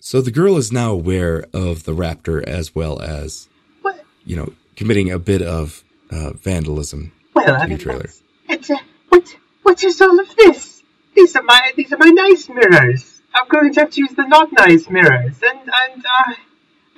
So 0.00 0.20
the 0.20 0.30
girl 0.30 0.56
is 0.56 0.72
now 0.72 0.92
aware 0.92 1.44
of 1.52 1.84
the 1.84 1.94
raptor 1.94 2.42
as 2.42 2.74
well 2.74 3.00
as 3.00 3.48
What? 3.82 4.04
you 4.24 4.36
know 4.36 4.52
committing 4.76 5.10
a 5.10 5.18
bit 5.18 5.42
of 5.42 5.84
uh, 6.10 6.32
vandalism. 6.32 7.12
Well, 7.34 7.54
I 7.54 7.60
your 7.60 7.68
mean, 7.68 7.78
trailer. 7.78 8.10
It's, 8.48 8.70
uh, 8.70 8.76
what 9.08 9.36
what 9.62 9.84
is 9.84 10.00
all 10.00 10.18
of 10.18 10.34
this? 10.36 10.82
These 11.14 11.36
are 11.36 11.42
my 11.42 11.72
these 11.76 11.92
are 11.92 11.98
my 11.98 12.10
nice 12.10 12.48
mirrors. 12.48 13.20
I'm 13.34 13.48
going 13.48 13.72
to 13.74 13.80
have 13.80 13.90
to 13.92 14.00
use 14.00 14.12
the 14.12 14.26
not 14.26 14.50
nice 14.52 14.88
mirrors, 14.90 15.40
and 15.42 15.60
and 15.60 16.04
uh, 16.04 16.34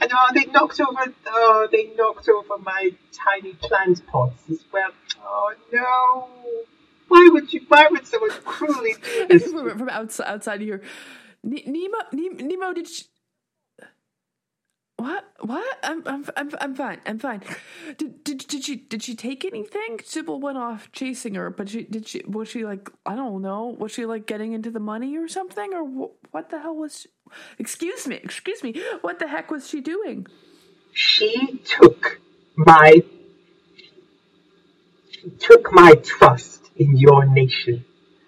and 0.00 0.10
oh, 0.12 0.30
they 0.34 0.46
knocked 0.46 0.80
over 0.80 1.12
oh 1.26 1.68
they 1.70 1.92
knocked 1.96 2.28
over 2.28 2.58
my 2.58 2.90
tiny 3.12 3.52
plant 3.54 4.04
pots 4.06 4.42
as 4.50 4.64
well. 4.72 4.90
Oh 5.22 5.54
no! 5.72 6.28
Why 7.08 7.28
would 7.32 7.52
you? 7.52 7.62
Why 7.68 7.88
would 7.90 8.06
someone 8.06 8.30
cruelly 8.44 8.94
do 9.02 9.26
this? 9.28 9.50
from, 9.50 9.78
from 9.78 9.88
outside, 9.90 10.26
outside 10.28 10.60
here. 10.62 10.82
Ne- 11.44 11.64
Nemo, 11.66 11.98
Ne- 12.12 12.44
Nemo, 12.46 12.72
did 12.74 12.88
she... 12.88 13.04
What? 14.96 15.24
What? 15.40 15.78
I'm, 15.84 16.02
I'm, 16.06 16.26
I'm, 16.36 16.50
I'm 16.60 16.74
fine. 16.76 17.00
I'm 17.06 17.18
fine. 17.18 17.42
Did, 17.98 18.24
did, 18.24 18.38
did 18.48 18.64
she, 18.64 18.76
did 18.76 19.02
she 19.02 19.16
take 19.16 19.44
anything? 19.44 20.00
Sibyl 20.04 20.40
went 20.40 20.58
off 20.58 20.90
chasing 20.92 21.34
her, 21.36 21.50
but 21.50 21.68
she, 21.70 21.84
did 21.84 22.08
she, 22.08 22.22
was 22.26 22.48
she 22.48 22.64
like, 22.64 22.90
I 23.06 23.16
don't 23.16 23.42
know, 23.42 23.76
was 23.78 23.92
she 23.92 24.06
like 24.06 24.26
getting 24.26 24.52
into 24.54 24.70
the 24.70 24.80
money 24.80 25.16
or 25.18 25.28
something, 25.28 25.74
or 25.74 25.84
wh- 25.84 26.34
what 26.34 26.50
the 26.50 26.60
hell 26.60 26.76
was? 26.76 27.00
She, 27.02 27.08
excuse 27.58 28.06
me, 28.08 28.16
excuse 28.22 28.62
me. 28.62 28.80
What 29.02 29.18
the 29.20 29.28
heck 29.28 29.50
was 29.50 29.68
she 29.68 29.80
doing? 29.82 30.26
she 30.94 31.58
took 31.64 32.20
my 32.56 33.02
she 35.10 35.30
took 35.30 35.72
my 35.72 35.94
trust 36.04 36.63
in 36.76 36.96
your 36.96 37.24
nation. 37.24 37.84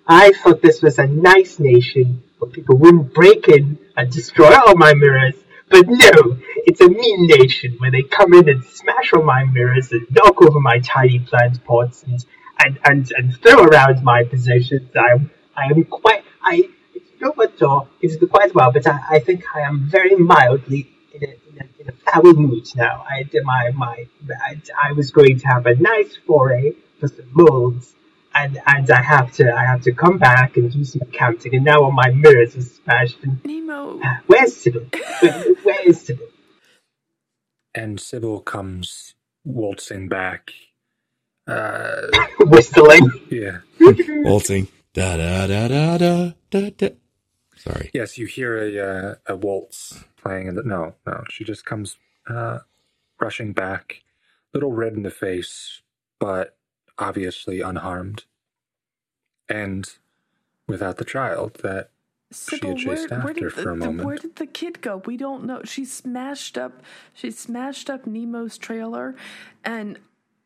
I 0.06 0.32
thought 0.32 0.62
this 0.62 0.82
was 0.82 0.98
a 0.98 1.06
nice 1.06 1.58
nation 1.58 2.22
where 2.38 2.50
people 2.50 2.76
wouldn't 2.76 3.14
break 3.14 3.48
in 3.48 3.78
and 3.96 4.10
destroy 4.10 4.54
all 4.54 4.76
my 4.76 4.94
mirrors. 4.94 5.34
But 5.68 5.88
no, 5.88 6.38
it's 6.64 6.80
a 6.80 6.88
mean 6.88 7.26
nation 7.26 7.76
where 7.78 7.90
they 7.90 8.02
come 8.02 8.34
in 8.34 8.48
and 8.48 8.64
smash 8.64 9.12
all 9.12 9.22
my 9.22 9.44
mirrors 9.44 9.90
and 9.90 10.06
knock 10.10 10.40
over 10.40 10.60
my 10.60 10.78
tiny 10.78 11.18
plant 11.18 11.64
pots 11.64 12.04
and 12.04 12.24
and, 12.64 12.78
and, 12.84 13.12
and 13.16 13.36
throw 13.36 13.64
around 13.64 14.02
my 14.02 14.24
possessions. 14.24 14.90
I'm 14.96 15.30
I 15.56 15.64
am 15.66 15.84
quite 15.84 16.22
I 16.42 16.68
it's 16.94 17.36
what 17.36 17.58
door 17.58 17.88
is 18.00 18.16
quite 18.30 18.54
well, 18.54 18.70
but 18.70 18.86
I, 18.86 19.00
I 19.10 19.18
think 19.18 19.44
I 19.54 19.60
am 19.62 19.88
very 19.90 20.14
mildly 20.14 20.88
in 21.12 21.24
a, 21.24 21.26
in 21.26 21.60
a, 21.60 21.82
in 21.82 21.88
a 21.88 21.92
foul 21.92 22.32
mood 22.34 22.66
now. 22.76 23.04
I 23.08 23.28
my 23.42 23.72
my 23.74 24.06
I, 24.30 24.60
I 24.80 24.92
was 24.92 25.10
going 25.10 25.40
to 25.40 25.46
have 25.48 25.66
a 25.66 25.74
nice 25.74 26.16
foray 26.26 26.74
for 27.00 27.08
some 27.08 27.28
molds, 27.32 27.94
and 28.36 28.60
and 28.66 28.90
I 28.90 29.02
have 29.02 29.32
to 29.34 29.52
I 29.52 29.64
have 29.64 29.82
to 29.82 29.92
come 29.92 30.18
back 30.18 30.56
and 30.56 30.70
do 30.70 30.84
some 30.84 31.02
accounting, 31.02 31.54
and 31.54 31.64
now 31.64 31.82
all 31.82 31.92
my 31.92 32.10
mirrors 32.10 32.56
are 32.56 32.62
smashed. 32.62 33.18
And 33.22 33.44
Nemo. 33.44 34.00
where's 34.26 34.56
Sibyl? 34.56 34.86
Where, 35.20 35.54
where 35.62 35.88
is 35.88 36.02
Sibyl? 36.02 36.28
And 37.74 38.00
Sibyl 38.00 38.40
comes 38.40 39.14
waltzing 39.44 40.08
back. 40.08 40.52
Uh, 41.46 42.08
Whistling. 42.40 43.10
yeah. 43.30 43.58
Waltzing. 43.80 44.68
Da 44.92 45.16
da 45.16 45.46
da 45.46 45.68
da 45.68 45.98
da 45.98 46.32
da 46.50 46.70
da. 46.70 46.88
Sorry. 47.56 47.90
Yes, 47.92 48.18
you 48.18 48.26
hear 48.26 48.58
a 48.58 48.78
uh, 48.78 49.14
a 49.26 49.36
waltz 49.36 50.04
playing. 50.22 50.48
In 50.48 50.54
the, 50.54 50.62
no, 50.62 50.94
no, 51.06 51.24
she 51.30 51.44
just 51.44 51.64
comes 51.64 51.96
uh, 52.28 52.58
rushing 53.20 53.52
back, 53.52 54.02
little 54.52 54.72
red 54.72 54.94
in 54.94 55.02
the 55.02 55.10
face, 55.10 55.82
but 56.18 56.55
obviously 56.98 57.60
unharmed, 57.60 58.24
and 59.48 59.88
without 60.66 60.96
the 60.96 61.04
child 61.04 61.54
that 61.62 61.90
Sibyl, 62.32 62.70
had 62.70 62.78
chased 62.78 63.10
where, 63.10 63.20
where 63.20 63.30
after 63.30 63.34
did 63.40 63.52
for 63.52 63.60
a 63.60 63.64
the- 63.64 63.86
moment. 63.86 64.06
where 64.06 64.16
did 64.16 64.36
the 64.36 64.46
kid 64.46 64.80
go? 64.80 64.98
We 65.04 65.16
don't 65.16 65.44
know. 65.44 65.62
She 65.64 65.84
smashed 65.84 66.58
up. 66.58 66.82
She 67.14 67.30
smashed 67.30 67.88
up 67.88 68.06
Nemo's 68.06 68.58
trailer, 68.58 69.14
and 69.64 69.98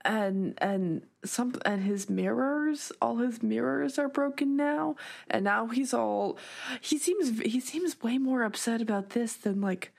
and 0.04 0.54
and 0.58 1.02
some 1.24 1.54
and 1.64 1.82
his 1.82 2.10
mirrors. 2.10 2.92
All 3.00 3.16
his 3.18 3.42
mirrors 3.42 3.98
are 3.98 4.08
broken 4.08 4.56
now, 4.56 4.96
and 5.30 5.44
now 5.44 5.66
he's 5.68 5.94
all. 5.94 6.36
He 6.80 6.98
seems 6.98 7.40
he 7.40 7.60
seems 7.60 8.00
way 8.02 8.18
more 8.18 8.42
upset 8.42 8.82
about 8.82 9.10
this 9.10 9.34
than 9.34 9.60
like 9.60 9.92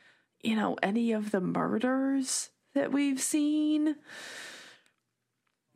you 0.43 0.55
know 0.55 0.77
any 0.83 1.11
of 1.11 1.31
the 1.31 1.41
murders 1.41 2.49
that 2.73 2.91
we've 2.91 3.21
seen. 3.21 3.95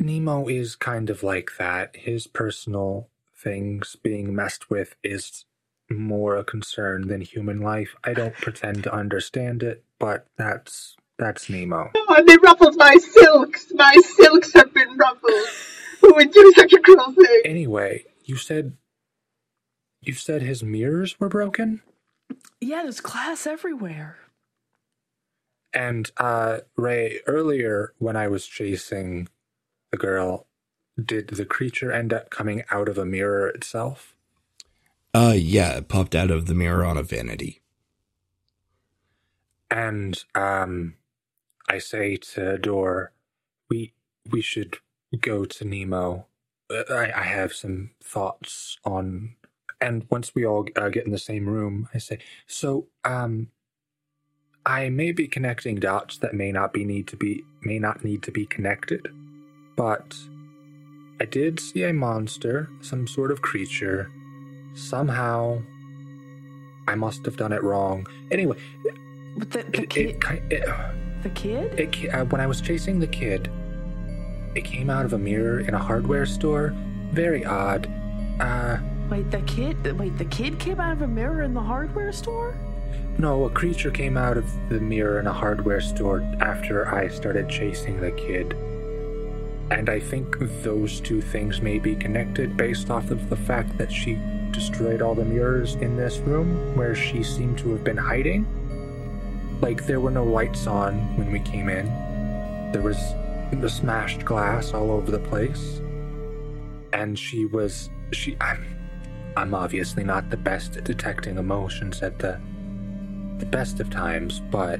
Nemo 0.06 0.47
is 0.47 0.76
kind 0.76 1.10
of 1.10 1.24
like 1.24 1.51
that. 1.58 1.95
His 1.95 2.28
personal 2.28 3.10
things 3.36 3.95
being 4.01 4.36
messed 4.36 4.70
with 4.70 4.95
is 5.03 5.45
more 5.89 6.36
a 6.36 6.43
concern 6.43 7.08
than 7.08 7.22
human 7.22 7.60
life. 7.60 7.95
I 8.03 8.14
don't 8.14 8.36
pretend 8.36 8.84
to 8.84 8.93
understand 8.93 9.64
it, 9.64 9.84
but 9.99 10.28
that's 10.38 10.95
that's 11.18 11.49
Nemo. 11.49 11.91
Oh, 11.95 12.24
they 12.26 12.38
ruffled 12.38 12.76
my 12.78 12.95
silks. 12.95 13.68
My 13.74 13.95
silks 14.16 14.53
have 14.53 14.74
been 14.74 14.95
ruffled. 14.97 15.47
Who 16.01 16.14
would 16.16 16.32
do 16.32 16.53
such 16.56 16.74
a 16.74 16.80
cruel 16.80 17.12
thing? 17.14 17.41
Anyway, 17.45 18.06
you 18.24 18.36
said 18.36 18.78
you 20.01 20.14
said 20.14 20.43
his 20.43 20.64
mirrors 20.64 21.20
were 21.20 21.30
broken? 21.30 21.82
Yeah, 22.62 22.84
there's 22.84 22.99
glass 22.99 23.47
everywhere. 23.47 24.18
And 25.74 26.12
uh 26.18 26.60
Ray, 26.76 27.22
earlier 27.28 27.93
when 27.97 28.16
I 28.16 28.28
was 28.28 28.45
chasing 28.45 29.30
the 29.96 30.02
girl, 30.06 30.48
did 31.04 31.30
the 31.30 31.46
creature 31.46 31.91
end 31.91 32.14
up 32.14 32.30
coming 32.30 32.64
out 32.70 32.89
of 32.89 32.98
a 32.98 33.06
mirror 33.06 33.48
itself? 33.48 34.16
Uh, 35.14 35.34
yeah, 35.36 35.78
it 35.78 35.88
popped 35.88 36.14
out 36.14 36.32
of 36.32 36.46
the 36.46 36.54
mirror 36.54 36.84
on 36.84 36.98
a 36.98 37.04
vanity. 37.04 37.62
And 39.72 40.22
um 40.36 40.96
I 41.70 41.80
say 41.80 42.18
to 42.18 42.58
Dor, 42.58 43.12
we 43.70 43.93
we 44.30 44.41
should 44.41 44.78
go 45.20 45.46
to 45.46 45.66
Nemo. 45.66 46.28
Uh, 46.70 46.93
I, 46.93 47.22
I 47.22 47.24
have 47.24 47.54
some 47.54 47.91
thoughts 48.04 48.78
on 48.84 49.36
and 49.82 50.06
once 50.10 50.36
we 50.36 50.46
all 50.46 50.66
uh, 50.76 50.89
get 50.89 51.06
in 51.06 51.12
the 51.12 51.18
same 51.18 51.48
room, 51.48 51.89
I 51.93 52.00
say, 52.00 52.20
so 52.48 52.88
um 53.06 53.48
I 54.66 54.89
may 54.89 55.12
be 55.12 55.28
connecting 55.28 55.76
dots 55.76 56.18
that 56.18 56.34
may 56.34 56.52
not 56.52 56.74
be 56.74 56.84
need 56.84 57.08
to 57.08 57.16
be 57.16 57.46
may 57.62 57.80
not 57.80 58.04
need 58.04 58.22
to 58.24 58.32
be 58.32 58.46
connected. 58.46 59.08
But 59.76 60.16
I 61.20 61.26
did 61.26 61.60
see 61.60 61.84
a 61.84 61.94
monster, 61.94 62.70
some 62.82 63.08
sort 63.08 63.32
of 63.32 63.42
creature. 63.42 64.10
Somehow 64.74 65.62
I 66.88 66.96
must 66.96 67.26
have 67.26 67.38
done 67.38 67.52
it 67.54 67.64
wrong. 67.64 68.06
Anyway, 68.32 68.58
But 69.38 69.52
the, 69.52 69.64
the 69.64 69.82
it, 69.84 69.90
kid, 69.90 70.24
it, 70.24 70.44
it, 70.52 70.66
the 71.24 71.30
kid. 71.30 71.80
it, 71.80 72.14
uh, 72.14 72.26
when 72.26 72.42
I 72.42 72.48
was 72.48 72.62
chasing 72.62 73.00
the 73.00 73.08
kid, 73.08 73.50
it 74.56 74.64
came 74.64 74.90
out 74.90 75.06
of 75.06 75.14
a 75.14 75.18
mirror 75.18 75.60
in 75.62 75.74
a 75.74 75.80
hardware 75.80 76.26
store. 76.26 76.74
Very 77.12 77.44
odd. 77.46 77.90
Uh, 78.40 78.78
Wait, 79.10 79.30
the 79.32 79.42
kid. 79.42 79.98
Wait, 80.00 80.18
the 80.18 80.26
kid 80.26 80.60
came 80.60 80.80
out 80.80 80.94
of 80.94 81.02
a 81.02 81.08
mirror 81.08 81.44
in 81.44 81.54
the 81.54 81.62
hardware 81.62 82.12
store. 82.12 82.56
no, 83.18 83.46
a 83.46 83.50
creature 83.50 83.92
came 83.92 84.18
out 84.18 84.38
of 84.38 84.46
the 84.70 84.80
mirror 84.80 85.20
in 85.20 85.28
a 85.28 85.34
hardware 85.34 85.80
store 85.82 86.22
after 86.42 86.94
I 86.94 87.08
started 87.08 87.48
chasing 87.50 88.00
the 88.02 88.12
kid. 88.12 88.56
And 89.72 89.89
I 89.89 89.99
think 89.99 90.38
those 90.63 90.99
two 91.01 91.22
things 91.22 91.61
may 91.61 91.80
be 91.80 91.95
connected 91.95 92.55
based 92.55 92.89
off 92.89 93.11
of 93.11 93.30
the 93.30 93.36
fact 93.36 93.78
that 93.78 93.91
she 93.91 94.20
destroyed 94.51 95.01
all 95.01 95.16
the 95.16 95.26
mirrors 95.26 95.76
in 95.76 95.97
this 95.97 96.18
room 96.20 96.76
where 96.76 96.95
she 96.95 97.24
seemed 97.24 97.57
to 97.59 97.72
have 97.72 97.84
been 97.84 97.97
hiding. 97.97 98.45
like 99.61 99.86
there 99.86 99.99
were 99.99 100.11
no 100.11 100.24
lights 100.24 100.68
on 100.68 100.93
when 101.18 101.32
we 101.32 101.39
came 101.39 101.70
in. 101.70 101.86
There 102.72 102.82
was 102.82 102.97
the 103.51 103.70
smashed 103.70 104.26
glass 104.26 104.74
all 104.74 104.91
over 104.91 105.11
the 105.11 105.20
place. 105.20 105.82
And 106.93 107.18
she 107.18 107.45
was 107.45 107.89
she 108.11 108.38
I'm 108.41 108.66
I'm 109.38 109.53
obviously 109.53 110.03
not 110.03 110.30
the 110.30 110.38
best 110.38 110.78
at 110.78 110.84
detecting 110.86 111.38
emotions 111.38 112.01
at 112.01 112.20
the 112.20 112.39
the 113.38 113.45
best 113.45 113.80
of 113.80 113.89
times, 113.89 114.39
but 114.39 114.80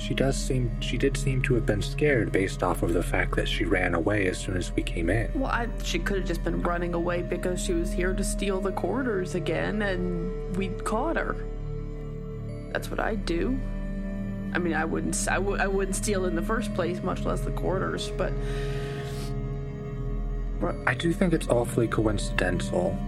she 0.00 0.14
does 0.14 0.34
seem 0.34 0.80
she 0.80 0.96
did 0.96 1.14
seem 1.16 1.42
to 1.42 1.54
have 1.54 1.66
been 1.66 1.82
scared 1.82 2.32
based 2.32 2.62
off 2.62 2.82
of 2.82 2.94
the 2.94 3.02
fact 3.02 3.36
that 3.36 3.46
she 3.46 3.64
ran 3.66 3.94
away 3.94 4.26
as 4.28 4.38
soon 4.38 4.56
as 4.56 4.72
we 4.72 4.82
came 4.82 5.10
in. 5.10 5.30
Well, 5.34 5.50
I, 5.50 5.68
she 5.82 5.98
could 5.98 6.18
have 6.18 6.26
just 6.26 6.42
been 6.42 6.62
running 6.62 6.94
away 6.94 7.20
because 7.22 7.62
she 7.62 7.74
was 7.74 7.92
here 7.92 8.14
to 8.14 8.24
steal 8.24 8.60
the 8.62 8.72
quarters 8.72 9.34
again, 9.34 9.82
and 9.82 10.56
we 10.56 10.68
caught 10.68 11.16
her. 11.16 11.36
That's 12.72 12.90
what 12.90 12.98
I'd 12.98 13.26
do. 13.26 13.58
I 14.54 14.58
mean, 14.58 14.72
I 14.72 14.86
wouldn't. 14.86 15.16
I 15.28 15.34
w- 15.34 15.58
I 15.58 15.66
wouldn't 15.66 15.96
steal 15.96 16.24
in 16.24 16.34
the 16.34 16.42
first 16.42 16.72
place, 16.74 17.02
much 17.02 17.24
less 17.26 17.42
the 17.42 17.50
quarters. 17.50 18.10
But 18.16 18.32
I 20.86 20.94
do 20.94 21.12
think 21.12 21.34
it's 21.34 21.48
awfully 21.48 21.88
coincidental 21.88 22.98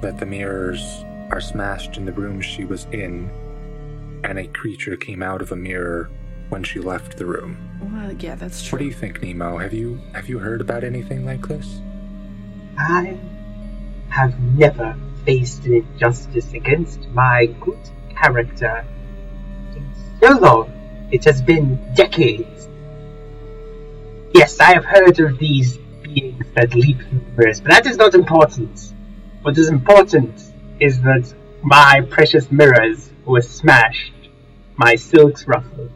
that 0.00 0.18
the 0.18 0.26
mirrors 0.26 1.04
are 1.30 1.40
smashed 1.40 1.96
in 1.96 2.06
the 2.06 2.12
room 2.12 2.40
she 2.40 2.64
was 2.64 2.88
in, 2.90 3.30
and 4.24 4.36
a 4.36 4.48
creature 4.48 4.96
came 4.96 5.22
out 5.22 5.42
of 5.42 5.52
a 5.52 5.56
mirror 5.56 6.10
when 6.50 6.62
she 6.62 6.78
left 6.80 7.16
the 7.16 7.24
room. 7.26 7.56
well, 7.92 8.12
yeah, 8.12 8.34
that's 8.34 8.62
true. 8.62 8.76
What 8.76 8.80
do 8.80 8.84
you 8.86 8.92
think, 8.92 9.22
Nemo? 9.22 9.58
Have 9.58 9.72
you 9.72 10.00
have 10.12 10.28
you 10.28 10.38
heard 10.38 10.60
about 10.60 10.84
anything 10.84 11.24
like 11.24 11.46
this? 11.48 11.80
I 12.78 13.18
have 14.08 14.38
never 14.40 14.96
faced 15.24 15.64
an 15.66 15.74
injustice 15.74 16.52
against 16.52 17.08
my 17.10 17.46
good 17.60 17.78
character 18.14 18.84
in 19.76 19.92
so 20.20 20.38
long. 20.38 20.72
It 21.12 21.24
has 21.24 21.40
been 21.42 21.78
decades. 21.94 22.68
Yes, 24.34 24.60
I 24.60 24.72
have 24.74 24.84
heard 24.84 25.18
of 25.20 25.38
these 25.38 25.76
beings 26.02 26.44
that 26.54 26.74
leap 26.74 26.98
through 26.98 27.20
mirrors, 27.36 27.60
but 27.60 27.70
that 27.72 27.86
is 27.86 27.96
not 27.96 28.14
important. 28.14 28.92
What 29.42 29.58
is 29.58 29.68
important 29.68 30.40
is 30.78 31.00
that 31.02 31.32
my 31.62 32.00
precious 32.08 32.50
mirrors 32.50 33.10
were 33.24 33.42
smashed, 33.42 34.12
my 34.76 34.94
silks 34.94 35.46
ruffled, 35.46 35.92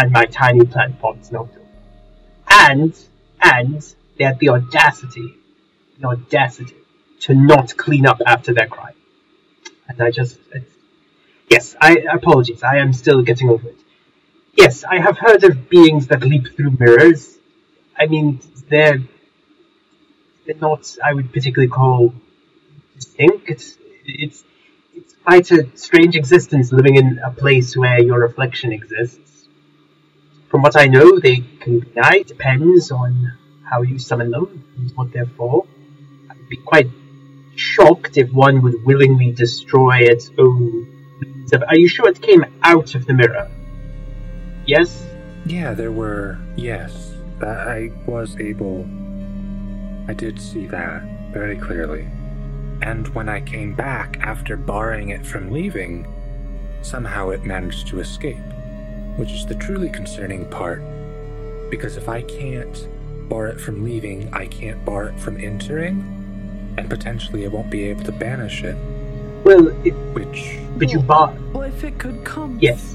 and 0.00 0.12
my 0.12 0.24
tiny 0.24 0.64
plant 0.64 0.98
pots 0.98 1.30
over. 1.32 1.60
And, 2.48 2.98
and, 3.42 3.94
they 4.16 4.24
had 4.24 4.38
the 4.38 4.48
audacity, 4.48 5.34
the 5.98 6.08
audacity 6.08 6.76
to 7.20 7.34
not 7.34 7.76
clean 7.76 8.06
up 8.06 8.20
after 8.26 8.54
their 8.54 8.66
crime. 8.66 8.94
And 9.88 10.00
I 10.00 10.10
just, 10.10 10.38
yes, 11.50 11.76
I 11.80 11.92
apologies, 12.10 12.62
I 12.62 12.78
am 12.78 12.94
still 12.94 13.20
getting 13.22 13.50
over 13.50 13.68
it. 13.68 13.76
Yes, 14.56 14.84
I 14.84 14.98
have 14.98 15.18
heard 15.18 15.44
of 15.44 15.68
beings 15.68 16.06
that 16.06 16.22
leap 16.22 16.56
through 16.56 16.76
mirrors. 16.78 17.36
I 17.98 18.06
mean, 18.06 18.40
they're, 18.70 19.00
they're 20.46 20.62
not, 20.68 20.96
I 21.04 21.12
would 21.12 21.30
particularly 21.30 21.70
call 21.70 22.14
distinct. 22.94 23.50
It's, 23.50 23.76
it's, 24.06 24.44
it's 24.94 25.14
quite 25.24 25.50
a 25.50 25.68
strange 25.76 26.16
existence 26.16 26.72
living 26.72 26.96
in 26.96 27.18
a 27.18 27.30
place 27.30 27.76
where 27.76 28.00
your 28.02 28.18
reflection 28.18 28.72
exists. 28.72 29.29
From 30.50 30.62
what 30.62 30.76
I 30.76 30.86
know, 30.86 31.20
they 31.20 31.44
can 31.60 31.78
be 31.78 31.90
night, 31.94 32.26
depends 32.26 32.90
on 32.90 33.32
how 33.62 33.82
you 33.82 34.00
summon 34.00 34.32
them 34.32 34.64
and 34.76 34.90
what 34.96 35.12
they're 35.12 35.30
for. 35.36 35.64
I'd 36.28 36.48
be 36.48 36.56
quite 36.56 36.90
shocked 37.54 38.16
if 38.18 38.32
one 38.32 38.60
would 38.62 38.84
willingly 38.84 39.30
destroy 39.30 39.98
its 39.98 40.30
own. 40.38 40.88
Are 41.68 41.76
you 41.76 41.86
sure 41.86 42.08
it 42.08 42.20
came 42.20 42.44
out 42.62 42.96
of 42.96 43.06
the 43.06 43.14
mirror? 43.14 43.48
Yes? 44.66 45.06
Yeah, 45.46 45.72
there 45.72 45.92
were. 45.92 46.38
Yes, 46.56 47.14
I 47.40 47.92
was 48.06 48.36
able. 48.40 48.88
I 50.08 50.14
did 50.14 50.40
see 50.40 50.66
that 50.66 51.02
very 51.32 51.56
clearly. 51.56 52.08
And 52.82 53.06
when 53.14 53.28
I 53.28 53.40
came 53.40 53.74
back 53.74 54.18
after 54.20 54.56
barring 54.56 55.10
it 55.10 55.24
from 55.24 55.52
leaving, 55.52 56.06
somehow 56.82 57.30
it 57.30 57.44
managed 57.44 57.86
to 57.88 58.00
escape. 58.00 58.38
Which 59.16 59.32
is 59.32 59.46
the 59.46 59.54
truly 59.54 59.90
concerning 59.90 60.46
part. 60.50 60.82
Because 61.70 61.96
if 61.96 62.08
I 62.08 62.22
can't 62.22 62.88
bar 63.28 63.46
it 63.48 63.60
from 63.60 63.84
leaving, 63.84 64.32
I 64.34 64.46
can't 64.46 64.84
bar 64.84 65.08
it 65.08 65.18
from 65.18 65.36
entering. 65.38 66.74
And 66.78 66.88
potentially 66.88 67.44
I 67.44 67.48
won't 67.48 67.70
be 67.70 67.84
able 67.84 68.04
to 68.04 68.12
banish 68.12 68.62
it. 68.62 68.76
Well, 69.44 69.68
it, 69.86 69.92
Which. 70.14 70.58
but 70.76 70.90
you 70.90 71.00
bought. 71.00 71.34
Well, 71.52 71.62
if 71.62 71.82
it 71.84 71.98
could 71.98 72.24
come. 72.24 72.58
Yes. 72.60 72.94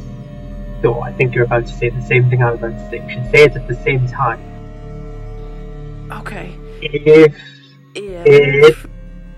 So 0.82 1.01
I 1.01 1.11
think 1.13 1.34
you're 1.34 1.45
about 1.45 1.66
to 1.66 1.74
say 1.74 1.89
the 1.89 2.01
same 2.01 2.30
thing 2.30 2.43
I 2.43 2.51
was 2.51 2.59
about 2.59 2.74
to 2.74 2.89
say. 2.89 2.99
We 2.99 3.13
should 3.13 3.32
say 3.32 3.43
it 3.45 3.55
at 3.55 3.68
the 3.68 3.76
same 3.76 4.07
time. 4.07 4.39
Okay. 6.11 6.55
If 6.82 7.36
If. 7.95 8.88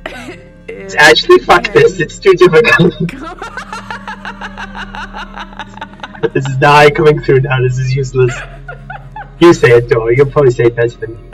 it's 0.68 0.96
actually 0.96 1.40
fuck 1.40 1.72
this, 1.74 2.00
it's 2.02 2.20
too 2.20 2.34
difficult. 2.34 2.94
this 6.34 6.48
is 6.48 6.58
not 6.58 6.96
coming 6.96 7.22
through 7.22 7.42
now. 7.42 7.62
This 7.62 7.78
is 7.78 7.96
useless. 7.96 8.34
You 9.40 9.54
say 9.54 9.70
it, 9.70 9.90
Dora. 9.90 10.16
You'll 10.16 10.32
probably 10.32 10.52
say 10.52 10.66
it 10.66 10.76
better 10.76 10.98
than 10.98 11.16
me. 11.16 11.30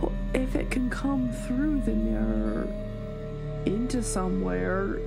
Well, 0.00 0.12
if 0.32 0.54
it 0.54 0.70
can 0.70 0.88
come 0.88 1.30
through 1.30 1.82
the 1.82 1.92
mirror 1.92 2.66
into 3.66 4.02
somewhere, 4.02 4.98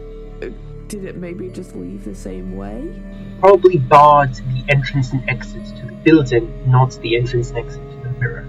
did 0.87 1.05
it 1.05 1.17
maybe 1.17 1.49
just 1.49 1.75
leave 1.75 2.03
the 2.03 2.13
same 2.13 2.55
way? 2.55 3.01
Probably 3.39 3.79
barred 3.79 4.35
the 4.35 4.63
entrance 4.69 5.11
and 5.11 5.27
exit 5.27 5.65
to 5.77 5.87
the 5.87 5.93
building, 6.03 6.69
not 6.69 6.91
the 7.01 7.17
entrance 7.17 7.49
and 7.49 7.57
exit 7.57 7.81
to 7.81 7.97
the 7.97 8.19
mirror. 8.19 8.43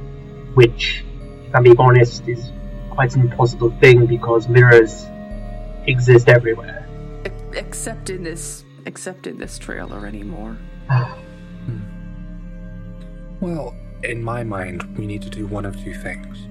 Which, 0.53 1.05
if 1.47 1.55
I'm 1.55 1.62
being 1.62 1.80
honest, 1.80 2.28
is 2.28 2.51
quite 2.90 3.14
an 3.14 3.22
impossible 3.22 3.70
thing 3.80 4.05
because 4.05 4.47
mirrors 4.47 5.07
exist 5.86 6.28
everywhere. 6.28 6.86
Except 7.55 8.11
in 8.11 8.24
this, 8.24 8.66
except 8.87 9.26
in 9.26 9.39
this 9.39 9.59
trailer 9.59 10.07
anymore. 10.07 10.57
Well, 13.39 13.76
in 14.03 14.22
my 14.22 14.45
mind, 14.45 14.97
we 14.97 15.07
need 15.07 15.20
to 15.20 15.28
do 15.28 15.47
one 15.47 15.66
of 15.66 15.78
two 15.82 15.93
things 15.93 16.47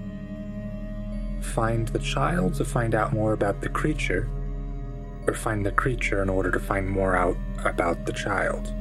find 1.42 1.88
the 1.90 2.00
child 2.00 2.56
to 2.56 2.66
find 2.66 2.96
out 2.96 3.14
more 3.14 3.34
about 3.34 3.62
the 3.62 3.70
creature, 3.70 4.28
or 5.28 5.34
find 5.34 5.66
the 5.66 5.72
creature 5.72 6.22
in 6.22 6.30
order 6.30 6.52
to 6.52 6.60
find 6.60 6.90
more 6.90 7.16
out 7.16 7.38
about 7.64 8.06
the 8.06 8.12
child. 8.12 8.74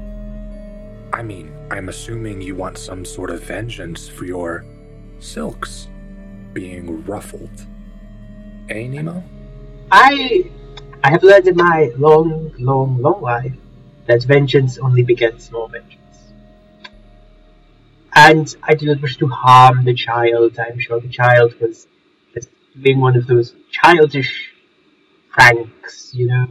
I 1.13 1.23
mean, 1.23 1.55
I'm 1.71 1.89
assuming 1.89 2.41
you 2.41 2.57
want 2.57 2.79
some 2.79 3.05
sort 3.05 3.31
of 3.31 3.43
vengeance 3.45 4.09
for 4.09 4.25
your 4.25 4.65
silks 5.21 5.89
being 6.53 7.05
ruffled. 7.05 7.67
Eh, 8.71 8.87
Nemo? 8.89 9.23
I 9.93 10.51
I 11.05 11.11
have 11.11 11.23
learned 11.23 11.47
in 11.47 11.57
my 11.57 11.93
long, 11.99 12.51
long, 12.59 12.97
long 12.97 13.21
life 13.21 13.53
that 14.07 14.25
vengeance 14.25 14.79
only 14.79 15.03
begets 15.03 15.53
more 15.53 15.69
vengeance. 15.69 16.33
And 18.15 18.57
I 18.63 18.75
do 18.75 18.87
not 18.87 19.03
wish 19.03 19.19
to 19.19 19.27
harm 19.29 19.85
the 19.85 19.93
child. 19.93 20.59
I'm 20.59 20.79
sure 20.79 20.99
the 21.01 21.11
child 21.11 21.61
was 21.61 21.87
just 22.33 22.49
doing 22.81 23.01
one 23.01 23.17
of 23.17 23.27
those 23.27 23.55
childish 23.71 24.55
pranks, 25.29 26.15
you 26.15 26.29
know, 26.29 26.47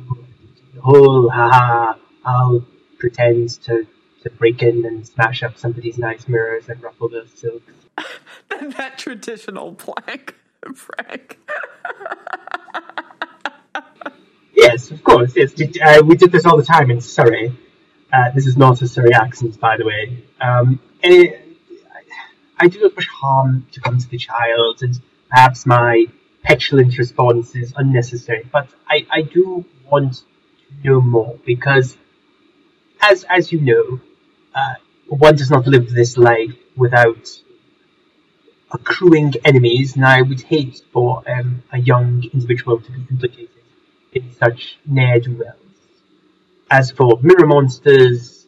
the 0.76 0.82
whole 0.82 1.30
haha, 1.30 1.96
I'll 2.24 2.64
pretend 3.00 3.60
to, 3.64 3.88
to 4.22 4.30
break 4.30 4.62
in 4.62 4.86
and 4.86 5.08
smash 5.08 5.42
up 5.42 5.58
somebody's 5.58 5.98
nice 5.98 6.28
mirrors 6.28 6.70
and 6.70 6.80
ruffle 6.84 7.10
their 7.10 7.26
silks. 7.26 7.74
that 8.78 9.00
traditional 9.00 9.74
plank, 9.74 10.36
Frank. 10.76 11.40
Yes, 14.64 14.92
of 14.92 15.04
course. 15.04 15.36
Yes, 15.36 15.52
did, 15.52 15.78
uh, 15.82 16.02
we 16.06 16.16
did 16.16 16.32
this 16.32 16.46
all 16.46 16.56
the 16.56 16.64
time 16.64 16.90
in 16.90 17.02
Surrey. 17.02 17.54
Uh, 18.14 18.32
this 18.34 18.48
is 18.48 18.56
not 18.56 18.82
a 18.82 18.88
Surrey 18.88 19.14
accent, 19.14 19.60
by 19.60 19.76
the 19.76 19.86
way. 19.86 20.24
Um, 20.40 20.80
and 21.04 21.14
it, 21.14 21.58
I, 22.58 22.68
do 22.70 22.80
not 22.80 22.96
wish 22.96 23.10
harm 23.10 23.68
to 23.74 23.82
come 23.82 23.98
to 24.00 24.10
the 24.10 24.18
child, 24.18 24.82
and 24.82 24.98
perhaps 25.30 25.66
my 25.66 26.06
petulant 26.44 26.98
response 26.98 27.56
is 27.58 27.74
unnecessary. 27.76 28.48
But 28.54 28.70
I, 28.88 29.06
I 29.12 29.22
do 29.24 29.66
want 29.92 30.14
to 30.14 30.88
know 30.88 31.02
more 31.02 31.38
because, 31.46 31.98
as 33.02 33.26
as 33.26 33.52
you 33.52 33.60
know, 33.60 34.00
uh, 34.56 34.76
one 35.08 35.36
does 35.36 35.50
not 35.50 35.68
live 35.68 35.90
this 35.92 36.18
life 36.18 36.56
without 36.78 37.26
accruing 38.72 39.34
enemies, 39.44 39.98
and 39.98 40.06
I 40.06 40.22
would 40.22 40.42
hate 40.42 40.82
for 40.94 41.22
um, 41.30 41.64
a 41.74 41.80
young 41.80 42.24
individual 42.32 42.80
to 42.80 42.92
be 42.92 43.02
implicated 43.12 43.53
in 44.16 44.34
such 44.34 44.78
ne'er-do-wells. 44.86 45.56
As 46.70 46.92
for 46.92 47.20
mirror 47.22 47.46
monsters, 47.46 48.46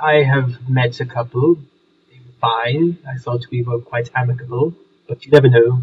I 0.00 0.22
have 0.22 0.68
met 0.68 1.00
a 1.00 1.06
couple. 1.06 1.56
They 2.10 2.18
were 2.18 2.38
fine. 2.40 2.98
I 3.08 3.18
thought 3.18 3.46
we 3.50 3.62
were 3.62 3.80
quite 3.80 4.10
amicable, 4.14 4.74
but 5.08 5.24
you 5.24 5.32
never 5.32 5.48
know. 5.48 5.82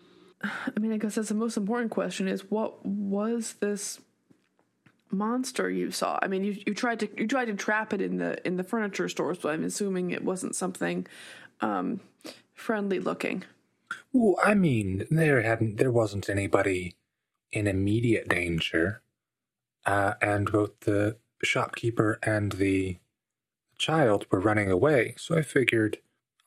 I 0.42 0.78
mean, 0.80 0.92
I 0.92 0.98
guess 0.98 1.16
that's 1.16 1.28
the 1.28 1.34
most 1.34 1.56
important 1.56 1.90
question: 1.90 2.28
is 2.28 2.50
what 2.50 2.84
was 2.84 3.54
this? 3.60 4.00
monster 5.10 5.70
you 5.70 5.90
saw? 5.90 6.18
I 6.20 6.28
mean, 6.28 6.44
you 6.44 6.56
you 6.66 6.74
tried 6.74 7.00
to 7.00 7.08
you 7.16 7.26
tried 7.26 7.46
to 7.46 7.54
trap 7.54 7.92
it 7.92 8.00
in 8.00 8.18
the 8.18 8.46
in 8.46 8.56
the 8.56 8.64
furniture 8.64 9.08
stores, 9.08 9.38
but 9.38 9.52
I'm 9.52 9.64
assuming 9.64 10.10
it 10.10 10.24
wasn't 10.24 10.54
something 10.54 11.06
um, 11.60 12.00
friendly 12.54 13.00
looking. 13.00 13.44
Well, 14.12 14.36
I 14.42 14.54
mean, 14.54 15.06
there 15.10 15.42
hadn't 15.42 15.76
there 15.76 15.90
wasn't 15.90 16.28
anybody 16.28 16.94
in 17.52 17.66
immediate 17.66 18.28
danger, 18.28 19.02
uh, 19.86 20.14
and 20.20 20.50
both 20.50 20.80
the 20.80 21.16
shopkeeper 21.42 22.18
and 22.22 22.52
the 22.52 22.98
child 23.78 24.26
were 24.30 24.40
running 24.40 24.70
away. 24.70 25.14
So 25.16 25.36
I 25.36 25.42
figured, 25.42 25.98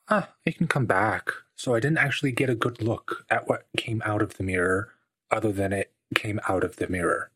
ah, 0.08 0.30
they 0.44 0.52
can 0.52 0.66
come 0.66 0.86
back. 0.86 1.30
So 1.56 1.74
I 1.74 1.80
didn't 1.80 1.98
actually 1.98 2.32
get 2.32 2.50
a 2.50 2.54
good 2.54 2.82
look 2.82 3.24
at 3.30 3.48
what 3.48 3.66
came 3.76 4.02
out 4.04 4.22
of 4.22 4.36
the 4.36 4.44
mirror, 4.44 4.92
other 5.30 5.52
than 5.52 5.72
it 5.72 5.92
came 6.14 6.40
out 6.48 6.64
of 6.64 6.76
the 6.76 6.88
mirror. 6.88 7.30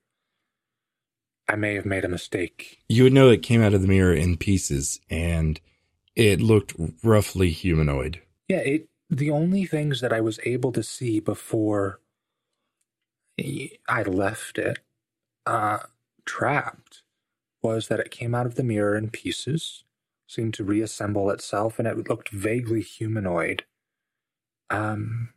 I 1.48 1.56
may 1.56 1.74
have 1.74 1.86
made 1.86 2.04
a 2.04 2.08
mistake. 2.08 2.82
You 2.88 3.04
would 3.04 3.12
know 3.12 3.30
it 3.30 3.42
came 3.42 3.62
out 3.62 3.74
of 3.74 3.82
the 3.82 3.88
mirror 3.88 4.12
in 4.12 4.36
pieces, 4.36 5.00
and 5.08 5.60
it 6.16 6.40
looked 6.40 6.74
roughly 7.04 7.50
humanoid. 7.50 8.20
Yeah, 8.48 8.58
it 8.58 8.88
the 9.08 9.30
only 9.30 9.64
things 9.64 10.00
that 10.00 10.12
I 10.12 10.20
was 10.20 10.40
able 10.44 10.72
to 10.72 10.82
see 10.82 11.20
before 11.20 12.00
I 13.88 14.02
left 14.04 14.58
it 14.58 14.78
uh, 15.46 15.78
trapped 16.26 17.02
was 17.62 17.88
that 17.88 18.00
it 18.00 18.10
came 18.10 18.34
out 18.34 18.46
of 18.46 18.56
the 18.56 18.64
mirror 18.64 18.96
in 18.96 19.10
pieces, 19.10 19.84
seemed 20.28 20.54
to 20.54 20.64
reassemble 20.64 21.30
itself, 21.30 21.78
and 21.78 21.88
it 21.88 22.08
looked 22.08 22.30
vaguely 22.30 22.82
humanoid. 22.82 23.64
Um, 24.70 25.30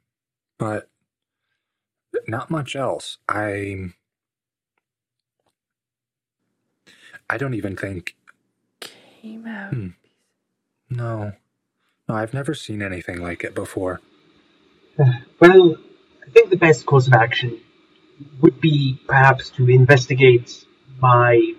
but 0.60 0.90
not 2.28 2.52
much 2.52 2.76
else. 2.76 3.18
I 3.30 3.92
I 7.30 7.38
don't 7.38 7.56
even 7.56 7.76
think. 7.76 8.16
Came 9.22 9.48
out. 9.48 9.74
Hmm. 9.74 9.88
No, 10.90 11.34
no, 12.10 12.16
I've 12.16 12.34
never 12.34 12.54
seen 12.56 12.82
anything 12.82 13.22
like 13.22 13.44
it 13.44 13.56
before. 13.56 14.02
Well, 15.42 15.78
I 16.28 16.32
think 16.32 16.50
the 16.50 16.58
best 16.58 16.86
course 16.86 17.08
of 17.08 17.14
action 17.14 17.60
would 18.42 18.60
be 18.62 19.00
perhaps 19.08 19.50
to 19.52 19.70
investigate 19.70 20.66
my 21.00 21.54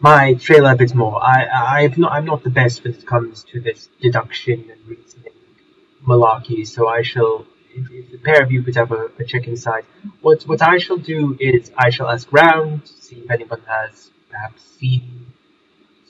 my 0.00 0.34
trailer 0.34 0.72
a 0.72 0.76
bit 0.76 0.94
more. 0.94 1.22
I 1.22 1.46
I've 1.78 1.98
not 1.98 2.12
I'm 2.12 2.24
not 2.24 2.42
the 2.42 2.50
best 2.50 2.84
when 2.84 2.94
it 2.94 3.06
comes 3.06 3.44
to 3.44 3.60
this 3.60 3.88
deduction 4.00 4.70
and 4.70 4.80
reasoning 4.86 5.32
malarkey, 6.06 6.66
so 6.66 6.88
I 6.88 7.02
shall 7.02 7.46
if, 7.74 7.90
if 7.90 8.10
the 8.10 8.18
pair 8.18 8.42
of 8.42 8.50
you 8.52 8.62
could 8.62 8.76
have 8.76 8.92
a, 8.92 9.10
a 9.18 9.24
check 9.24 9.46
inside. 9.46 9.84
What 10.20 10.42
what 10.44 10.62
I 10.62 10.78
shall 10.78 10.98
do 10.98 11.36
is 11.40 11.70
I 11.76 11.90
shall 11.90 12.08
ask 12.08 12.32
round, 12.32 12.88
see 12.88 13.16
if 13.16 13.30
anyone 13.30 13.62
has 13.66 14.10
perhaps 14.30 14.62
seen 14.78 15.26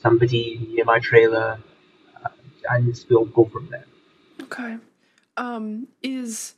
somebody 0.01 0.67
near 0.71 0.85
my 0.85 0.99
trailer, 0.99 1.59
uh, 2.23 2.29
and 2.69 2.93
we'll 3.09 3.25
go 3.25 3.45
from 3.45 3.69
there. 3.69 3.85
Okay. 4.41 4.77
Um, 5.37 5.87
is 6.01 6.55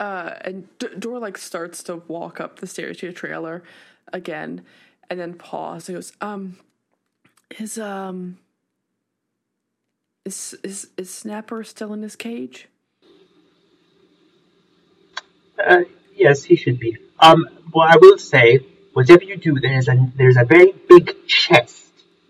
uh, 0.00 0.34
and 0.40 0.66
D- 0.78 0.88
Dor 0.98 1.18
like 1.18 1.38
starts 1.38 1.82
to 1.84 1.96
walk 2.08 2.40
up 2.40 2.58
the 2.58 2.66
stairs 2.66 2.96
to 2.98 3.06
your 3.06 3.12
trailer 3.12 3.62
again, 4.12 4.64
and 5.08 5.20
then 5.20 5.34
pause. 5.34 5.88
and 5.88 5.96
goes, 5.96 6.12
um, 6.20 6.56
is 7.58 7.78
um, 7.78 8.38
is 10.24 10.56
is 10.64 10.88
is 10.96 11.10
Snapper 11.10 11.62
still 11.62 11.92
in 11.92 12.02
his 12.02 12.16
cage? 12.16 12.66
Uh, 15.64 15.82
yes, 16.16 16.44
he 16.44 16.56
should 16.56 16.80
be. 16.80 16.96
Um, 17.18 17.46
well, 17.74 17.86
I 17.86 17.96
will 17.98 18.16
say, 18.18 18.60
whatever 18.94 19.24
you 19.24 19.36
do, 19.36 19.60
there's 19.60 19.88
a 19.88 20.10
there's 20.16 20.38
a 20.38 20.44
very 20.44 20.72
big 20.88 21.26
chest 21.26 21.86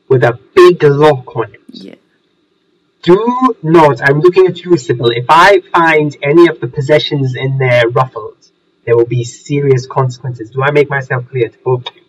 with 0.08 0.24
a 0.24 0.38
big 0.54 0.82
lock 0.82 1.36
on 1.36 1.54
it. 1.54 1.60
Yeah. 1.68 1.94
Do 3.03 3.57
not, 3.62 4.03
I'm 4.03 4.20
looking 4.20 4.46
at 4.46 4.62
you, 4.62 4.76
Sibyl. 4.76 5.11
If 5.11 5.24
I 5.28 5.62
find 5.72 6.16
any 6.22 6.48
of 6.48 6.61
the 6.61 6.68
possessions 6.68 7.34
in 7.34 7.59
there 7.59 7.88
ruffled, 7.88 8.36
there 8.84 8.96
will 8.96 9.07
be 9.07 9.24
serious 9.24 9.86
consequences. 9.86 10.51
Do 10.51 10.62
I 10.62 10.70
make 10.70 10.90
myself 10.90 11.28
clear 11.30 11.48
to 11.48 11.59
both 11.64 11.88
of 11.88 11.94
you? 11.96 12.03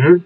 Hmm? 0.00 0.16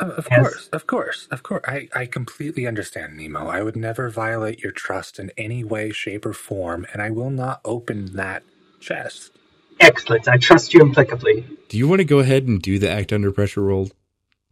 Uh, 0.00 0.06
of 0.16 0.28
Yes. 0.30 0.40
course, 0.40 0.68
of 0.72 0.86
course, 0.86 1.28
of 1.30 1.42
course. 1.42 1.62
I, 1.66 1.88
I 1.94 2.06
completely 2.06 2.66
understand, 2.66 3.16
Nemo. 3.16 3.46
I 3.46 3.62
would 3.62 3.76
never 3.76 4.08
violate 4.10 4.60
your 4.62 4.72
trust 4.72 5.18
in 5.18 5.30
any 5.36 5.62
way, 5.62 5.92
shape, 5.92 6.24
or 6.26 6.32
form, 6.32 6.86
and 6.92 7.02
I 7.02 7.10
will 7.10 7.30
not 7.30 7.60
open 7.64 8.16
that 8.16 8.42
chest. 8.80 9.30
Excellent. 9.78 10.26
I 10.28 10.38
trust 10.38 10.74
you 10.74 10.80
implicably. 10.80 11.44
Do 11.68 11.76
you 11.76 11.86
want 11.86 12.00
to 12.00 12.04
go 12.04 12.18
ahead 12.20 12.46
and 12.48 12.60
do 12.60 12.78
the 12.78 12.90
act 12.90 13.12
under 13.12 13.30
pressure 13.30 13.62
roll 13.62 13.90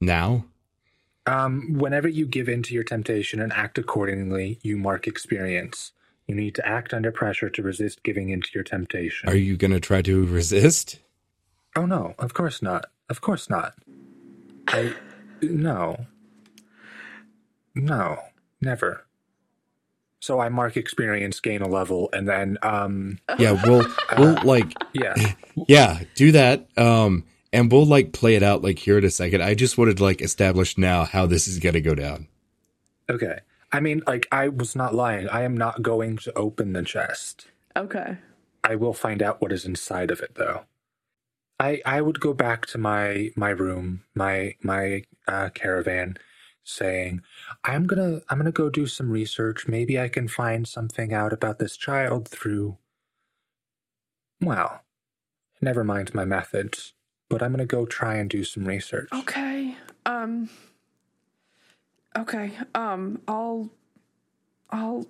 now? 0.00 0.44
Um, 1.30 1.74
whenever 1.74 2.08
you 2.08 2.26
give 2.26 2.48
in 2.48 2.64
to 2.64 2.74
your 2.74 2.82
temptation 2.82 3.40
and 3.40 3.52
act 3.52 3.78
accordingly, 3.78 4.58
you 4.62 4.76
mark 4.76 5.06
experience. 5.06 5.92
You 6.26 6.34
need 6.34 6.56
to 6.56 6.66
act 6.66 6.92
under 6.92 7.12
pressure 7.12 7.48
to 7.50 7.62
resist 7.62 8.02
giving 8.02 8.30
in 8.30 8.42
to 8.42 8.48
your 8.52 8.64
temptation. 8.64 9.28
Are 9.28 9.36
you 9.36 9.56
going 9.56 9.70
to 9.70 9.78
try 9.78 10.02
to 10.02 10.26
resist? 10.26 10.98
Oh 11.76 11.86
no, 11.86 12.14
of 12.18 12.34
course 12.34 12.62
not. 12.62 12.86
Of 13.08 13.20
course 13.20 13.48
not. 13.48 13.74
I 14.66 14.92
no. 15.40 16.06
No, 17.76 18.18
never. 18.60 19.06
So 20.18 20.40
I 20.40 20.48
mark 20.48 20.76
experience, 20.76 21.38
gain 21.38 21.62
a 21.62 21.68
level, 21.68 22.10
and 22.12 22.28
then 22.28 22.58
um 22.64 23.20
Yeah, 23.38 23.52
we'll 23.64 23.86
we'll 24.18 24.34
like 24.44 24.74
yeah. 24.92 25.14
yeah, 25.68 26.00
do 26.16 26.32
that. 26.32 26.66
Um 26.76 27.22
and 27.52 27.70
we'll 27.70 27.86
like 27.86 28.12
play 28.12 28.34
it 28.34 28.42
out 28.42 28.62
like 28.62 28.78
here 28.78 28.98
in 28.98 29.04
a 29.04 29.10
second. 29.10 29.42
I 29.42 29.54
just 29.54 29.76
wanted 29.76 29.96
to 29.98 30.04
like 30.04 30.20
establish 30.20 30.78
now 30.78 31.04
how 31.04 31.26
this 31.26 31.48
is 31.48 31.58
going 31.58 31.74
to 31.74 31.80
go 31.80 31.94
down. 31.94 32.28
Okay. 33.08 33.40
I 33.72 33.80
mean, 33.80 34.02
like 34.06 34.26
I 34.32 34.48
was 34.48 34.76
not 34.76 34.94
lying. 34.94 35.28
I 35.28 35.42
am 35.42 35.56
not 35.56 35.82
going 35.82 36.16
to 36.18 36.38
open 36.38 36.72
the 36.72 36.82
chest. 36.82 37.48
Okay. 37.76 38.18
I 38.62 38.74
will 38.76 38.92
find 38.92 39.22
out 39.22 39.40
what 39.40 39.52
is 39.52 39.64
inside 39.64 40.10
of 40.10 40.20
it 40.20 40.34
though. 40.34 40.64
I 41.58 41.80
I 41.84 42.00
would 42.00 42.20
go 42.20 42.32
back 42.32 42.66
to 42.66 42.78
my 42.78 43.30
my 43.36 43.50
room, 43.50 44.04
my 44.14 44.54
my 44.62 45.04
uh, 45.28 45.50
caravan, 45.50 46.16
saying, 46.64 47.22
"I'm 47.64 47.86
gonna 47.86 48.22
I'm 48.28 48.38
gonna 48.38 48.52
go 48.52 48.70
do 48.70 48.86
some 48.86 49.10
research. 49.10 49.68
Maybe 49.68 49.98
I 50.00 50.08
can 50.08 50.28
find 50.28 50.66
something 50.66 51.12
out 51.12 51.32
about 51.32 51.58
this 51.58 51.76
child 51.76 52.28
through. 52.28 52.78
Well, 54.40 54.82
never 55.60 55.84
mind 55.84 56.14
my 56.14 56.24
methods, 56.24 56.94
but 57.30 57.42
I'm 57.42 57.52
gonna 57.52 57.66
go 57.66 57.86
try 57.86 58.16
and 58.16 58.30
do 58.30 58.44
some 58.44 58.66
research. 58.66 59.10
Okay. 59.14 59.76
Um. 60.06 60.50
Okay. 62.16 62.52
Um. 62.74 63.20
I'll. 63.28 63.70
I'll 64.70 65.06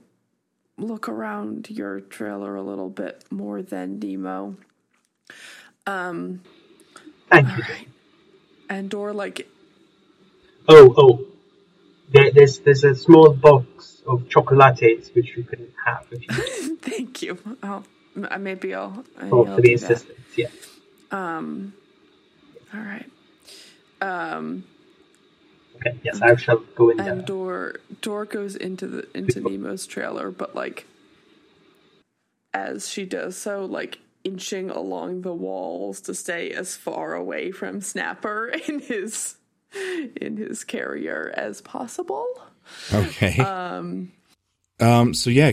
look 0.78 1.08
around 1.08 1.70
your 1.70 2.00
trailer 2.00 2.56
a 2.56 2.62
little 2.62 2.90
bit 2.90 3.24
more 3.30 3.62
than 3.62 3.98
Nemo. 4.00 4.56
Um. 5.86 6.42
Thank 7.30 7.48
All 7.48 7.56
you. 7.56 7.64
right. 7.64 7.88
And 8.70 8.92
or 8.94 9.12
like 9.14 9.48
Oh, 10.68 10.94
oh. 10.96 11.26
There, 12.12 12.32
there's 12.32 12.60
there's 12.60 12.84
a 12.84 12.94
small 12.94 13.32
box 13.34 14.02
of 14.06 14.28
chocolates 14.28 15.10
which 15.14 15.36
you 15.36 15.44
can 15.44 15.72
have 15.86 16.06
if 16.12 16.28
you 16.28 16.44
Thank 16.82 17.22
you. 17.22 17.38
Oh, 17.62 17.84
m- 18.16 18.42
maybe 18.42 18.74
I'll. 18.74 19.04
maybe 19.20 19.30
for, 19.30 19.46
I'll 19.46 19.56
for 19.56 19.62
the 19.62 19.74
assistance. 19.74 20.18
Yeah. 20.36 20.48
Um. 21.12 21.74
All 22.74 22.80
right. 22.80 23.10
Um. 24.00 24.64
Okay. 25.76 25.98
Yes, 26.02 26.20
I 26.20 26.36
shall 26.36 26.58
go 26.74 26.90
in 26.90 27.00
And 27.00 27.20
there. 27.20 27.26
Dor 27.26 27.74
Dor 28.00 28.24
goes 28.24 28.56
into 28.56 28.86
the 28.86 29.16
into 29.16 29.40
Nemo's 29.40 29.86
trailer, 29.86 30.30
but 30.30 30.54
like 30.54 30.86
as 32.52 32.88
she 32.88 33.04
does 33.04 33.36
so, 33.36 33.64
like 33.64 33.98
inching 34.24 34.70
along 34.70 35.22
the 35.22 35.32
walls 35.32 36.00
to 36.02 36.14
stay 36.14 36.50
as 36.50 36.76
far 36.76 37.14
away 37.14 37.50
from 37.50 37.80
Snapper 37.80 38.48
in 38.68 38.80
his 38.80 39.36
in 40.16 40.36
his 40.36 40.64
carrier 40.64 41.32
as 41.36 41.60
possible. 41.60 42.26
Okay. 42.92 43.38
Um 43.38 44.12
um 44.78 45.14
so 45.14 45.30
yeah, 45.30 45.52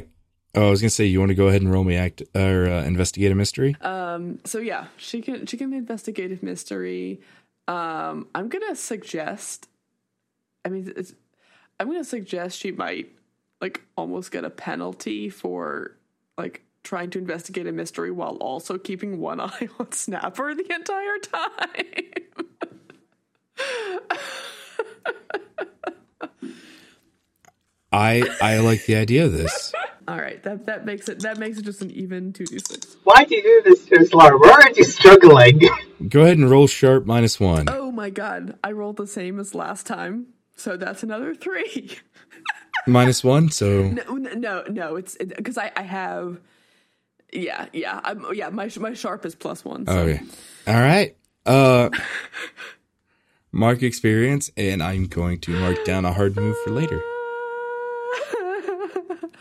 oh, 0.55 0.67
I 0.67 0.69
was 0.69 0.81
going 0.81 0.89
to 0.89 0.95
say 0.95 1.05
you 1.05 1.19
want 1.19 1.29
to 1.29 1.35
go 1.35 1.47
ahead 1.47 1.61
and 1.61 1.71
roll 1.71 1.83
me 1.83 1.95
act 1.95 2.23
or 2.35 2.67
uh, 2.67 2.83
investigate 2.83 3.31
a 3.31 3.35
mystery? 3.35 3.75
Um 3.81 4.39
so 4.45 4.59
yeah, 4.59 4.87
she 4.97 5.21
can 5.21 5.45
she 5.45 5.57
can 5.57 5.73
investigate 5.73 6.31
a 6.31 6.45
mystery. 6.45 7.21
Um 7.67 8.27
I'm 8.33 8.49
gonna 8.49 8.75
suggest 8.75 9.67
I 10.65 10.69
mean 10.69 10.93
it's 10.95 11.13
I'm 11.79 11.87
gonna 11.87 12.03
suggest 12.03 12.59
she 12.59 12.71
might 12.71 13.11
like 13.61 13.81
almost 13.95 14.31
get 14.31 14.43
a 14.43 14.49
penalty 14.49 15.29
for 15.29 15.95
like 16.37 16.63
trying 16.83 17.09
to 17.11 17.19
investigate 17.19 17.67
a 17.67 17.71
mystery 17.71 18.11
while 18.11 18.37
also 18.37 18.77
keeping 18.77 19.19
one 19.19 19.39
eye 19.41 19.67
on 19.79 19.91
Snapper 19.91 20.55
the 20.55 20.73
entire 20.73 21.17
time. 21.19 21.85
I 27.91 28.23
I 28.41 28.57
like 28.59 28.85
the 28.85 28.95
idea 28.95 29.25
of 29.25 29.33
this. 29.33 29.73
All 30.07 30.17
right, 30.17 30.41
that 30.43 30.65
that 30.67 30.85
makes 30.85 31.09
it 31.09 31.19
that 31.23 31.37
makes 31.37 31.57
it 31.57 31.65
just 31.65 31.81
an 31.81 31.91
even 31.91 32.31
two 32.31 32.45
d 32.45 32.59
six. 32.59 32.95
Why 33.03 33.25
do 33.25 33.35
you 33.35 33.43
do 33.43 33.61
this 33.69 33.85
to 33.87 33.99
us, 33.99 34.13
Laura? 34.13 34.37
We're 34.37 34.51
already 34.51 34.83
struggling. 34.83 35.61
Go 36.07 36.21
ahead 36.21 36.37
and 36.37 36.49
roll 36.49 36.67
sharp 36.67 37.05
minus 37.05 37.39
1. 37.39 37.67
Oh 37.69 37.91
my 37.91 38.09
god, 38.09 38.57
I 38.63 38.71
rolled 38.71 38.97
the 38.97 39.07
same 39.07 39.37
as 39.37 39.53
last 39.53 39.85
time, 39.85 40.27
so 40.55 40.77
that's 40.77 41.03
another 41.03 41.35
three. 41.35 41.97
Minus 42.85 43.21
one, 43.21 43.49
so 43.49 43.89
No, 43.89 44.03
no, 44.15 44.63
no. 44.69 44.95
It's 44.95 45.17
because 45.17 45.57
I, 45.57 45.73
I 45.75 45.81
have. 45.81 46.39
Yeah, 47.33 47.65
yeah. 47.73 47.99
I'm 48.01 48.25
yeah. 48.33 48.47
My 48.47 48.69
my 48.79 48.93
sharp 48.93 49.25
is 49.25 49.35
plus 49.35 49.65
one. 49.65 49.85
So. 49.85 49.91
okay. 49.91 50.21
All 50.65 50.73
right. 50.75 51.17
Uh, 51.45 51.89
mark 53.51 53.83
experience, 53.83 54.51
and 54.55 54.81
I'm 54.81 55.07
going 55.07 55.41
to 55.41 55.51
mark 55.59 55.83
down 55.83 56.05
a 56.05 56.13
hard 56.13 56.37
move 56.37 56.55
for 56.63 56.71
later. 56.71 57.01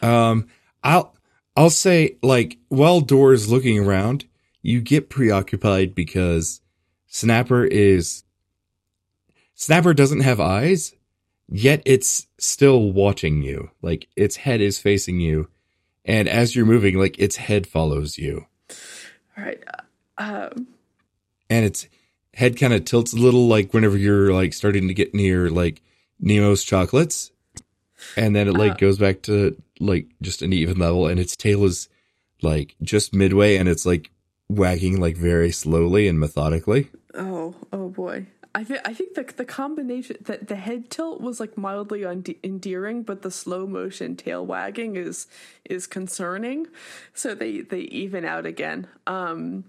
Um, 0.03 0.47
I'll 0.87 1.17
I'll 1.57 1.71
say 1.71 2.17
like 2.23 2.59
while 2.69 3.01
Dor's 3.01 3.51
looking 3.51 3.79
around, 3.79 4.27
you 4.63 4.81
get 4.81 5.11
preoccupied 5.11 5.95
because 5.95 6.61
Snapper 7.09 7.65
is 7.65 8.23
Snapper 9.55 9.95
doesn't 9.95 10.21
have 10.21 10.39
eyes, 10.39 10.95
yet 11.49 11.83
it's 11.85 12.29
still 12.39 12.93
watching 12.93 13.43
you. 13.43 13.71
Like 13.83 14.07
its 14.15 14.37
head 14.37 14.61
is 14.61 14.79
facing 14.79 15.19
you, 15.19 15.49
and 16.05 16.29
as 16.29 16.55
you're 16.55 16.67
moving, 16.67 16.97
like 16.97 17.19
its 17.19 17.37
head 17.37 17.67
follows 17.67 18.17
you, 18.17 18.47
All 19.37 19.45
right. 19.45 19.63
Um, 20.19 20.69
and 21.51 21.65
its 21.65 21.89
head 22.33 22.57
kind 22.57 22.73
of 22.73 22.85
tilts 22.85 23.13
a 23.13 23.17
little, 23.17 23.49
like 23.49 23.75
whenever 23.75 23.99
you're 23.99 24.33
like 24.33 24.53
starting 24.53 24.87
to 24.87 24.95
get 24.95 25.15
near 25.15 25.51
like 25.51 25.83
Nemo's 26.21 26.63
chocolates, 26.63 27.33
and 28.17 28.37
then 28.37 28.47
it 28.47 28.55
like 28.55 28.79
goes 28.79 28.99
back 28.99 29.23
to 29.23 29.61
like 29.81 30.09
just 30.23 30.43
an 30.43 30.53
even 30.53 30.79
level, 30.79 31.07
and 31.07 31.21
its 31.21 31.37
tail 31.37 31.65
is 31.65 31.89
like 32.43 32.77
just 32.83 33.15
midway, 33.15 33.57
and 33.57 33.69
it's 33.69 33.87
like 33.87 34.11
wagging 34.49 35.01
like 35.01 35.17
very 35.17 35.51
slowly 35.51 36.09
and 36.09 36.21
methodically. 36.21 36.91
oh, 37.15 37.55
oh 37.73 37.89
boy. 37.89 38.27
I 38.55 38.65
think 38.65 38.81
I 38.87 38.95
think 38.95 39.15
the 39.15 39.25
the 39.37 39.45
combination 39.45 40.17
that 40.23 40.49
the 40.49 40.57
head 40.57 40.89
tilt 40.89 41.21
was 41.21 41.41
like 41.41 41.59
mildly 41.59 42.05
unde- 42.05 42.39
endearing, 42.43 43.03
but 43.03 43.21
the 43.21 43.31
slow 43.31 43.67
motion 43.67 44.17
tail 44.17 44.47
wagging 44.47 44.97
is 44.97 45.27
is 45.69 45.87
concerning. 45.87 46.67
So 47.13 47.35
they 47.35 47.61
they 47.61 47.81
even 47.81 48.25
out 48.25 48.47
again. 48.47 48.87
Um, 49.07 49.65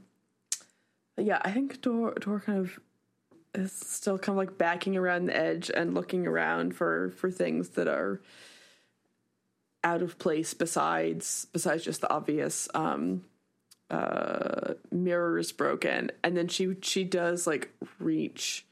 yeah, 1.17 1.41
I 1.43 1.51
think 1.51 1.81
Dor 1.81 2.13
Dor 2.13 2.39
kind 2.39 2.59
of 2.59 2.79
is 3.53 3.73
still 3.73 4.17
kind 4.17 4.39
of 4.39 4.47
like 4.47 4.57
backing 4.57 4.95
around 4.95 5.25
the 5.25 5.35
edge 5.35 5.69
and 5.69 5.93
looking 5.93 6.25
around 6.25 6.73
for 6.73 7.11
for 7.17 7.29
things 7.29 7.69
that 7.69 7.89
are 7.89 8.21
out 9.83 10.01
of 10.01 10.17
place 10.17 10.53
besides 10.53 11.47
besides 11.53 11.83
just 11.83 12.01
the 12.01 12.11
obvious 12.11 12.67
um 12.73 13.23
uh 13.89 14.73
mirrors 14.91 15.51
broken. 15.51 16.11
And 16.23 16.35
then 16.35 16.47
she 16.47 16.75
she 16.81 17.03
does 17.03 17.47
like 17.47 17.69
reach 17.99 18.65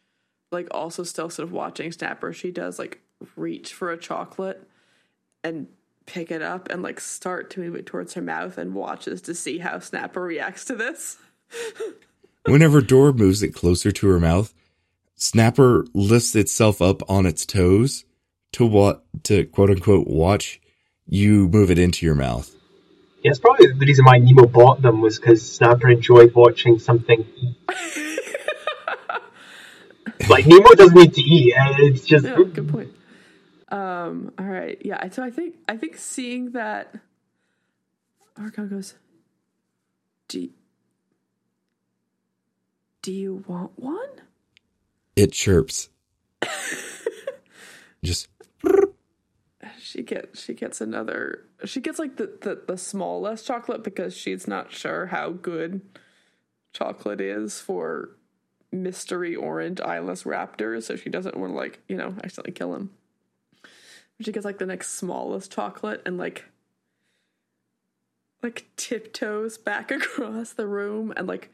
like 0.51 0.67
also 0.71 1.03
still 1.03 1.29
sort 1.29 1.47
of 1.47 1.53
watching 1.53 1.91
snapper 1.91 2.31
she 2.31 2.51
does 2.51 2.79
like 2.79 3.01
reach 3.35 3.73
for 3.73 3.91
a 3.91 3.97
chocolate 3.97 4.67
and 5.43 5.67
pick 6.05 6.31
it 6.31 6.41
up 6.41 6.69
and 6.69 6.83
like 6.83 6.99
start 6.99 7.49
to 7.51 7.59
move 7.59 7.75
it 7.75 7.85
towards 7.85 8.13
her 8.13 8.21
mouth 8.21 8.57
and 8.57 8.73
watches 8.73 9.21
to 9.21 9.33
see 9.33 9.57
how 9.57 9.79
snapper 9.79 10.21
reacts 10.21 10.65
to 10.65 10.75
this. 10.75 11.17
Whenever 12.45 12.81
Dor 12.81 13.11
moves 13.11 13.41
it 13.41 13.55
closer 13.55 13.91
to 13.91 14.07
her 14.07 14.19
mouth, 14.19 14.53
Snapper 15.15 15.85
lifts 15.93 16.35
itself 16.35 16.81
up 16.81 17.01
on 17.09 17.25
its 17.25 17.45
toes 17.45 18.05
to 18.51 18.65
what 18.65 19.03
to 19.23 19.45
quote 19.45 19.69
unquote 19.69 20.07
watch 20.07 20.61
you 21.07 21.47
move 21.49 21.71
it 21.71 21.79
into 21.79 22.05
your 22.05 22.15
mouth. 22.15 22.53
Yeah, 23.23 23.31
it's 23.31 23.39
probably 23.39 23.67
the 23.67 23.85
reason 23.85 24.05
why 24.05 24.17
Nemo 24.19 24.45
bought 24.45 24.81
them 24.81 25.01
was 25.01 25.19
because 25.19 25.49
Snapper 25.49 25.89
enjoyed 25.89 26.33
watching 26.35 26.79
something 26.79 27.25
eat. 27.37 27.55
like 30.29 30.45
Nemo 30.45 30.69
doesn't 30.75 30.95
need 30.95 31.13
to 31.13 31.21
eat. 31.21 31.53
It's 31.79 32.05
just 32.05 32.25
yeah, 32.25 32.35
good 32.35 32.69
point 32.69 32.91
um 33.69 34.31
all 34.37 34.45
right 34.45 34.79
yeah 34.85 35.09
so 35.09 35.23
i 35.23 35.31
think 35.31 35.55
i 35.67 35.75
think 35.75 35.97
seeing 35.97 36.51
that 36.51 36.93
argon 38.37 38.69
goes 38.69 38.93
do 40.27 40.47
do 43.01 43.11
you 43.11 43.43
want 43.47 43.71
one 43.75 44.07
It 45.15 45.31
chirps. 45.31 45.89
Just 48.03 48.27
she 49.95 50.03
gets 50.03 50.43
she 50.43 50.53
gets 50.53 50.81
another 50.81 51.45
she 51.63 51.79
gets 51.79 51.99
like 51.99 52.17
the, 52.17 52.37
the 52.41 52.61
the 52.67 52.77
smallest 52.77 53.47
chocolate 53.47 53.83
because 53.83 54.15
she's 54.15 54.47
not 54.47 54.71
sure 54.71 55.05
how 55.07 55.29
good 55.29 55.81
chocolate 56.73 57.21
is 57.21 57.59
for 57.59 58.09
mystery 58.71 59.35
orange 59.35 59.79
eyeless 59.79 60.23
raptors 60.23 60.83
so 60.83 60.97
she 60.97 61.09
doesn't 61.09 61.37
want 61.37 61.53
to 61.53 61.57
like 61.57 61.79
you 61.87 61.95
know 61.95 62.13
accidentally 62.23 62.51
kill 62.51 62.75
him 62.75 62.89
she 64.19 64.31
gets 64.31 64.45
like 64.45 64.57
the 64.57 64.65
next 64.65 64.91
smallest 64.91 65.51
chocolate 65.51 66.01
and 66.05 66.17
like 66.17 66.43
like 68.43 68.65
tiptoes 68.75 69.57
back 69.57 69.91
across 69.91 70.51
the 70.53 70.67
room 70.67 71.13
and 71.15 71.25
like 71.25 71.51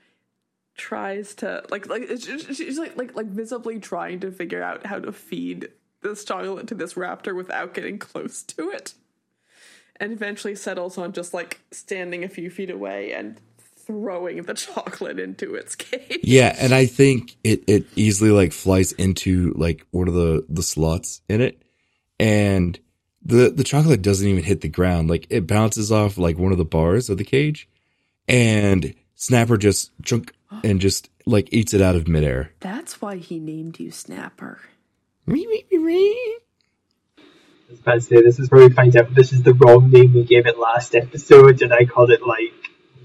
tries 0.75 1.35
to 1.35 1.63
like 1.69 1.87
like 1.87 2.09
she's 2.17 2.79
like 2.79 2.97
like 2.97 3.15
like 3.15 3.27
visibly 3.27 3.79
trying 3.79 4.19
to 4.19 4.31
figure 4.31 4.63
out 4.63 4.85
how 4.87 4.97
to 4.97 5.11
feed 5.11 5.69
this 6.01 6.23
chocolate 6.23 6.67
to 6.67 6.75
this 6.75 6.95
raptor 6.95 7.35
without 7.35 7.73
getting 7.73 7.97
close 7.99 8.43
to 8.43 8.69
it. 8.69 8.93
And 9.97 10.11
eventually 10.11 10.55
settles 10.55 10.97
on 10.97 11.13
just 11.13 11.33
like 11.33 11.61
standing 11.71 12.23
a 12.23 12.29
few 12.29 12.49
feet 12.49 12.71
away 12.71 13.13
and 13.13 13.39
throwing 13.57 14.43
the 14.43 14.53
chocolate 14.53 15.19
into 15.19 15.55
its 15.55 15.75
cage. 15.75 16.19
Yeah, 16.23 16.55
and 16.57 16.73
I 16.73 16.85
think 16.85 17.35
it 17.43 17.63
it 17.67 17.85
easily 17.95 18.31
like 18.31 18.51
flies 18.51 18.91
into 18.93 19.53
like 19.55 19.85
one 19.91 20.07
of 20.07 20.13
the 20.13 20.45
the 20.49 20.63
slots 20.63 21.21
in 21.29 21.41
it, 21.41 21.61
and 22.19 22.79
the 23.23 23.51
the 23.51 23.63
chocolate 23.63 24.01
doesn't 24.01 24.27
even 24.27 24.43
hit 24.43 24.61
the 24.61 24.69
ground. 24.69 25.09
Like 25.09 25.27
it 25.29 25.45
bounces 25.45 25.91
off 25.91 26.17
like 26.17 26.37
one 26.37 26.51
of 26.51 26.57
the 26.57 26.65
bars 26.65 27.09
of 27.09 27.17
the 27.17 27.23
cage, 27.23 27.69
and 28.27 28.95
Snapper 29.15 29.57
just 29.57 29.91
chunk 30.03 30.33
and 30.63 30.81
just 30.81 31.09
like 31.25 31.47
eats 31.51 31.73
it 31.73 31.81
out 31.81 31.95
of 31.95 32.07
midair. 32.07 32.51
that's 32.59 33.01
why 33.01 33.17
he 33.17 33.39
named 33.39 33.79
you 33.79 33.91
snapper 33.91 34.59
I 35.31 37.23
was 37.69 37.79
about 37.79 37.93
to 37.93 38.01
say, 38.01 38.21
this 38.21 38.37
is 38.39 38.51
where 38.51 38.67
we 38.67 38.73
find 38.73 38.95
out 38.97 39.13
this 39.15 39.31
is 39.31 39.43
the 39.43 39.53
wrong 39.53 39.89
name 39.89 40.13
we 40.13 40.23
gave 40.25 40.45
it 40.45 40.57
last 40.59 40.93
episode, 40.93 41.61
and 41.61 41.73
I 41.73 41.85
called 41.85 42.11
it 42.11 42.21
like 42.25 42.51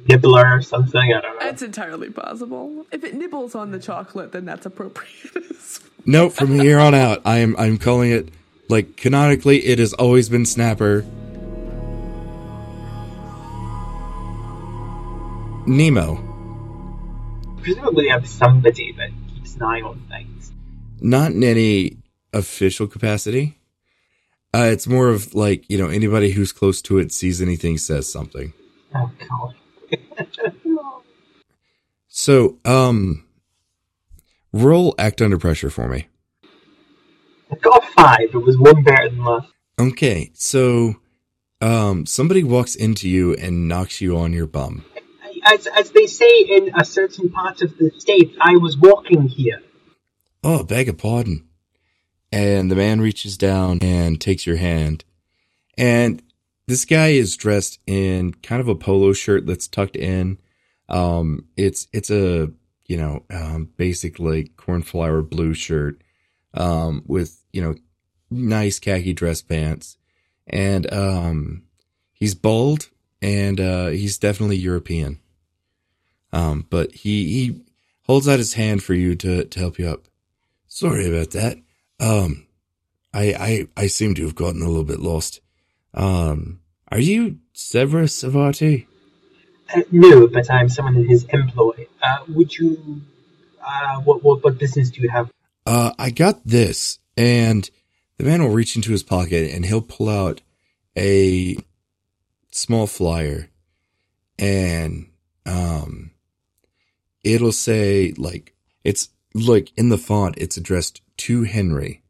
Nibbler 0.08 0.56
or 0.56 0.62
something. 0.62 1.00
I 1.00 1.20
don't 1.20 1.38
know. 1.40 1.46
It's 1.48 1.62
entirely 1.62 2.10
possible. 2.10 2.84
If 2.90 3.04
it 3.04 3.14
nibbles 3.14 3.54
on 3.54 3.70
the 3.70 3.78
chocolate, 3.78 4.32
then 4.32 4.44
that's 4.44 4.66
appropriate. 4.66 5.44
No, 6.08 6.30
from 6.30 6.60
here 6.60 6.78
on 6.78 6.94
out, 6.94 7.20
I 7.24 7.38
am 7.38 7.56
I'm 7.58 7.78
calling 7.78 8.12
it 8.12 8.28
like 8.68 8.96
canonically. 8.96 9.58
It 9.66 9.80
has 9.80 9.92
always 9.92 10.28
been 10.28 10.46
Snapper. 10.46 11.04
Nemo, 15.66 16.22
Presumably, 17.60 18.04
they 18.04 18.10
have 18.10 18.28
somebody 18.28 18.92
that 18.92 19.10
keeps 19.34 19.56
an 19.56 19.62
eye 19.62 19.80
on 19.80 20.00
things. 20.08 20.52
not 21.00 21.32
in 21.32 21.42
any 21.42 21.96
official 22.38 22.86
capacity. 22.86 23.58
Uh, 24.54 24.68
it's 24.72 24.86
more 24.86 25.08
of 25.08 25.34
like 25.34 25.68
you 25.68 25.76
know 25.76 25.88
anybody 25.88 26.30
who's 26.30 26.52
close 26.52 26.80
to 26.82 26.98
it 26.98 27.12
sees 27.12 27.42
anything 27.42 27.78
says 27.78 28.10
something. 28.10 28.52
Oh 28.94 29.10
god. 29.28 29.54
So, 32.18 32.56
um, 32.64 33.26
roll 34.50 34.94
act 34.98 35.20
under 35.20 35.36
pressure 35.36 35.68
for 35.68 35.86
me. 35.86 36.08
I 37.52 37.56
got 37.56 37.84
a 37.84 37.86
five. 37.88 38.30
It 38.32 38.38
was 38.38 38.56
one 38.56 38.82
better 38.82 39.10
than 39.10 39.22
last. 39.22 39.52
Okay, 39.78 40.30
so, 40.32 40.94
um, 41.60 42.06
somebody 42.06 42.42
walks 42.42 42.74
into 42.74 43.06
you 43.06 43.34
and 43.34 43.68
knocks 43.68 44.00
you 44.00 44.16
on 44.16 44.32
your 44.32 44.46
bum. 44.46 44.86
As, 45.44 45.66
as 45.66 45.90
they 45.90 46.06
say 46.06 46.40
in 46.40 46.72
a 46.74 46.86
certain 46.86 47.28
part 47.28 47.60
of 47.60 47.76
the 47.76 47.90
state, 47.98 48.34
I 48.40 48.56
was 48.56 48.78
walking 48.78 49.28
here. 49.28 49.60
Oh, 50.42 50.64
beg 50.64 50.88
a 50.88 50.94
pardon. 50.94 51.45
And 52.36 52.70
the 52.70 52.76
man 52.76 53.00
reaches 53.00 53.38
down 53.38 53.78
and 53.80 54.20
takes 54.20 54.46
your 54.46 54.58
hand. 54.58 55.04
And 55.78 56.22
this 56.66 56.84
guy 56.84 57.08
is 57.08 57.34
dressed 57.34 57.78
in 57.86 58.34
kind 58.34 58.60
of 58.60 58.68
a 58.68 58.74
polo 58.74 59.14
shirt 59.14 59.46
that's 59.46 59.66
tucked 59.66 59.96
in. 59.96 60.36
Um, 60.90 61.46
it's, 61.56 61.88
it's 61.94 62.10
a, 62.10 62.50
you 62.84 62.98
know, 62.98 63.24
um, 63.30 63.70
basic 63.78 64.18
like 64.18 64.54
cornflower 64.58 65.22
blue 65.22 65.54
shirt, 65.54 66.02
um, 66.52 67.04
with, 67.06 67.42
you 67.54 67.62
know, 67.62 67.74
nice 68.30 68.80
khaki 68.80 69.14
dress 69.14 69.40
pants. 69.40 69.96
And, 70.46 70.92
um, 70.92 71.62
he's 72.12 72.34
bald 72.34 72.90
and, 73.22 73.58
uh, 73.58 73.86
he's 73.86 74.18
definitely 74.18 74.56
European. 74.56 75.20
Um, 76.34 76.66
but 76.68 76.92
he, 76.92 77.32
he 77.32 77.64
holds 78.02 78.28
out 78.28 78.38
his 78.38 78.52
hand 78.52 78.82
for 78.82 78.92
you 78.92 79.14
to, 79.14 79.44
to 79.44 79.58
help 79.58 79.78
you 79.78 79.88
up. 79.88 80.02
Sorry 80.66 81.08
about 81.08 81.30
that. 81.30 81.56
Um, 82.00 82.46
I, 83.12 83.66
I, 83.76 83.82
I 83.82 83.86
seem 83.86 84.14
to 84.14 84.24
have 84.24 84.34
gotten 84.34 84.62
a 84.62 84.68
little 84.68 84.84
bit 84.84 85.00
lost. 85.00 85.40
Um, 85.94 86.60
are 86.92 87.00
you 87.00 87.38
Severus 87.52 88.22
Svarti? 88.22 88.86
Uh, 89.74 89.80
no, 89.90 90.26
but 90.28 90.50
I'm 90.50 90.68
someone 90.68 90.96
in 90.96 91.08
his 91.08 91.24
employ. 91.24 91.86
Uh, 92.02 92.18
would 92.28 92.56
you? 92.56 93.00
Uh, 93.66 94.00
what, 94.00 94.22
what 94.22 94.44
what 94.44 94.58
business 94.58 94.90
do 94.90 95.00
you 95.00 95.08
have? 95.08 95.30
uh, 95.66 95.92
I 95.98 96.10
got 96.10 96.44
this. 96.44 96.98
And 97.16 97.68
the 98.18 98.24
man 98.24 98.42
will 98.42 98.50
reach 98.50 98.76
into 98.76 98.92
his 98.92 99.02
pocket 99.02 99.50
and 99.52 99.64
he'll 99.66 99.80
pull 99.82 100.08
out 100.08 100.40
a 100.96 101.56
small 102.52 102.86
flyer 102.86 103.50
and, 104.38 105.10
um, 105.44 106.10
it'll 107.24 107.52
say 107.52 108.12
like, 108.16 108.54
it's 108.84 109.08
like 109.36 109.72
in 109.76 109.88
the 109.88 109.98
font, 109.98 110.36
it's 110.38 110.56
addressed 110.56 111.02
to 111.18 111.42
Henry 111.44 112.02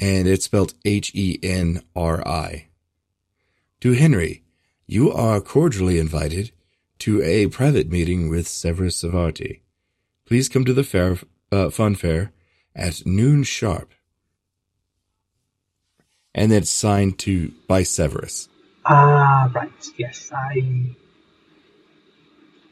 and 0.00 0.28
it's 0.28 0.44
spelled 0.44 0.74
H 0.84 1.12
E 1.14 1.38
N 1.42 1.82
R 1.94 2.26
I. 2.26 2.66
To 3.80 3.92
Henry, 3.92 4.42
you 4.86 5.12
are 5.12 5.40
cordially 5.40 5.98
invited 5.98 6.52
to 7.00 7.22
a 7.22 7.46
private 7.48 7.90
meeting 7.90 8.28
with 8.28 8.48
Severus 8.48 9.02
Svarti. 9.02 9.60
Please 10.26 10.48
come 10.48 10.64
to 10.64 10.72
the 10.72 10.84
fair, 10.84 11.18
uh, 11.52 11.70
fun 11.70 11.94
fair 11.94 12.32
at 12.74 13.06
noon 13.06 13.44
sharp. 13.44 13.92
And 16.34 16.52
it's 16.52 16.70
signed 16.70 17.18
to 17.20 17.52
by 17.66 17.82
Severus. 17.82 18.48
Ah, 18.84 19.50
right. 19.54 19.72
Yes, 19.96 20.30
I. 20.34 20.94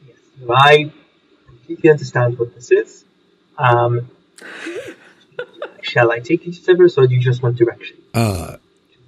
Yes, 0.05 0.17
I 0.49 0.91
completely 1.45 1.89
understand 1.89 2.39
what 2.39 2.55
this 2.55 2.71
is. 2.71 3.03
Um, 3.57 4.09
shall 5.81 6.11
I 6.11 6.19
take 6.19 6.45
you 6.45 6.51
to 6.53 6.61
Severus, 6.61 6.97
or 6.97 7.07
do 7.07 7.15
you 7.15 7.21
just 7.21 7.41
want 7.41 7.57
direction? 7.57 7.97
Uh, 8.13 8.57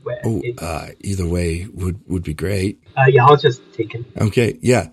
Where? 0.03 0.21
oh, 0.25 0.41
it- 0.43 0.61
uh, 0.61 0.87
either 1.01 1.27
way 1.27 1.67
would, 1.73 2.01
would 2.07 2.23
be 2.23 2.33
great. 2.33 2.81
uh, 2.97 3.05
yeah, 3.07 3.25
I'll 3.25 3.37
just 3.37 3.61
take 3.73 3.93
him. 3.93 4.05
Okay, 4.19 4.57
yeah. 4.61 4.89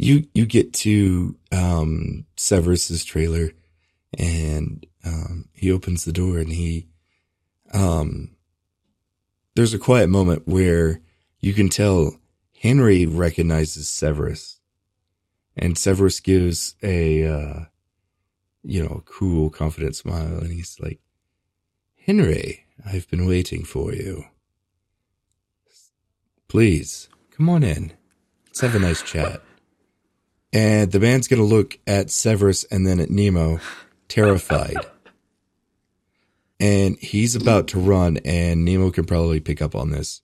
You 0.00 0.28
you 0.32 0.46
get 0.46 0.72
to 0.74 1.36
um 1.50 2.24
Severus's 2.36 3.04
trailer 3.04 3.50
and 4.16 4.86
um 5.04 5.48
he 5.52 5.72
opens 5.72 6.04
the 6.04 6.12
door 6.12 6.38
and 6.38 6.52
he 6.52 6.86
um 7.74 8.30
there's 9.56 9.74
a 9.74 9.78
quiet 9.78 10.08
moment 10.08 10.46
where 10.46 11.00
you 11.40 11.52
can 11.52 11.68
tell 11.68 12.16
Henry 12.60 13.06
recognizes 13.06 13.88
Severus. 13.88 14.60
And 15.56 15.76
Severus 15.76 16.20
gives 16.20 16.76
a 16.80 17.24
uh 17.26 17.64
you 18.62 18.82
know, 18.82 19.02
cool, 19.06 19.50
confident 19.50 19.96
smile 19.96 20.38
and 20.38 20.52
he's 20.52 20.78
like, 20.80 21.00
Henry, 21.96 22.66
I've 22.86 23.08
been 23.10 23.26
waiting 23.26 23.64
for 23.64 23.92
you. 23.92 24.24
Please, 26.48 27.08
come 27.30 27.48
on 27.48 27.62
in. 27.62 27.92
Let's 28.46 28.60
have 28.60 28.74
a 28.74 28.78
nice 28.78 29.02
chat. 29.02 29.42
And 30.52 30.90
the 30.90 31.00
man's 31.00 31.28
going 31.28 31.42
to 31.42 31.46
look 31.46 31.78
at 31.86 32.10
Severus 32.10 32.64
and 32.64 32.86
then 32.86 33.00
at 33.00 33.10
Nemo, 33.10 33.60
terrified. 34.08 34.76
and 36.58 36.98
he's 36.98 37.36
about 37.36 37.68
to 37.68 37.78
run, 37.78 38.16
and 38.24 38.64
Nemo 38.64 38.90
can 38.90 39.04
probably 39.04 39.40
pick 39.40 39.60
up 39.60 39.74
on 39.74 39.90
this. 39.90 40.22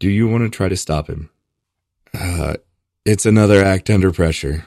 Do 0.00 0.10
you 0.10 0.26
want 0.26 0.42
to 0.42 0.50
try 0.50 0.68
to 0.68 0.76
stop 0.76 1.08
him? 1.08 1.30
Uh, 2.12 2.54
it's 3.04 3.24
another 3.26 3.62
act 3.64 3.88
under 3.90 4.12
pressure. 4.12 4.66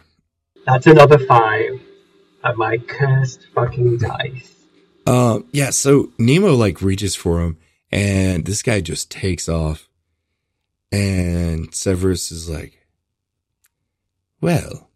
That's 0.66 0.88
another 0.88 1.20
five. 1.20 1.77
At 2.44 2.58
my 2.58 2.78
cursed 2.78 3.48
fucking 3.54 3.98
dice. 3.98 4.54
Um, 5.06 5.48
yeah, 5.52 5.70
so 5.70 6.12
Nemo 6.18 6.54
like 6.54 6.82
reaches 6.82 7.16
for 7.16 7.42
him 7.42 7.58
and 7.92 8.46
this 8.46 8.62
guy 8.62 8.82
just 8.82 9.10
takes 9.10 9.48
off. 9.48 9.88
And 10.92 11.74
Severus 11.74 12.32
is 12.32 12.50
like, 12.50 12.86
well, 14.40 14.90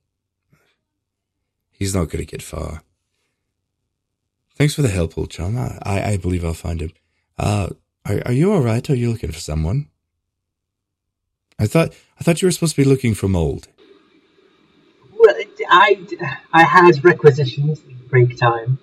he's 1.71 1.93
not 1.93 2.09
going 2.09 2.25
to 2.25 2.31
get 2.31 2.41
far. 2.41 2.83
Thanks 4.55 4.75
for 4.75 4.81
the 4.81 4.89
help, 4.89 5.17
old 5.17 5.31
chum. 5.31 5.57
I, 5.57 5.79
I, 5.83 6.03
I 6.11 6.17
believe 6.17 6.45
I'll 6.45 6.53
find 6.53 6.81
him. 6.81 6.91
Uh, 7.37 7.69
are, 8.05 8.21
are 8.27 8.31
you 8.31 8.53
all 8.53 8.61
right? 8.61 8.87
Or 8.89 8.93
are 8.93 8.95
you 8.95 9.11
looking 9.11 9.31
for 9.31 9.39
someone? 9.39 9.87
I 11.59 11.67
thought, 11.67 11.93
I 12.19 12.23
thought 12.23 12.41
you 12.41 12.47
were 12.47 12.51
supposed 12.51 12.75
to 12.75 12.81
be 12.81 12.87
looking 12.87 13.13
for 13.13 13.27
mold. 13.27 13.67
I, 15.71 16.05
I 16.51 16.63
had 16.63 17.03
requisitions 17.03 17.81
in 17.87 17.97
break 18.07 18.37
time. 18.37 18.77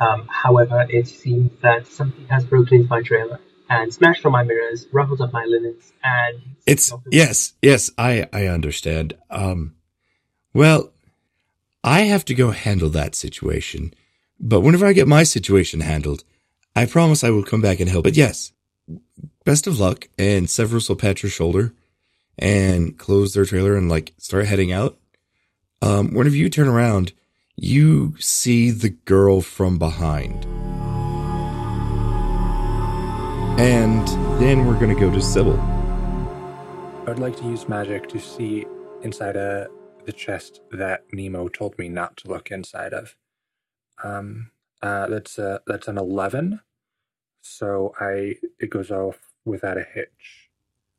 Um, 0.00 0.26
however, 0.28 0.84
it 0.90 1.06
seems 1.06 1.52
that 1.62 1.86
something 1.86 2.26
has 2.26 2.44
broken 2.44 2.78
into 2.78 2.88
my 2.90 3.02
trailer 3.02 3.38
and 3.70 3.94
smashed 3.94 4.24
all 4.26 4.32
my 4.32 4.42
mirrors, 4.42 4.86
ruffled 4.92 5.20
up 5.20 5.32
my 5.32 5.44
linens, 5.44 5.92
and 6.02 6.40
It's 6.66 6.92
yes, 7.10 7.54
yes, 7.62 7.90
I 7.96 8.28
I 8.32 8.46
understand. 8.46 9.14
Um 9.30 9.74
well, 10.52 10.92
I 11.82 12.00
have 12.00 12.24
to 12.26 12.34
go 12.34 12.50
handle 12.50 12.90
that 12.90 13.14
situation. 13.14 13.94
But 14.40 14.60
whenever 14.60 14.86
I 14.86 14.92
get 14.92 15.08
my 15.08 15.22
situation 15.22 15.80
handled, 15.80 16.24
I 16.74 16.86
promise 16.86 17.22
I 17.22 17.30
will 17.30 17.44
come 17.44 17.60
back 17.60 17.80
and 17.80 17.88
help. 17.88 18.04
But 18.04 18.16
yes, 18.16 18.52
best 19.44 19.66
of 19.66 19.78
luck 19.78 20.08
and 20.18 20.50
Severus 20.50 20.88
will 20.88 20.96
pat 20.96 21.22
your 21.22 21.30
shoulder 21.30 21.72
and 22.36 22.98
close 22.98 23.34
their 23.34 23.44
trailer 23.44 23.76
and 23.76 23.88
like 23.88 24.12
start 24.18 24.46
heading 24.46 24.72
out. 24.72 24.98
Um 25.84 26.14
whenever 26.14 26.34
you 26.34 26.48
turn 26.48 26.66
around, 26.66 27.12
you 27.56 28.14
see 28.18 28.70
the 28.70 28.88
girl 28.88 29.42
from 29.42 29.78
behind. 29.78 30.46
And 33.60 34.08
then 34.40 34.64
we're 34.64 34.80
gonna 34.80 34.94
go 34.94 35.10
to 35.10 35.20
Sibyl. 35.20 35.60
I 35.60 37.04
would 37.08 37.18
like 37.18 37.36
to 37.36 37.44
use 37.44 37.68
magic 37.68 38.08
to 38.08 38.18
see 38.18 38.64
inside 39.02 39.36
uh, 39.36 39.66
the 40.06 40.12
chest 40.12 40.62
that 40.72 41.04
Nemo 41.12 41.48
told 41.48 41.78
me 41.78 41.90
not 41.90 42.16
to 42.18 42.28
look 42.28 42.50
inside 42.50 42.94
of. 42.94 43.14
Um, 44.02 44.50
uh, 44.80 45.06
that's 45.08 45.38
uh, 45.38 45.58
that's 45.66 45.86
an 45.86 45.98
eleven, 45.98 46.60
so 47.42 47.92
I 48.00 48.36
it 48.58 48.70
goes 48.70 48.90
off 48.90 49.18
without 49.44 49.76
a 49.76 49.84
hitch. 49.84 50.48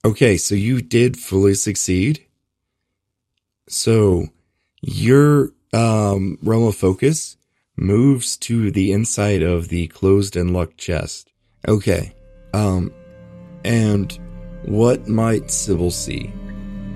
Okay, 0.06 0.38
so 0.38 0.54
you 0.54 0.84
did 0.84 1.18
fully 1.18 1.56
succeed. 1.56 2.24
So 3.68 4.28
your 4.86 5.52
um, 5.74 6.38
realm 6.44 6.68
of 6.68 6.76
focus 6.76 7.38
moves 7.76 8.38
to 8.38 8.70
the 8.72 8.92
inside 8.92 9.42
of 9.42 9.68
the 9.70 9.88
closed 9.88 10.36
and 10.36 10.54
locked 10.54 10.78
chest. 10.78 11.32
Okay. 11.68 12.14
Um, 12.54 12.94
and 13.66 14.18
what 14.66 15.08
might 15.08 15.50
Sibyl 15.50 15.90
see? 15.90 16.32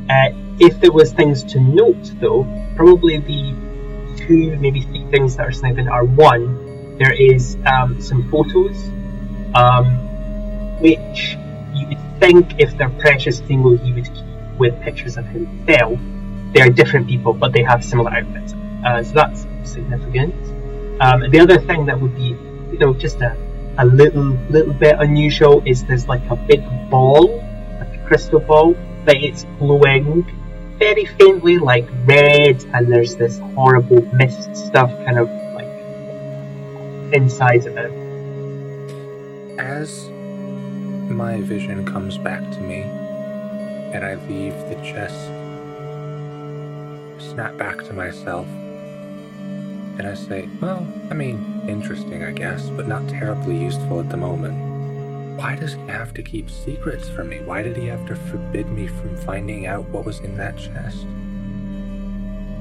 Uh, 0.07 0.29
if 0.59 0.79
there 0.79 0.91
was 0.91 1.11
things 1.13 1.43
to 1.43 1.59
note, 1.59 2.13
though, 2.19 2.45
probably 2.75 3.17
the 3.17 4.15
two, 4.17 4.55
maybe 4.57 4.81
three 4.81 5.05
things 5.09 5.35
that 5.35 5.47
are 5.47 5.51
sniping 5.51 5.87
are 5.87 6.05
one, 6.05 6.97
there 6.99 7.13
is 7.13 7.57
um, 7.65 7.99
some 7.99 8.29
photos, 8.29 8.77
um, 9.55 9.85
which 10.79 11.37
you 11.73 11.87
would 11.87 12.19
think 12.19 12.59
if 12.59 12.77
they're 12.77 12.89
precious 12.89 13.39
tingle 13.39 13.77
he 13.77 13.93
would 13.93 14.05
keep 14.05 14.25
with 14.59 14.79
pictures 14.81 15.17
of 15.17 15.25
himself. 15.25 15.99
They 16.53 16.61
are 16.61 16.69
different 16.69 17.07
people, 17.07 17.33
but 17.33 17.53
they 17.53 17.63
have 17.63 17.83
similar 17.83 18.11
outfits, 18.11 18.53
uh, 18.85 19.03
so 19.03 19.13
that's 19.13 19.45
significant. 19.63 20.33
Um, 21.01 21.29
the 21.29 21.39
other 21.39 21.59
thing 21.59 21.85
that 21.85 21.99
would 21.99 22.15
be, 22.15 22.35
you 22.71 22.77
know, 22.79 22.93
just 22.93 23.21
a, 23.21 23.37
a 23.77 23.85
little 23.85 24.37
little 24.49 24.73
bit 24.73 24.95
unusual 24.99 25.61
is 25.65 25.83
there's 25.85 26.07
like 26.07 26.25
a 26.29 26.35
big 26.35 26.63
ball, 26.89 27.37
like 27.79 27.93
a 27.95 28.03
crystal 28.07 28.39
ball, 28.39 28.75
but 29.05 29.15
it's 29.15 29.45
glowing 29.59 30.25
very 30.79 31.05
faintly 31.05 31.59
like 31.59 31.87
red, 32.05 32.63
and 32.73 32.91
there's 32.91 33.15
this 33.17 33.37
horrible 33.53 34.01
mist 34.15 34.55
stuff 34.55 34.89
kind 35.05 35.19
of 35.19 35.29
like 35.53 35.67
inside 37.13 37.67
of 37.67 37.75
it. 37.77 37.91
As 39.59 40.07
my 41.11 41.41
vision 41.41 41.85
comes 41.85 42.17
back 42.17 42.41
to 42.51 42.59
me, 42.61 42.81
and 43.93 44.05
I 44.05 44.15
leave 44.27 44.53
the 44.69 44.75
chest, 44.75 45.19
snap 47.19 47.57
back 47.57 47.83
to 47.83 47.93
myself, 47.93 48.47
and 49.99 50.07
I 50.07 50.13
say, 50.13 50.47
Well, 50.61 50.87
I 51.11 51.13
mean, 51.13 51.61
interesting, 51.67 52.23
I 52.23 52.31
guess, 52.31 52.69
but 52.69 52.87
not 52.87 53.07
terribly 53.09 53.57
useful 53.57 53.99
at 53.99 54.09
the 54.09 54.17
moment. 54.17 55.37
Why 55.37 55.55
does 55.55 55.73
he 55.73 55.81
have 55.87 56.13
to 56.15 56.23
keep 56.23 56.49
secrets 56.49 57.09
from 57.09 57.29
me? 57.29 57.39
Why 57.41 57.61
did 57.61 57.77
he 57.77 57.87
have 57.87 58.05
to 58.07 58.15
forbid 58.15 58.69
me 58.69 58.87
from 58.87 59.15
finding 59.17 59.67
out 59.67 59.87
what 59.89 60.05
was 60.05 60.19
in 60.19 60.37
that 60.37 60.57
chest? 60.57 61.05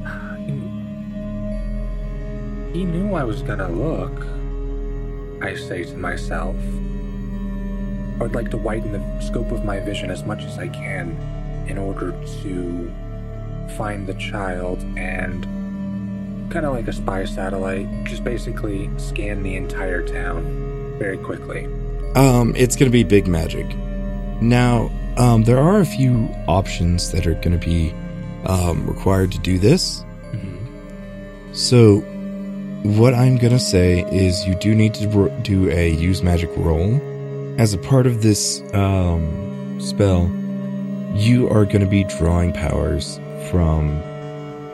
He, 2.72 2.84
knew 2.84 3.14
I 3.14 3.24
was 3.24 3.42
gonna 3.42 3.68
look, 3.68 4.26
I 5.42 5.56
say 5.56 5.84
to 5.84 5.96
myself. 5.96 6.56
I 8.20 8.22
would 8.22 8.34
like 8.34 8.50
to 8.50 8.56
widen 8.56 8.92
the 8.92 9.20
scope 9.20 9.50
of 9.52 9.64
my 9.64 9.80
vision 9.80 10.10
as 10.10 10.24
much 10.24 10.42
as 10.42 10.58
I 10.58 10.68
can 10.68 11.16
in 11.68 11.78
order 11.78 12.12
to 12.42 12.92
find 13.76 14.06
the 14.06 14.14
child 14.14 14.82
and 14.96 15.44
kind 16.50 16.64
of 16.64 16.72
like 16.72 16.88
a 16.88 16.92
spy 16.92 17.24
satellite, 17.24 17.88
just 18.04 18.24
basically 18.24 18.90
scan 18.96 19.42
the 19.42 19.56
entire 19.56 20.06
town 20.06 20.96
very 20.98 21.18
quickly. 21.18 21.66
Um, 22.14 22.54
it's 22.56 22.74
going 22.76 22.90
to 22.90 22.92
be 22.92 23.04
big 23.04 23.26
magic. 23.26 23.66
Now, 24.40 24.90
um, 25.16 25.44
there 25.44 25.58
are 25.58 25.80
a 25.80 25.86
few 25.86 26.28
options 26.46 27.12
that 27.12 27.26
are 27.26 27.34
going 27.34 27.58
to 27.58 27.64
be 27.64 27.92
um, 28.46 28.86
required 28.86 29.32
to 29.32 29.38
do 29.38 29.58
this. 29.58 30.04
So, 31.52 32.00
what 32.82 33.14
I'm 33.14 33.36
gonna 33.36 33.58
say 33.58 34.04
is 34.12 34.46
you 34.46 34.54
do 34.54 34.74
need 34.74 34.94
to 34.94 35.08
ro- 35.08 35.40
do 35.42 35.68
a 35.70 35.90
use 35.90 36.22
magic 36.22 36.50
roll. 36.56 37.00
As 37.58 37.74
a 37.74 37.78
part 37.78 38.06
of 38.06 38.22
this 38.22 38.62
um, 38.74 39.80
spell, 39.80 40.30
you 41.14 41.48
are 41.48 41.64
gonna 41.64 41.88
be 41.88 42.04
drawing 42.04 42.52
powers 42.52 43.18
from 43.50 44.02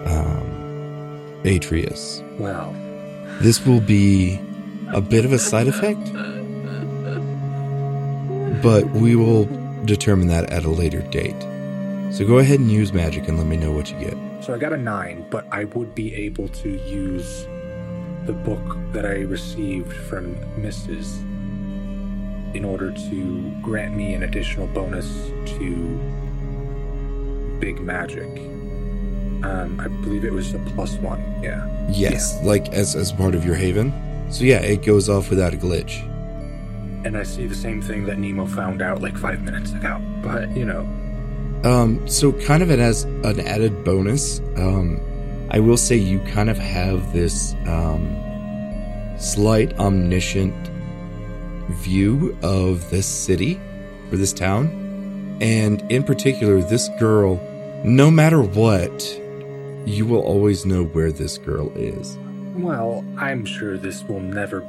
um, 0.06 1.40
Atreus. 1.44 2.22
Wow. 2.38 2.74
This 3.40 3.64
will 3.66 3.80
be 3.80 4.40
a 4.92 5.00
bit 5.00 5.24
of 5.24 5.32
a 5.32 5.38
side 5.38 5.66
effect, 5.66 6.12
but 8.62 8.88
we 8.90 9.16
will 9.16 9.44
determine 9.84 10.28
that 10.28 10.50
at 10.50 10.64
a 10.64 10.70
later 10.70 11.02
date. 11.02 11.40
So 12.12 12.24
go 12.26 12.38
ahead 12.38 12.60
and 12.60 12.70
use 12.70 12.92
magic 12.92 13.28
and 13.28 13.38
let 13.38 13.46
me 13.46 13.56
know 13.56 13.72
what 13.72 13.90
you 13.90 13.98
get. 13.98 14.16
so 14.44 14.54
I 14.54 14.58
got 14.58 14.72
a 14.72 14.76
nine, 14.76 15.26
but 15.30 15.46
I 15.50 15.64
would 15.64 15.94
be 15.94 16.14
able 16.14 16.48
to 16.48 16.68
use 16.68 17.46
the 18.26 18.32
book 18.32 18.76
that 18.92 19.04
I 19.04 19.22
received 19.22 19.92
from 19.92 20.36
Mrs. 20.56 21.18
in 22.54 22.64
order 22.64 22.92
to 22.92 23.52
grant 23.60 23.96
me 23.96 24.14
an 24.14 24.22
additional 24.22 24.66
bonus 24.68 25.08
to 25.58 25.98
big 27.58 27.80
magic. 27.80 28.53
Um, 29.44 29.78
I 29.78 29.88
believe 29.88 30.24
it 30.24 30.32
was 30.32 30.54
a 30.54 30.58
plus 30.74 30.94
one. 30.96 31.20
Yeah. 31.42 31.60
Yes, 31.90 32.38
like 32.42 32.68
as 32.72 32.96
as 32.96 33.12
part 33.12 33.34
of 33.34 33.44
your 33.44 33.54
haven. 33.54 33.92
So 34.30 34.44
yeah, 34.44 34.60
it 34.60 34.82
goes 34.82 35.08
off 35.08 35.28
without 35.30 35.52
a 35.52 35.56
glitch. 35.56 36.02
And 37.04 37.16
I 37.16 37.22
see 37.24 37.46
the 37.46 37.54
same 37.54 37.82
thing 37.82 38.06
that 38.06 38.18
Nemo 38.18 38.46
found 38.46 38.80
out 38.80 39.02
like 39.02 39.16
five 39.18 39.42
minutes 39.42 39.72
ago. 39.72 40.00
But 40.22 40.56
you 40.56 40.64
know, 40.64 40.88
Um, 41.64 42.06
so 42.08 42.32
kind 42.32 42.62
of 42.62 42.70
it 42.70 42.78
as 42.78 43.04
an 43.04 43.40
added 43.40 43.84
bonus. 43.84 44.40
Um, 44.56 44.98
I 45.50 45.60
will 45.60 45.76
say 45.76 45.96
you 45.96 46.20
kind 46.20 46.48
of 46.48 46.58
have 46.58 47.12
this 47.12 47.54
um, 47.66 48.08
slight 49.18 49.78
omniscient 49.78 50.54
view 51.68 52.36
of 52.42 52.88
this 52.90 53.06
city 53.06 53.60
or 54.10 54.16
this 54.16 54.32
town, 54.32 54.68
and 55.40 55.82
in 55.92 56.02
particular, 56.02 56.60
this 56.62 56.88
girl. 56.98 57.38
No 57.84 58.10
matter 58.10 58.40
what, 58.40 59.20
you 59.86 60.06
will 60.06 60.22
always 60.22 60.64
know 60.64 60.84
where 60.84 61.12
this 61.12 61.38
girl 61.38 61.70
is. 61.76 62.16
well, 62.56 63.04
I'm 63.18 63.44
sure 63.44 63.76
this 63.76 64.02
will 64.04 64.20
never 64.20 64.60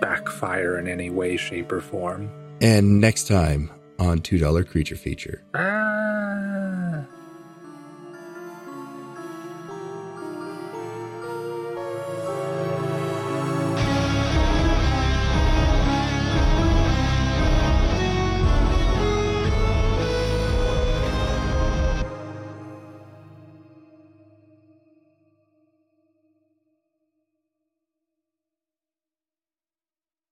backfire 0.00 0.78
in 0.78 0.86
any 0.88 1.10
way, 1.10 1.36
shape, 1.36 1.72
or 1.72 1.80
form. 1.80 2.30
And 2.60 3.00
next 3.00 3.26
time 3.28 3.70
on 3.98 4.20
two 4.20 4.38
dollar 4.38 4.64
creature 4.64 4.96
feature. 4.96 5.42
Ah. 5.54 6.61